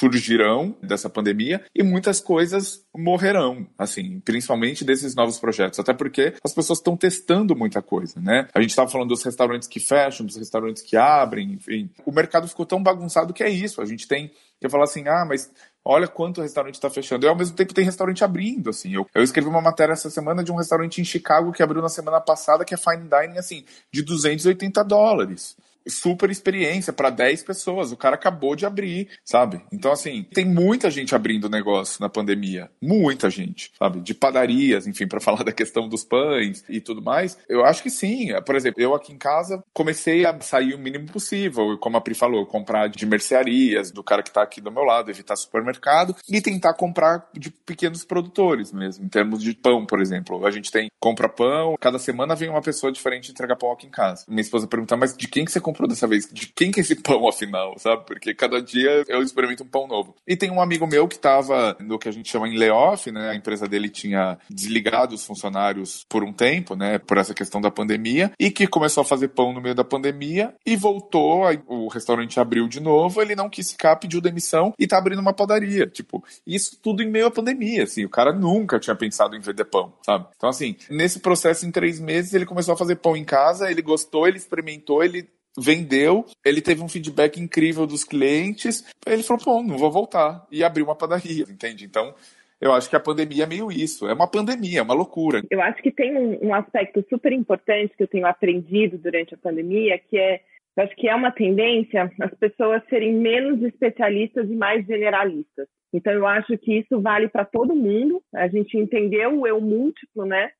surgirão 0.00 0.74
dessa 0.82 1.10
pandemia 1.10 1.62
e 1.74 1.82
muitas 1.82 2.20
coisas 2.20 2.82
morrerão, 2.96 3.66
assim, 3.78 4.18
principalmente 4.20 4.82
desses 4.82 5.14
novos 5.14 5.38
projetos, 5.38 5.78
até 5.78 5.92
porque 5.92 6.32
as 6.42 6.54
pessoas 6.54 6.78
estão 6.78 6.96
testando 6.96 7.54
muita 7.54 7.82
coisa, 7.82 8.18
né? 8.18 8.48
A 8.54 8.62
gente 8.62 8.70
estava 8.70 8.90
falando 8.90 9.10
dos 9.10 9.22
restaurantes 9.22 9.68
que 9.68 9.78
fecham, 9.78 10.24
dos 10.24 10.36
restaurantes 10.36 10.82
que 10.82 10.96
abrem, 10.96 11.52
enfim. 11.52 11.90
O 12.06 12.12
mercado 12.12 12.48
ficou 12.48 12.64
tão 12.64 12.82
bagunçado 12.82 13.34
que 13.34 13.42
é 13.42 13.50
isso. 13.50 13.82
A 13.82 13.84
gente 13.84 14.08
tem 14.08 14.30
que 14.58 14.68
falar 14.70 14.84
assim, 14.84 15.06
ah, 15.06 15.26
mas 15.28 15.50
olha 15.84 16.08
quanto 16.08 16.40
restaurante 16.40 16.74
está 16.74 16.88
fechando. 16.88 17.26
E 17.26 17.28
ao 17.28 17.36
mesmo 17.36 17.54
tempo 17.54 17.74
tem 17.74 17.84
restaurante 17.84 18.24
abrindo, 18.24 18.70
assim. 18.70 18.94
Eu, 18.94 19.06
eu 19.14 19.22
escrevi 19.22 19.48
uma 19.48 19.60
matéria 19.60 19.92
essa 19.92 20.08
semana 20.08 20.42
de 20.42 20.50
um 20.50 20.56
restaurante 20.56 21.00
em 21.00 21.04
Chicago 21.04 21.52
que 21.52 21.62
abriu 21.62 21.82
na 21.82 21.88
semana 21.88 22.20
passada, 22.20 22.64
que 22.64 22.74
é 22.74 22.76
fine 22.76 23.08
dining, 23.08 23.38
assim, 23.38 23.64
de 23.92 24.02
280 24.02 24.82
dólares. 24.84 25.56
Super 25.88 26.30
experiência 26.30 26.92
para 26.92 27.10
10 27.10 27.42
pessoas. 27.42 27.92
O 27.92 27.96
cara 27.96 28.14
acabou 28.14 28.54
de 28.54 28.66
abrir, 28.66 29.08
sabe? 29.24 29.60
Então, 29.72 29.92
assim, 29.92 30.26
tem 30.32 30.44
muita 30.44 30.90
gente 30.90 31.14
abrindo 31.14 31.48
negócio 31.48 32.00
na 32.00 32.08
pandemia. 32.08 32.70
Muita 32.80 33.30
gente, 33.30 33.72
sabe? 33.78 34.00
De 34.00 34.14
padarias, 34.14 34.86
enfim, 34.86 35.06
para 35.06 35.20
falar 35.20 35.42
da 35.42 35.52
questão 35.52 35.88
dos 35.88 36.04
pães 36.04 36.64
e 36.68 36.80
tudo 36.80 37.02
mais. 37.02 37.38
Eu 37.48 37.64
acho 37.64 37.82
que 37.82 37.90
sim. 37.90 38.28
Por 38.44 38.56
exemplo, 38.56 38.82
eu 38.82 38.94
aqui 38.94 39.12
em 39.12 39.18
casa 39.18 39.62
comecei 39.72 40.24
a 40.24 40.38
sair 40.40 40.74
o 40.74 40.78
mínimo 40.78 41.06
possível. 41.06 41.78
Como 41.78 41.96
a 41.96 42.00
Pri 42.00 42.14
falou, 42.14 42.46
comprar 42.46 42.88
de 42.88 43.06
mercearias, 43.06 43.90
do 43.90 44.02
cara 44.02 44.22
que 44.22 44.30
tá 44.30 44.42
aqui 44.42 44.60
do 44.60 44.70
meu 44.70 44.82
lado, 44.82 45.10
evitar 45.10 45.36
supermercado 45.36 46.14
e 46.28 46.40
tentar 46.40 46.74
comprar 46.74 47.28
de 47.32 47.50
pequenos 47.50 48.04
produtores 48.04 48.72
mesmo, 48.72 49.04
em 49.04 49.08
termos 49.08 49.42
de 49.42 49.54
pão, 49.54 49.86
por 49.86 50.00
exemplo. 50.00 50.46
A 50.46 50.50
gente 50.50 50.70
tem 50.70 50.90
compra 50.98 51.28
pão, 51.28 51.76
cada 51.80 51.98
semana 51.98 52.34
vem 52.34 52.48
uma 52.48 52.62
pessoa 52.62 52.92
diferente 52.92 53.30
entregar 53.30 53.56
pão 53.56 53.72
aqui 53.72 53.86
em 53.86 53.90
casa. 53.90 54.24
Minha 54.28 54.42
esposa 54.42 54.66
pergunta, 54.66 54.96
mas 54.96 55.16
de 55.16 55.28
quem 55.28 55.44
que 55.44 55.52
você 55.52 55.60
comprou 55.70 55.88
dessa 55.88 56.06
vez? 56.06 56.28
De 56.30 56.46
quem 56.46 56.70
que 56.70 56.80
é 56.80 56.82
esse 56.82 56.96
pão, 56.96 57.28
afinal, 57.28 57.78
sabe? 57.78 58.04
Porque 58.04 58.34
cada 58.34 58.60
dia 58.60 59.04
eu 59.08 59.22
experimento 59.22 59.62
um 59.62 59.68
pão 59.68 59.86
novo. 59.86 60.14
E 60.26 60.36
tem 60.36 60.50
um 60.50 60.60
amigo 60.60 60.86
meu 60.86 61.06
que 61.06 61.16
estava 61.16 61.76
no 61.80 61.98
que 61.98 62.08
a 62.08 62.12
gente 62.12 62.30
chama 62.30 62.48
em 62.48 62.58
layoff, 62.58 63.10
né? 63.10 63.30
A 63.30 63.34
empresa 63.34 63.66
dele 63.66 63.88
tinha 63.88 64.38
desligado 64.48 65.14
os 65.14 65.24
funcionários 65.24 66.04
por 66.08 66.24
um 66.24 66.32
tempo, 66.32 66.74
né? 66.74 66.98
Por 66.98 67.18
essa 67.18 67.34
questão 67.34 67.60
da 67.60 67.70
pandemia, 67.70 68.32
e 68.38 68.50
que 68.50 68.66
começou 68.66 69.02
a 69.02 69.04
fazer 69.04 69.28
pão 69.28 69.52
no 69.52 69.60
meio 69.60 69.74
da 69.74 69.84
pandemia 69.84 70.54
e 70.66 70.76
voltou, 70.76 71.42
o 71.66 71.88
restaurante 71.88 72.40
abriu 72.40 72.66
de 72.68 72.80
novo, 72.80 73.22
ele 73.22 73.36
não 73.36 73.48
quis 73.48 73.72
ficar, 73.72 73.96
pediu 73.96 74.20
demissão 74.20 74.74
e 74.78 74.86
tá 74.86 74.98
abrindo 74.98 75.20
uma 75.20 75.32
padaria. 75.32 75.86
Tipo, 75.86 76.24
isso 76.46 76.78
tudo 76.82 77.02
em 77.02 77.10
meio 77.10 77.26
à 77.26 77.30
pandemia, 77.30 77.84
assim. 77.84 78.04
O 78.04 78.10
cara 78.10 78.32
nunca 78.32 78.78
tinha 78.78 78.96
pensado 78.96 79.36
em 79.36 79.40
vender 79.40 79.64
pão, 79.64 79.92
sabe? 80.04 80.26
Então, 80.36 80.48
assim, 80.48 80.76
nesse 80.88 81.20
processo, 81.20 81.66
em 81.66 81.70
três 81.70 82.00
meses, 82.00 82.34
ele 82.34 82.46
começou 82.46 82.74
a 82.74 82.76
fazer 82.76 82.96
pão 82.96 83.16
em 83.16 83.24
casa, 83.24 83.70
ele 83.70 83.82
gostou, 83.82 84.26
ele 84.26 84.36
experimentou, 84.36 85.02
ele 85.02 85.28
vendeu, 85.58 86.24
ele 86.44 86.60
teve 86.60 86.82
um 86.82 86.88
feedback 86.88 87.40
incrível 87.40 87.86
dos 87.86 88.04
clientes, 88.04 88.84
ele 89.06 89.22
falou, 89.22 89.42
pô, 89.42 89.62
não 89.62 89.78
vou 89.78 89.90
voltar, 89.90 90.46
e 90.50 90.62
abriu 90.62 90.84
uma 90.84 90.96
padaria, 90.96 91.44
entende? 91.48 91.84
Então, 91.84 92.14
eu 92.60 92.72
acho 92.72 92.90
que 92.90 92.96
a 92.96 93.00
pandemia 93.00 93.44
é 93.44 93.46
meio 93.46 93.72
isso, 93.72 94.06
é 94.06 94.12
uma 94.12 94.30
pandemia, 94.30 94.80
é 94.80 94.82
uma 94.82 94.94
loucura. 94.94 95.42
Eu 95.50 95.62
acho 95.62 95.82
que 95.82 95.90
tem 95.90 96.16
um, 96.16 96.48
um 96.48 96.54
aspecto 96.54 97.04
super 97.08 97.32
importante 97.32 97.96
que 97.96 98.02
eu 98.02 98.08
tenho 98.08 98.26
aprendido 98.26 98.98
durante 98.98 99.34
a 99.34 99.38
pandemia, 99.38 99.98
que 99.98 100.18
é, 100.18 100.40
eu 100.76 100.84
acho 100.84 100.94
que 100.96 101.08
é 101.08 101.14
uma 101.14 101.32
tendência 101.32 102.10
as 102.20 102.34
pessoas 102.34 102.82
serem 102.90 103.14
menos 103.14 103.62
especialistas 103.62 104.48
e 104.48 104.54
mais 104.54 104.86
generalistas. 104.86 105.66
Então, 105.92 106.12
eu 106.12 106.26
acho 106.26 106.56
que 106.58 106.78
isso 106.78 107.00
vale 107.00 107.28
para 107.28 107.44
todo 107.44 107.74
mundo. 107.74 108.22
A 108.32 108.46
gente 108.46 108.76
entendeu 108.78 109.40
o 109.40 109.46
eu 109.46 109.60
múltiplo, 109.60 110.24
né? 110.24 110.50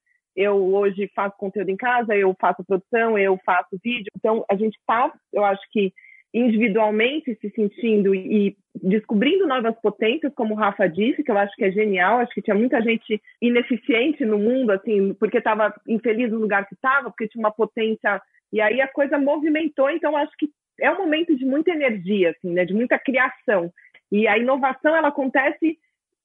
Eu 0.41 0.57
hoje 0.75 1.11
faço 1.15 1.37
conteúdo 1.37 1.69
em 1.69 1.77
casa, 1.77 2.17
eu 2.17 2.35
faço 2.41 2.65
produção, 2.65 3.19
eu 3.19 3.39
faço 3.45 3.79
vídeo. 3.85 4.11
Então, 4.17 4.43
a 4.51 4.57
gente 4.57 4.75
está, 4.79 5.13
eu 5.33 5.45
acho 5.45 5.61
que 5.71 5.93
individualmente 6.33 7.37
se 7.41 7.51
sentindo 7.51 8.15
e 8.15 8.57
descobrindo 8.75 9.47
novas 9.47 9.75
potências, 9.83 10.33
como 10.35 10.55
o 10.55 10.57
Rafa 10.57 10.89
disse, 10.89 11.23
que 11.23 11.31
eu 11.31 11.37
acho 11.37 11.55
que 11.57 11.65
é 11.65 11.71
genial. 11.71 12.21
Acho 12.21 12.33
que 12.33 12.41
tinha 12.41 12.57
muita 12.57 12.81
gente 12.81 13.21
ineficiente 13.43 14.25
no 14.25 14.39
mundo, 14.39 14.71
assim, 14.71 15.13
porque 15.15 15.39
estava 15.39 15.75
infeliz 15.87 16.31
no 16.31 16.39
lugar 16.39 16.67
que 16.67 16.75
estava, 16.75 17.11
porque 17.11 17.29
tinha 17.29 17.45
uma 17.45 17.53
potência. 17.53 18.23
E 18.51 18.63
aí 18.63 18.81
a 18.81 18.89
coisa 18.89 19.19
movimentou. 19.19 19.91
Então, 19.91 20.17
acho 20.17 20.33
que 20.39 20.49
é 20.81 20.91
um 20.91 20.99
momento 20.99 21.37
de 21.37 21.45
muita 21.45 21.71
energia, 21.71 22.31
assim, 22.31 22.51
né? 22.55 22.65
De 22.65 22.73
muita 22.73 22.99
criação. 22.99 23.71
E 24.11 24.27
a 24.27 24.39
inovação 24.39 24.97
ela 24.97 25.09
acontece 25.09 25.79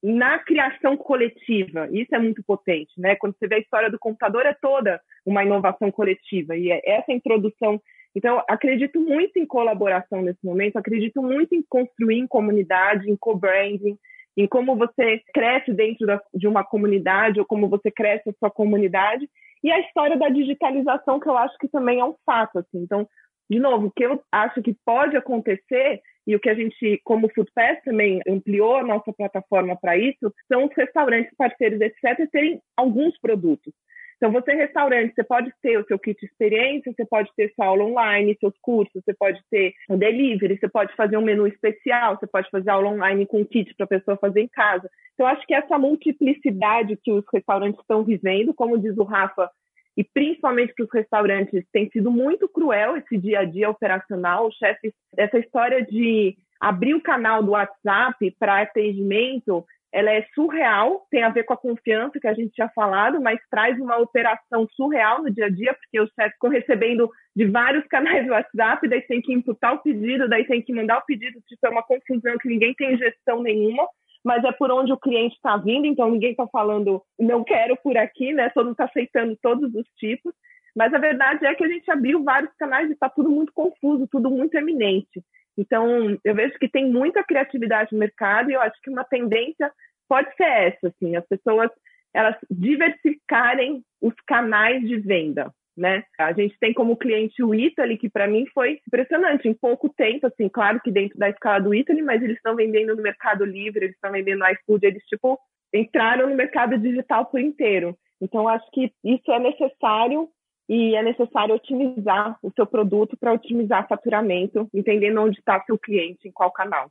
na 0.04 0.40
criação 0.40 0.96
coletiva. 0.98 1.88
Isso 1.92 2.14
é 2.14 2.20
muito 2.20 2.44
potente, 2.44 2.94
né? 2.98 3.16
Quando 3.16 3.36
você 3.38 3.48
vê 3.48 3.56
a 3.56 3.60
história 3.60 3.90
do 3.90 4.00
computador, 4.00 4.46
é 4.46 4.54
toda 4.54 5.02
uma 5.26 5.44
inovação 5.44 5.92
coletiva. 5.92 6.56
E 6.56 6.72
é 6.72 6.82
essa 6.86 7.12
introdução. 7.12 7.82
Então, 8.16 8.42
acredito 8.48 9.00
muito 9.00 9.38
em 9.38 9.46
colaboração 9.46 10.22
nesse 10.22 10.44
momento, 10.44 10.78
acredito 10.78 11.22
muito 11.22 11.54
em 11.54 11.64
construir 11.68 12.20
em 12.20 12.28
comunidade, 12.28 13.10
em 13.10 13.18
co-branding, 13.18 13.98
em 14.38 14.48
como 14.48 14.76
você 14.76 15.22
cresce 15.34 15.74
dentro 15.74 16.06
da, 16.06 16.22
de 16.34 16.48
uma 16.48 16.64
comunidade 16.64 17.40
ou 17.40 17.46
como 17.46 17.68
você 17.68 17.90
cresce 17.92 18.30
a 18.30 18.34
sua 18.34 18.52
comunidade. 18.52 19.30
E 19.64 19.72
a 19.72 19.80
história 19.80 20.18
da 20.18 20.30
digitalização, 20.30 21.20
que 21.20 21.28
eu 21.28 21.36
acho 21.36 21.58
que 21.58 21.68
também 21.68 22.00
é 22.00 22.06
um 22.06 22.16
fato. 22.26 22.60
Assim. 22.60 22.78
Então, 22.78 23.08
de 23.50 23.60
novo, 23.60 23.88
o 23.88 23.92
que 23.92 24.04
eu 24.04 24.22
acho 24.32 24.62
que 24.62 24.76
pode 24.86 25.16
acontecer 25.16 26.02
e 26.28 26.36
o 26.36 26.40
que 26.40 26.50
a 26.50 26.56
gente, 26.56 27.00
como 27.04 27.30
Foodpass, 27.30 27.84
também 27.84 28.20
ampliou 28.28 28.78
a 28.78 28.84
nossa 28.84 29.14
plataforma 29.14 29.78
para 29.80 29.96
isso, 29.96 30.34
são 30.52 30.66
os 30.66 30.72
restaurantes 30.76 31.32
parceiros, 31.38 31.80
etc., 31.80 32.30
terem 32.32 32.60
alguns 32.76 33.20
produtos. 33.20 33.74
Então, 34.18 34.32
você 34.32 34.54
restaurante, 34.54 35.14
você 35.14 35.24
pode 35.24 35.52
ter 35.62 35.78
o 35.78 35.86
seu 35.86 36.00
kit 36.00 36.18
experiência, 36.26 36.92
você 36.92 37.06
pode 37.06 37.30
ter 37.36 37.52
sua 37.54 37.66
aula 37.66 37.84
online, 37.84 38.38
seus 38.40 38.58
cursos, 38.62 39.04
você 39.04 39.14
pode 39.14 39.42
ter 39.52 39.74
um 39.90 39.98
delivery, 39.98 40.58
você 40.58 40.70
pode 40.70 40.96
fazer 40.96 41.18
um 41.18 41.22
menu 41.22 41.46
especial, 41.46 42.18
você 42.18 42.26
pode 42.26 42.50
fazer 42.50 42.70
aula 42.70 42.90
online 42.90 43.26
com 43.26 43.46
kit 43.46 43.74
para 43.76 43.84
a 43.84 43.90
pessoa 43.90 44.18
fazer 44.18 44.42
em 44.42 44.48
casa. 44.48 44.90
Então, 45.14 45.28
acho 45.28 45.46
que 45.46 45.54
essa 45.54 45.78
multiplicidade 45.78 46.98
que 47.04 47.12
os 47.12 47.26
restaurantes 47.32 47.80
estão 47.82 48.04
vivendo, 48.04 48.54
como 48.54 48.80
diz 48.80 48.98
o 48.98 49.04
Rafa, 49.04 49.50
e 49.98 50.04
principalmente 50.04 50.74
para 50.74 50.86
os 50.86 50.92
restaurantes, 50.92 51.64
tem 51.72 51.90
sido 51.90 52.12
muito 52.12 52.50
cruel 52.50 52.98
esse 52.98 53.18
dia 53.18 53.40
a 53.40 53.46
dia 53.46 53.70
operacional. 53.70 54.48
O 54.48 54.52
chefe, 54.52 54.94
essa 55.18 55.40
história 55.40 55.84
de 55.84 56.36
abrir 56.60 56.94
o 56.94 57.02
canal 57.02 57.42
do 57.42 57.52
WhatsApp 57.52 58.36
para 58.40 58.62
atendimento, 58.62 59.66
ela 59.94 60.12
é 60.12 60.26
surreal, 60.36 61.08
tem 61.10 61.24
a 61.24 61.30
ver 61.30 61.44
com 61.44 61.54
a 61.54 61.58
confiança 61.58 62.20
que 62.20 62.28
a 62.28 62.34
gente 62.34 62.54
tinha 62.54 62.68
falado, 62.76 63.22
mas 63.22 63.40
traz 63.50 63.80
uma 63.80 63.98
operação 63.98 64.68
surreal 64.76 65.24
no 65.24 65.32
dia 65.32 65.46
a 65.46 65.50
dia, 65.50 65.74
porque 65.74 66.02
os 66.02 66.12
chefes 66.14 66.34
ficam 66.34 66.50
recebendo 66.50 67.10
de 67.34 67.46
vários 67.46 67.86
canais 67.88 68.26
do 68.26 68.34
WhatsApp, 68.34 68.88
daí 68.90 69.02
tem 69.04 69.22
que 69.22 69.34
imputar 69.34 69.74
o 69.74 69.80
pedido, 69.80 70.28
daí 70.28 70.46
tem 70.46 70.62
que 70.62 70.74
mandar 70.74 70.98
o 70.98 71.06
pedido, 71.06 71.40
tipo, 71.48 71.66
é 71.66 71.70
uma 71.70 71.84
confusão 71.84 72.38
que 72.38 72.50
ninguém 72.50 72.74
tem 72.74 72.98
gestão 72.98 73.42
nenhuma 73.42 73.88
mas 74.26 74.44
é 74.44 74.52
por 74.52 74.72
onde 74.72 74.92
o 74.92 74.98
cliente 74.98 75.36
está 75.36 75.56
vindo, 75.56 75.86
então 75.86 76.10
ninguém 76.10 76.32
está 76.32 76.48
falando 76.48 77.00
não 77.20 77.44
quero 77.44 77.78
por 77.78 77.96
aqui, 77.96 78.34
né? 78.34 78.50
Todo 78.50 78.66
mundo 78.66 78.74
está 78.74 78.86
aceitando 78.86 79.38
todos 79.40 79.74
os 79.76 79.88
tipos. 80.00 80.34
Mas 80.76 80.92
a 80.94 80.98
verdade 80.98 81.46
é 81.46 81.54
que 81.54 81.64
a 81.64 81.68
gente 81.68 81.90
abriu 81.92 82.24
vários 82.24 82.52
canais 82.56 82.90
e 82.90 82.94
está 82.94 83.08
tudo 83.08 83.30
muito 83.30 83.54
confuso, 83.54 84.08
tudo 84.12 84.32
muito 84.32 84.56
eminente. 84.56 85.24
Então, 85.56 86.18
eu 86.24 86.34
vejo 86.36 86.58
que 86.58 86.68
tem 86.68 86.92
muita 86.92 87.24
criatividade 87.24 87.94
no 87.94 88.00
mercado 88.00 88.50
e 88.50 88.56
eu 88.56 88.62
acho 88.62 88.82
que 88.82 88.90
uma 88.90 89.04
tendência 89.06 89.72
pode 90.10 90.36
ser 90.36 90.44
essa, 90.44 90.88
assim, 90.88 91.16
as 91.16 91.26
pessoas 91.28 91.70
elas 92.14 92.36
diversificarem 92.50 93.84
os 94.02 94.14
canais 94.26 94.82
de 94.82 94.98
venda 94.98 95.54
né? 95.78 96.04
A 96.18 96.32
gente 96.34 96.58
tem 96.60 96.74
como 96.74 96.96
cliente 96.96 97.44
o 97.44 97.54
Italy, 97.54 97.98
que 97.98 98.10
para 98.10 98.28
mim 98.28 98.46
foi 98.54 98.80
impressionante. 98.88 99.48
Em 99.48 99.54
pouco 99.54 99.90
tempo, 99.90 100.28
assim, 100.28 100.48
claro 100.48 100.80
que 100.82 100.92
dentro 100.92 101.18
da 101.18 101.30
escala 101.30 101.60
do 101.60 101.74
Italy, 101.74 102.02
mas 102.02 102.22
eles 102.22 102.38
estão 102.38 102.56
vendendo 102.56 102.96
no 102.96 103.02
Mercado 103.02 103.44
Livre, 103.44 103.86
eles 103.86 103.96
estão 103.96 104.12
vendendo 104.12 104.40
no 104.40 104.50
iFood, 104.50 104.86
eles, 104.86 105.04
tipo, 105.06 105.40
entraram 105.74 106.30
no 106.30 106.36
mercado 106.36 106.78
digital 106.78 107.26
por 107.26 107.40
inteiro. 107.40 107.98
Então, 108.22 108.48
acho 108.48 108.66
que 108.72 108.92
isso 109.04 109.32
é 109.32 109.40
necessário 109.40 110.30
e 110.68 110.96
é 110.96 111.04
necessário 111.04 111.54
otimizar 111.54 112.38
o 112.42 112.52
seu 112.56 112.66
produto 112.66 113.16
para 113.18 113.34
otimizar 113.34 113.88
faturamento, 113.88 114.68
entendendo 114.74 115.22
onde 115.22 115.38
está 115.38 115.62
seu 115.66 115.78
cliente, 115.78 116.28
em 116.28 116.32
qual 116.32 116.52
canal. 116.52 116.88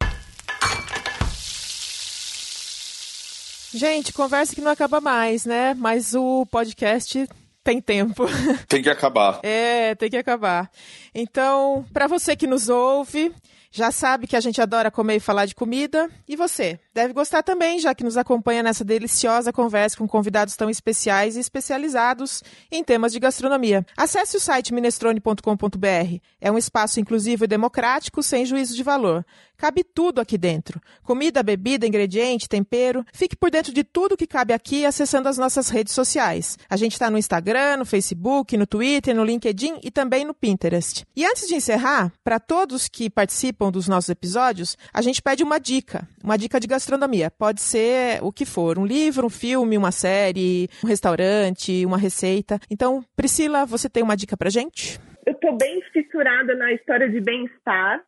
Gente, 3.73 4.13
conversa 4.13 4.55
que 4.55 4.61
não 4.61 4.71
acaba 4.71 5.01
mais, 5.01 5.45
né? 5.45 5.75
Mas 5.75 6.15
o 6.15 6.47
podcast 6.47 7.27
tem 7.65 7.81
tempo. 7.81 8.27
Tem 8.69 8.83
que 8.83 8.91
acabar. 8.91 9.41
É, 9.43 9.95
tem 9.95 10.11
que 10.11 10.17
acabar. 10.17 10.71
Então, 11.15 11.85
para 11.93 12.07
você 12.07 12.37
que 12.37 12.47
nos 12.47 12.69
ouve, 12.69 13.33
já 13.77 13.91
sabe 13.91 14.29
que 14.29 14.37
a 14.37 14.41
gente 14.41 14.63
adora 14.63 14.89
comer 14.89 15.17
e 15.17 15.21
falar 15.21 15.47
de 15.47 15.55
comida. 15.55 16.09
E 16.29 16.37
você? 16.37 16.79
Deve 16.95 17.13
gostar 17.13 17.43
também, 17.43 17.81
já 17.81 17.93
que 17.93 18.05
nos 18.05 18.17
acompanha 18.17 18.63
nessa 18.63 18.85
deliciosa 18.85 19.53
conversa 19.53 19.97
com 19.97 20.07
convidados 20.07 20.55
tão 20.55 20.71
especiais 20.71 21.37
e 21.37 21.41
especializados 21.41 22.41
em 22.71 22.85
temas 22.85 23.13
de 23.13 23.19
gastronomia. 23.19 23.85
Acesse 23.97 24.37
o 24.37 24.41
site 24.41 24.73
minestrone.com.br. 24.73 26.19
É 26.41 26.53
um 26.53 26.59
espaço 26.59 27.01
inclusivo 27.01 27.45
e 27.45 27.49
democrático, 27.49 28.23
sem 28.23 28.47
juízo 28.47 28.77
de 28.77 28.83
valor. 28.85 29.27
Cabe 29.57 29.85
tudo 29.85 30.21
aqui 30.21 30.37
dentro: 30.37 30.81
comida, 31.03 31.43
bebida, 31.43 31.87
ingrediente, 31.87 32.49
tempero. 32.49 33.05
Fique 33.13 33.37
por 33.37 33.51
dentro 33.51 33.73
de 33.73 33.85
tudo 33.85 34.17
que 34.17 34.27
cabe 34.27 34.53
aqui 34.53 34.85
acessando 34.85 35.29
as 35.29 35.39
nossas 35.39 35.69
redes 35.69 35.93
sociais. 35.93 36.59
A 36.69 36.77
gente 36.77 36.93
está 36.93 37.11
no 37.11 37.19
Instagram, 37.19 37.79
no 37.79 37.85
Facebook, 37.85 38.57
no 38.57 38.67
Twitter, 38.67 39.15
no 39.15 39.25
LinkedIn 39.25 39.81
e 39.83 39.91
também 39.91 40.25
no 40.25 40.35
Pinterest. 40.35 41.05
E 41.17 41.25
antes 41.25 41.47
de 41.47 41.55
encerrar, 41.55 42.13
para 42.23 42.39
todos 42.39 42.89
que 42.89 43.09
participam 43.09 43.71
dos 43.71 43.89
nossos 43.89 44.11
episódios, 44.11 44.77
a 44.93 45.01
gente 45.01 45.23
pede 45.23 45.43
uma 45.43 45.59
dica, 45.59 46.07
uma 46.23 46.37
dica 46.37 46.59
de 46.59 46.67
gastronomia. 46.67 47.31
Pode 47.31 47.61
ser 47.61 48.23
o 48.23 48.33
que 48.33 48.45
for, 48.45 48.79
um 48.79 48.87
livro, 48.87 49.27
um 49.27 49.31
filme, 49.31 49.79
uma 49.79 49.93
série, 49.93 50.69
um 50.83 50.87
restaurante, 50.87 51.85
uma 51.87 51.99
receita. 51.99 52.59
Então, 52.71 53.05
Priscila, 53.17 53.65
você 53.65 53.89
tem 53.89 54.03
uma 54.03 54.17
dica 54.17 54.37
para 54.37 54.51
gente? 54.51 55.01
Eu 55.27 55.33
estou 55.33 55.57
bem 55.57 55.81
fissurada 55.93 56.55
na 56.55 56.73
história 56.73 57.09
de 57.09 57.21
bem-estar 57.21 58.03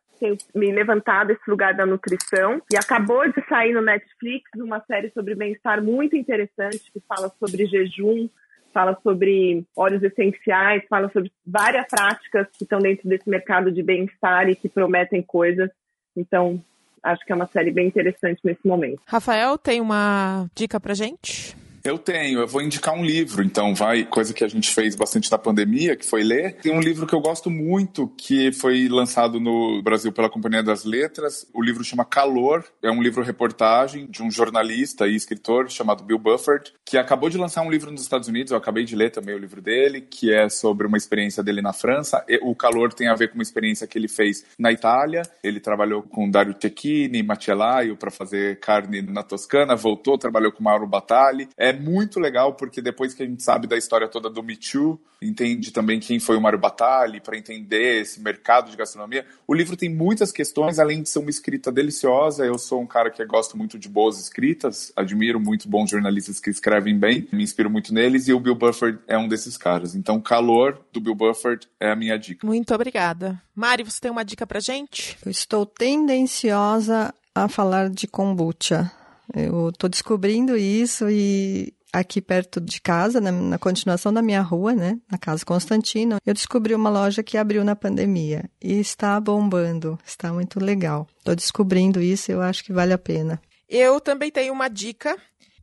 me 0.53 0.71
levantado 0.71 1.31
esse 1.31 1.49
lugar 1.49 1.73
da 1.73 1.85
nutrição 1.85 2.61
e 2.71 2.77
acabou 2.77 3.27
de 3.31 3.43
sair 3.47 3.73
no 3.73 3.81
Netflix 3.81 4.49
uma 4.55 4.79
série 4.81 5.11
sobre 5.11 5.35
bem-estar 5.35 5.83
muito 5.83 6.15
interessante 6.15 6.91
que 6.91 6.99
fala 7.07 7.31
sobre 7.39 7.65
jejum, 7.65 8.29
fala 8.73 8.97
sobre 9.01 9.65
óleos 9.75 10.03
essenciais, 10.03 10.83
fala 10.89 11.09
sobre 11.11 11.31
várias 11.45 11.87
práticas 11.87 12.47
que 12.57 12.63
estão 12.63 12.79
dentro 12.79 13.07
desse 13.09 13.29
mercado 13.29 13.71
de 13.71 13.81
bem-estar 13.81 14.49
e 14.49 14.55
que 14.55 14.69
prometem 14.69 15.21
coisas. 15.21 15.69
Então, 16.15 16.63
acho 17.03 17.25
que 17.25 17.31
é 17.31 17.35
uma 17.35 17.47
série 17.47 17.71
bem 17.71 17.87
interessante 17.87 18.39
nesse 18.43 18.67
momento. 18.67 19.01
Rafael, 19.07 19.57
tem 19.57 19.81
uma 19.81 20.47
dica 20.55 20.79
pra 20.79 20.93
gente? 20.93 21.55
Eu 21.87 21.97
tenho, 21.97 22.41
eu 22.41 22.47
vou 22.47 22.61
indicar 22.61 22.93
um 22.93 23.01
livro, 23.01 23.41
então 23.41 23.73
vai, 23.73 24.03
coisa 24.03 24.33
que 24.33 24.43
a 24.43 24.47
gente 24.49 24.69
fez 24.71 24.93
bastante 24.93 25.31
na 25.31 25.37
pandemia, 25.37 25.95
que 25.95 26.05
foi 26.05 26.21
ler. 26.21 26.57
Tem 26.57 26.73
um 26.73 26.81
livro 26.81 27.07
que 27.07 27.15
eu 27.15 27.21
gosto 27.21 27.49
muito, 27.49 28.09
que 28.17 28.51
foi 28.51 28.89
lançado 28.89 29.39
no 29.39 29.81
Brasil 29.81 30.11
pela 30.11 30.29
Companhia 30.29 30.61
das 30.61 30.83
Letras. 30.83 31.47
O 31.53 31.63
livro 31.63 31.85
chama 31.85 32.03
Calor, 32.03 32.65
é 32.83 32.91
um 32.91 33.01
livro 33.01 33.23
reportagem 33.23 34.05
de 34.05 34.21
um 34.21 34.29
jornalista 34.29 35.07
e 35.07 35.15
escritor 35.15 35.71
chamado 35.71 36.03
Bill 36.03 36.19
Bufford, 36.19 36.73
que 36.83 36.97
acabou 36.97 37.29
de 37.29 37.37
lançar 37.37 37.61
um 37.61 37.71
livro 37.71 37.89
nos 37.89 38.01
Estados 38.01 38.27
Unidos, 38.27 38.51
eu 38.51 38.57
acabei 38.57 38.83
de 38.83 38.93
ler 38.93 39.11
também 39.11 39.33
o 39.33 39.39
livro 39.39 39.61
dele, 39.61 40.01
que 40.01 40.33
é 40.33 40.49
sobre 40.49 40.87
uma 40.87 40.97
experiência 40.97 41.41
dele 41.41 41.61
na 41.61 41.71
França. 41.71 42.21
O 42.41 42.53
Calor 42.53 42.91
tem 42.91 43.07
a 43.07 43.15
ver 43.15 43.29
com 43.29 43.35
uma 43.35 43.43
experiência 43.43 43.87
que 43.87 43.97
ele 43.97 44.09
fez 44.09 44.43
na 44.59 44.73
Itália. 44.73 45.21
Ele 45.41 45.61
trabalhou 45.61 46.03
com 46.03 46.29
Dario 46.29 46.53
Tecchini, 46.53 47.23
Macellaio 47.23 47.95
para 47.95 48.11
fazer 48.11 48.59
carne 48.59 49.01
na 49.01 49.23
Toscana, 49.23 49.73
voltou, 49.73 50.17
trabalhou 50.17 50.51
com 50.51 50.61
Mauro 50.61 50.85
Batali. 50.85 51.47
É 51.55 51.76
muito 51.77 52.19
legal 52.19 52.53
porque 52.53 52.81
depois 52.81 53.13
que 53.13 53.23
a 53.23 53.25
gente 53.25 53.41
sabe 53.43 53.67
da 53.67 53.77
história 53.77 54.07
toda 54.07 54.29
do 54.29 54.43
Me 54.43 54.57
Too, 54.57 54.99
entende 55.21 55.71
também 55.71 55.99
quem 55.99 56.19
foi 56.19 56.37
o 56.37 56.41
Mário 56.41 56.59
Batali, 56.59 57.19
para 57.19 57.37
entender 57.37 58.01
esse 58.01 58.21
mercado 58.21 58.69
de 58.69 58.77
gastronomia. 58.77 59.25
O 59.47 59.53
livro 59.53 59.75
tem 59.75 59.89
muitas 59.89 60.31
questões, 60.31 60.79
além 60.79 61.01
de 61.01 61.09
ser 61.09 61.19
uma 61.19 61.29
escrita 61.29 61.71
deliciosa. 61.71 62.45
Eu 62.45 62.57
sou 62.57 62.81
um 62.81 62.87
cara 62.87 63.09
que 63.09 63.23
gosto 63.25 63.57
muito 63.57 63.79
de 63.79 63.89
boas 63.89 64.19
escritas, 64.19 64.91
admiro 64.95 65.39
muito 65.39 65.67
bons 65.67 65.89
jornalistas 65.89 66.39
que 66.39 66.49
escrevem 66.49 66.97
bem, 66.97 67.27
me 67.31 67.43
inspiro 67.43 67.69
muito 67.69 67.93
neles 67.93 68.27
e 68.27 68.33
o 68.33 68.39
Bill 68.39 68.55
Bufford 68.55 68.99
é 69.07 69.17
um 69.17 69.27
desses 69.27 69.57
caras. 69.57 69.95
Então, 69.95 70.21
Calor 70.21 70.79
do 70.91 70.99
Bill 70.99 71.15
Bufford 71.15 71.67
é 71.79 71.91
a 71.91 71.95
minha 71.95 72.17
dica. 72.17 72.45
Muito 72.45 72.73
obrigada. 72.73 73.41
Mari, 73.55 73.83
você 73.83 73.99
tem 73.99 74.11
uma 74.11 74.25
dica 74.25 74.45
pra 74.45 74.59
gente? 74.59 75.17
Eu 75.25 75.31
estou 75.31 75.65
tendenciosa 75.65 77.13
a 77.33 77.47
falar 77.47 77.89
de 77.89 78.07
kombucha. 78.07 78.91
Eu 79.33 79.69
estou 79.69 79.89
descobrindo 79.89 80.55
isso 80.57 81.09
e 81.09 81.73
aqui 81.91 82.21
perto 82.21 82.59
de 82.59 82.81
casa, 82.81 83.19
na, 83.19 83.31
na, 83.31 83.57
continuação 83.57 84.13
da 84.13 84.21
minha 84.21 84.41
rua, 84.41 84.73
né, 84.73 84.99
na 85.09 85.17
Casa 85.17 85.45
Constantino, 85.45 86.17
eu 86.25 86.33
descobri 86.33 86.75
uma 86.75 86.89
loja 86.89 87.23
que 87.23 87.37
abriu 87.37 87.63
na 87.63 87.75
pandemia 87.75 88.49
e 88.61 88.79
está 88.79 89.19
bombando, 89.19 89.97
está 90.05 90.31
muito 90.31 90.59
legal. 90.59 91.07
Estou 91.17 91.35
descobrindo 91.35 92.01
isso, 92.01 92.31
eu 92.31 92.41
acho 92.41 92.63
que 92.63 92.73
vale 92.73 92.93
a 92.93 92.97
pena. 92.97 93.41
Eu 93.69 93.99
também 93.99 94.31
tenho 94.31 94.53
uma 94.53 94.69
dica, 94.69 95.17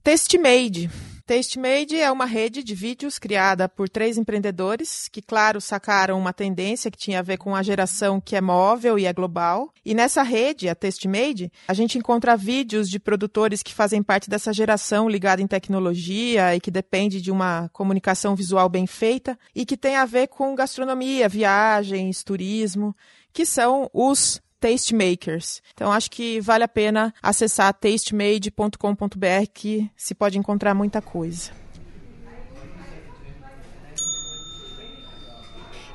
Testmade. 0.04 0.90
TasteMade 1.24 1.98
é 1.98 2.12
uma 2.12 2.26
rede 2.26 2.62
de 2.62 2.74
vídeos 2.74 3.18
criada 3.18 3.66
por 3.66 3.88
três 3.88 4.18
empreendedores 4.18 5.08
que, 5.10 5.22
claro, 5.22 5.62
sacaram 5.62 6.18
uma 6.18 6.34
tendência 6.34 6.90
que 6.90 6.98
tinha 6.98 7.20
a 7.20 7.22
ver 7.22 7.38
com 7.38 7.56
a 7.56 7.62
geração 7.62 8.20
que 8.20 8.36
é 8.36 8.40
móvel 8.42 8.98
e 8.98 9.06
é 9.06 9.12
global. 9.14 9.72
E 9.82 9.94
nessa 9.94 10.22
rede, 10.22 10.68
a 10.68 10.74
TasteMade, 10.74 11.50
a 11.66 11.72
gente 11.72 11.96
encontra 11.96 12.36
vídeos 12.36 12.90
de 12.90 13.00
produtores 13.00 13.62
que 13.62 13.72
fazem 13.72 14.02
parte 14.02 14.28
dessa 14.28 14.52
geração 14.52 15.08
ligada 15.08 15.40
em 15.40 15.46
tecnologia 15.46 16.54
e 16.54 16.60
que 16.60 16.70
depende 16.70 17.22
de 17.22 17.30
uma 17.30 17.70
comunicação 17.72 18.36
visual 18.36 18.68
bem 18.68 18.86
feita 18.86 19.38
e 19.54 19.64
que 19.64 19.78
tem 19.78 19.96
a 19.96 20.04
ver 20.04 20.28
com 20.28 20.54
gastronomia, 20.54 21.30
viagens, 21.30 22.22
turismo, 22.22 22.94
que 23.32 23.46
são 23.46 23.88
os 23.90 24.38
tastemakers. 24.64 25.60
Então 25.74 25.92
acho 25.92 26.10
que 26.10 26.40
vale 26.40 26.64
a 26.64 26.68
pena 26.68 27.12
acessar 27.22 27.74
tastemade.com.br 27.74 29.46
que 29.52 29.90
se 29.94 30.14
pode 30.14 30.38
encontrar 30.38 30.72
muita 30.74 31.02
coisa. 31.02 31.52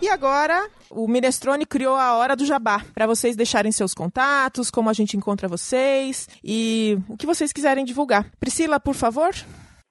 E 0.02 0.08
agora, 0.08 0.70
o 0.90 1.08
Minestrone 1.08 1.66
criou 1.66 1.96
a 1.96 2.16
hora 2.16 2.36
do 2.36 2.46
jabá, 2.46 2.82
para 2.94 3.06
vocês 3.06 3.36
deixarem 3.36 3.72
seus 3.72 3.94
contatos, 3.94 4.72
como 4.72 4.90
a 4.90 4.94
gente 4.94 5.18
encontra 5.18 5.48
vocês 5.48 6.30
e 6.42 6.98
o 7.10 7.18
que 7.18 7.26
vocês 7.26 7.52
quiserem 7.52 7.84
divulgar. 7.84 8.32
Priscila, 8.40 8.80
por 8.80 8.94
favor. 8.94 9.32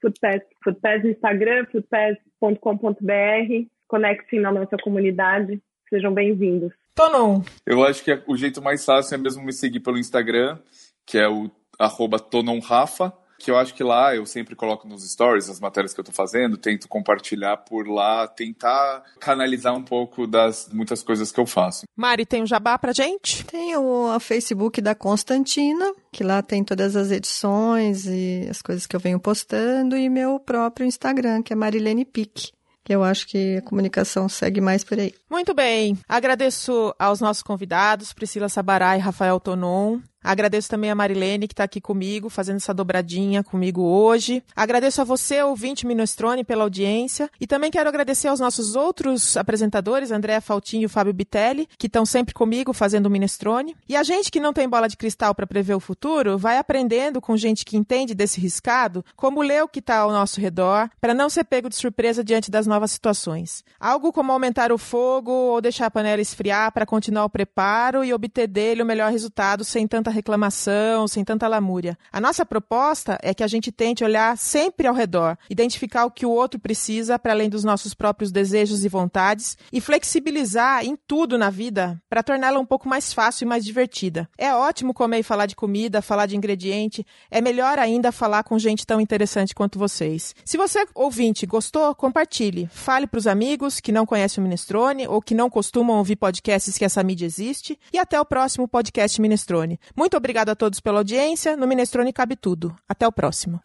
Foodpass, 0.01 0.41
Foodpass 0.65 1.03
no 1.03 1.11
Instagram, 1.11 1.67
foodpass.com.br. 1.73 3.67
Conectem 3.87 4.41
na 4.41 4.53
nossa 4.53 4.77
comunidade. 4.83 5.61
Sejam 5.91 6.15
bem-vindos. 6.15 6.73
Tonon. 6.99 7.43
Eu 7.65 7.85
acho 7.85 8.03
que 8.03 8.21
o 8.27 8.37
jeito 8.37 8.61
mais 8.61 8.85
fácil 8.85 9.15
é 9.15 9.19
mesmo 9.19 9.41
me 9.45 9.53
seguir 9.53 9.79
pelo 9.79 9.97
Instagram, 9.97 10.59
que 11.07 11.17
é 11.17 11.29
o 11.29 11.49
arroba 11.79 12.19
tononrafa, 12.19 13.13
que 13.39 13.53
eu 13.53 13.57
acho 13.57 13.73
que 13.73 13.85
lá 13.85 14.17
eu 14.17 14.27
sempre 14.27 14.57
coloco 14.57 14.89
nos 14.89 15.09
stories 15.09 15.49
as 15.49 15.61
matérias 15.61 15.95
que 15.95 16.01
eu 16.01 16.03
estou 16.03 16.13
fazendo, 16.13 16.57
tento 16.57 16.89
compartilhar 16.89 17.59
por 17.59 17.87
lá, 17.87 18.27
tentar 18.27 19.05
canalizar 19.21 19.77
um 19.77 19.85
pouco 19.85 20.27
das 20.27 20.69
muitas 20.73 21.01
coisas 21.01 21.31
que 21.31 21.39
eu 21.39 21.47
faço. 21.47 21.85
Mari, 21.97 22.27
tem 22.27 22.43
um 22.43 22.47
jabá 22.47 22.77
pra 22.77 22.93
gente? 22.93 23.45
Tem 23.45 23.77
o 23.77 24.19
Facebook 24.19 24.81
da 24.81 24.93
Constantina, 24.93 25.95
que 26.11 26.25
lá 26.25 26.43
tem 26.43 26.65
todas 26.65 26.97
as 26.97 27.13
edições 27.13 28.07
e 28.07 28.49
as 28.51 28.61
coisas 28.61 28.89
que 28.89 28.97
eu 28.97 29.01
venho 29.01 29.21
postando, 29.21 29.97
e 29.97 30.11
meu 30.11 30.41
próprio 30.41 30.85
Instagram, 30.85 31.45
que 31.45 31.53
é 31.53 31.57
Marilene 31.57 32.05
Pique. 32.05 32.58
Eu 32.89 33.05
acho 33.05 33.27
que 33.27 33.57
a 33.57 33.63
comunicação 33.63 34.29
segue 34.29 34.61
mais 34.61 34.83
por 34.83 34.99
aí. 34.99 35.15
Muito 35.31 35.55
bem. 35.55 35.99
Agradeço 36.09 36.95
aos 36.99 37.21
nossos 37.21 37.43
convidados, 37.43 38.13
Priscila 38.13 38.49
Sabará 38.49 38.97
e 38.97 39.01
Rafael 39.01 39.39
Tonon. 39.39 40.01
Agradeço 40.23 40.69
também 40.69 40.91
a 40.91 40.95
Marilene, 40.95 41.47
que 41.47 41.53
está 41.53 41.65
aqui 41.65 41.81
comigo, 41.81 42.29
fazendo 42.29 42.57
essa 42.57 42.75
dobradinha 42.75 43.43
comigo 43.43 43.83
hoje. 43.83 44.43
Agradeço 44.55 45.01
a 45.01 45.05
você, 45.05 45.43
ouvinte 45.43 45.87
Minestrone, 45.87 46.45
pela 46.45 46.65
audiência. 46.65 47.31
E 47.41 47.47
também 47.47 47.71
quero 47.71 47.89
agradecer 47.89 48.29
aos 48.29 48.41
nossos 48.41 48.75
outros 48.77 49.37
apresentadores, 49.37 50.11
Andréa 50.11 50.41
Faltinho 50.41 50.87
e 50.87 50.89
Fábio 50.89 51.13
Bitelli, 51.13 51.69
que 51.79 51.87
estão 51.87 52.05
sempre 52.05 52.35
comigo 52.35 52.73
fazendo 52.73 53.07
o 53.07 53.11
Minestrone. 53.11 53.77
E 53.89 53.97
a 53.97 54.03
gente 54.03 54.31
que 54.31 54.41
não 54.41 54.53
tem 54.53 54.69
bola 54.69 54.89
de 54.89 54.97
cristal 54.97 55.35
para 55.35 55.47
prever 55.47 55.75
o 55.75 55.81
futuro, 55.81 56.37
vai 56.37 56.59
aprendendo 56.59 57.21
com 57.21 57.37
gente 57.37 57.65
que 57.65 57.77
entende 57.77 58.15
desse 58.15 58.41
riscado, 58.41 59.05
como 59.17 59.43
ler 59.43 59.63
o 59.63 59.69
que 59.69 59.79
está 59.79 59.99
ao 59.99 60.11
nosso 60.11 60.41
redor, 60.41 60.91
para 61.01 61.15
não 61.15 61.31
ser 61.31 61.45
pego 61.45 61.69
de 61.69 61.77
surpresa 61.77 62.25
diante 62.25 62.51
das 62.51 62.67
novas 62.67 62.91
situações. 62.91 63.65
Algo 63.79 64.13
como 64.13 64.33
aumentar 64.33 64.73
o 64.73 64.79
fogo 64.79 65.31
ou 65.31 65.61
deixar 65.61 65.87
a 65.87 65.91
panela 65.91 66.21
esfriar 66.21 66.73
para 66.73 66.87
continuar 66.87 67.25
o 67.25 67.31
preparo 67.31 68.05
e 68.05 68.13
obter 68.13 68.47
dele 68.47 68.83
o 68.83 68.87
melhor 68.87 69.11
resultado 69.11 69.65
sem 69.65 69.87
tanta 69.87 70.08
tanta 70.09 70.11
reclamação, 70.11 71.07
sem 71.07 71.25
tanta 71.25 71.47
lamúria. 71.47 71.97
A 72.13 72.21
nossa 72.21 72.45
proposta 72.45 73.19
é 73.23 73.35
que 73.35 73.43
a 73.43 73.47
gente 73.47 73.71
tente 73.71 74.03
olhar 74.03 74.37
sempre 74.37 74.87
ao 74.87 74.95
redor, 74.95 75.37
identificar 75.51 76.07
o 76.07 76.11
que 76.11 76.27
o 76.27 76.31
outro 76.31 76.59
precisa 76.59 77.19
para 77.19 77.33
além 77.33 77.49
dos 77.49 77.65
nossos 77.65 77.95
próprios 77.95 78.33
desejos 78.33 78.85
e 78.85 78.89
vontades 78.89 79.57
e 79.73 79.81
flexibilizar 79.81 80.85
em 80.85 80.97
tudo 80.97 81.37
na 81.37 81.51
vida 81.51 82.01
para 82.09 82.23
torná-la 82.23 82.59
um 82.59 82.67
pouco 82.67 82.89
mais 82.89 83.13
fácil 83.13 83.45
e 83.45 83.49
mais 83.49 83.65
divertida. 83.65 84.29
É 84.39 84.53
ótimo 84.55 84.95
comer 84.95 85.21
e 85.21 85.23
falar 85.23 85.47
de 85.47 85.57
comida, 85.57 86.03
falar 86.03 86.27
de 86.27 86.37
ingrediente, 86.37 87.07
é 87.31 87.41
melhor 87.41 87.79
ainda 87.79 88.11
falar 88.11 88.43
com 88.43 88.59
gente 88.59 88.87
tão 88.87 89.01
interessante 89.01 89.55
quanto 89.55 89.79
vocês. 89.79 90.35
Se 90.45 90.57
você, 90.57 90.87
ouvinte, 90.95 91.47
gostou, 91.47 91.95
compartilhe. 91.95 92.69
Fale 92.73 93.07
para 93.07 93.19
os 93.19 93.27
amigos 93.27 93.81
que 93.81 93.93
não 93.93 94.07
conhecem 94.07 94.41
o 94.41 94.45
Minestrone 94.45 95.07
ou 95.07 95.21
que 95.21 95.35
não 95.35 95.51
costumam 95.51 95.99
ouvir 95.99 96.17
podcasts 96.17 96.79
que 96.79 96.85
essa 96.85 97.03
mídia 97.03 97.27
existe. 97.27 97.79
E 97.93 97.99
até 97.99 98.21
o 98.21 98.25
próximo 98.25 98.67
podcast 98.67 99.21
Minestrone. 99.21 99.79
Muito 99.99 100.17
obrigado 100.17 100.51
a 100.51 100.55
todos 100.55 100.79
pela 100.79 100.99
audiência. 100.99 101.57
No 101.57 101.67
Minestrone 101.67 102.13
cabe 102.13 102.37
tudo. 102.37 102.73
Até 102.89 103.05
o 103.05 103.11
próximo. 103.11 103.61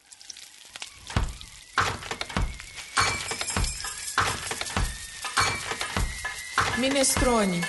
Minestrone. 6.80 7.62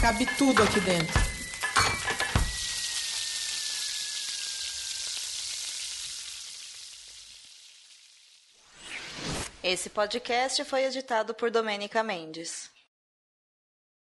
Cabe 0.00 0.24
tudo 0.38 0.62
aqui 0.62 0.80
dentro. 0.80 1.20
Esse 9.62 9.90
podcast 9.90 10.64
foi 10.64 10.86
editado 10.86 11.34
por 11.34 11.50
Domênica 11.50 12.02
Mendes. 12.02 12.70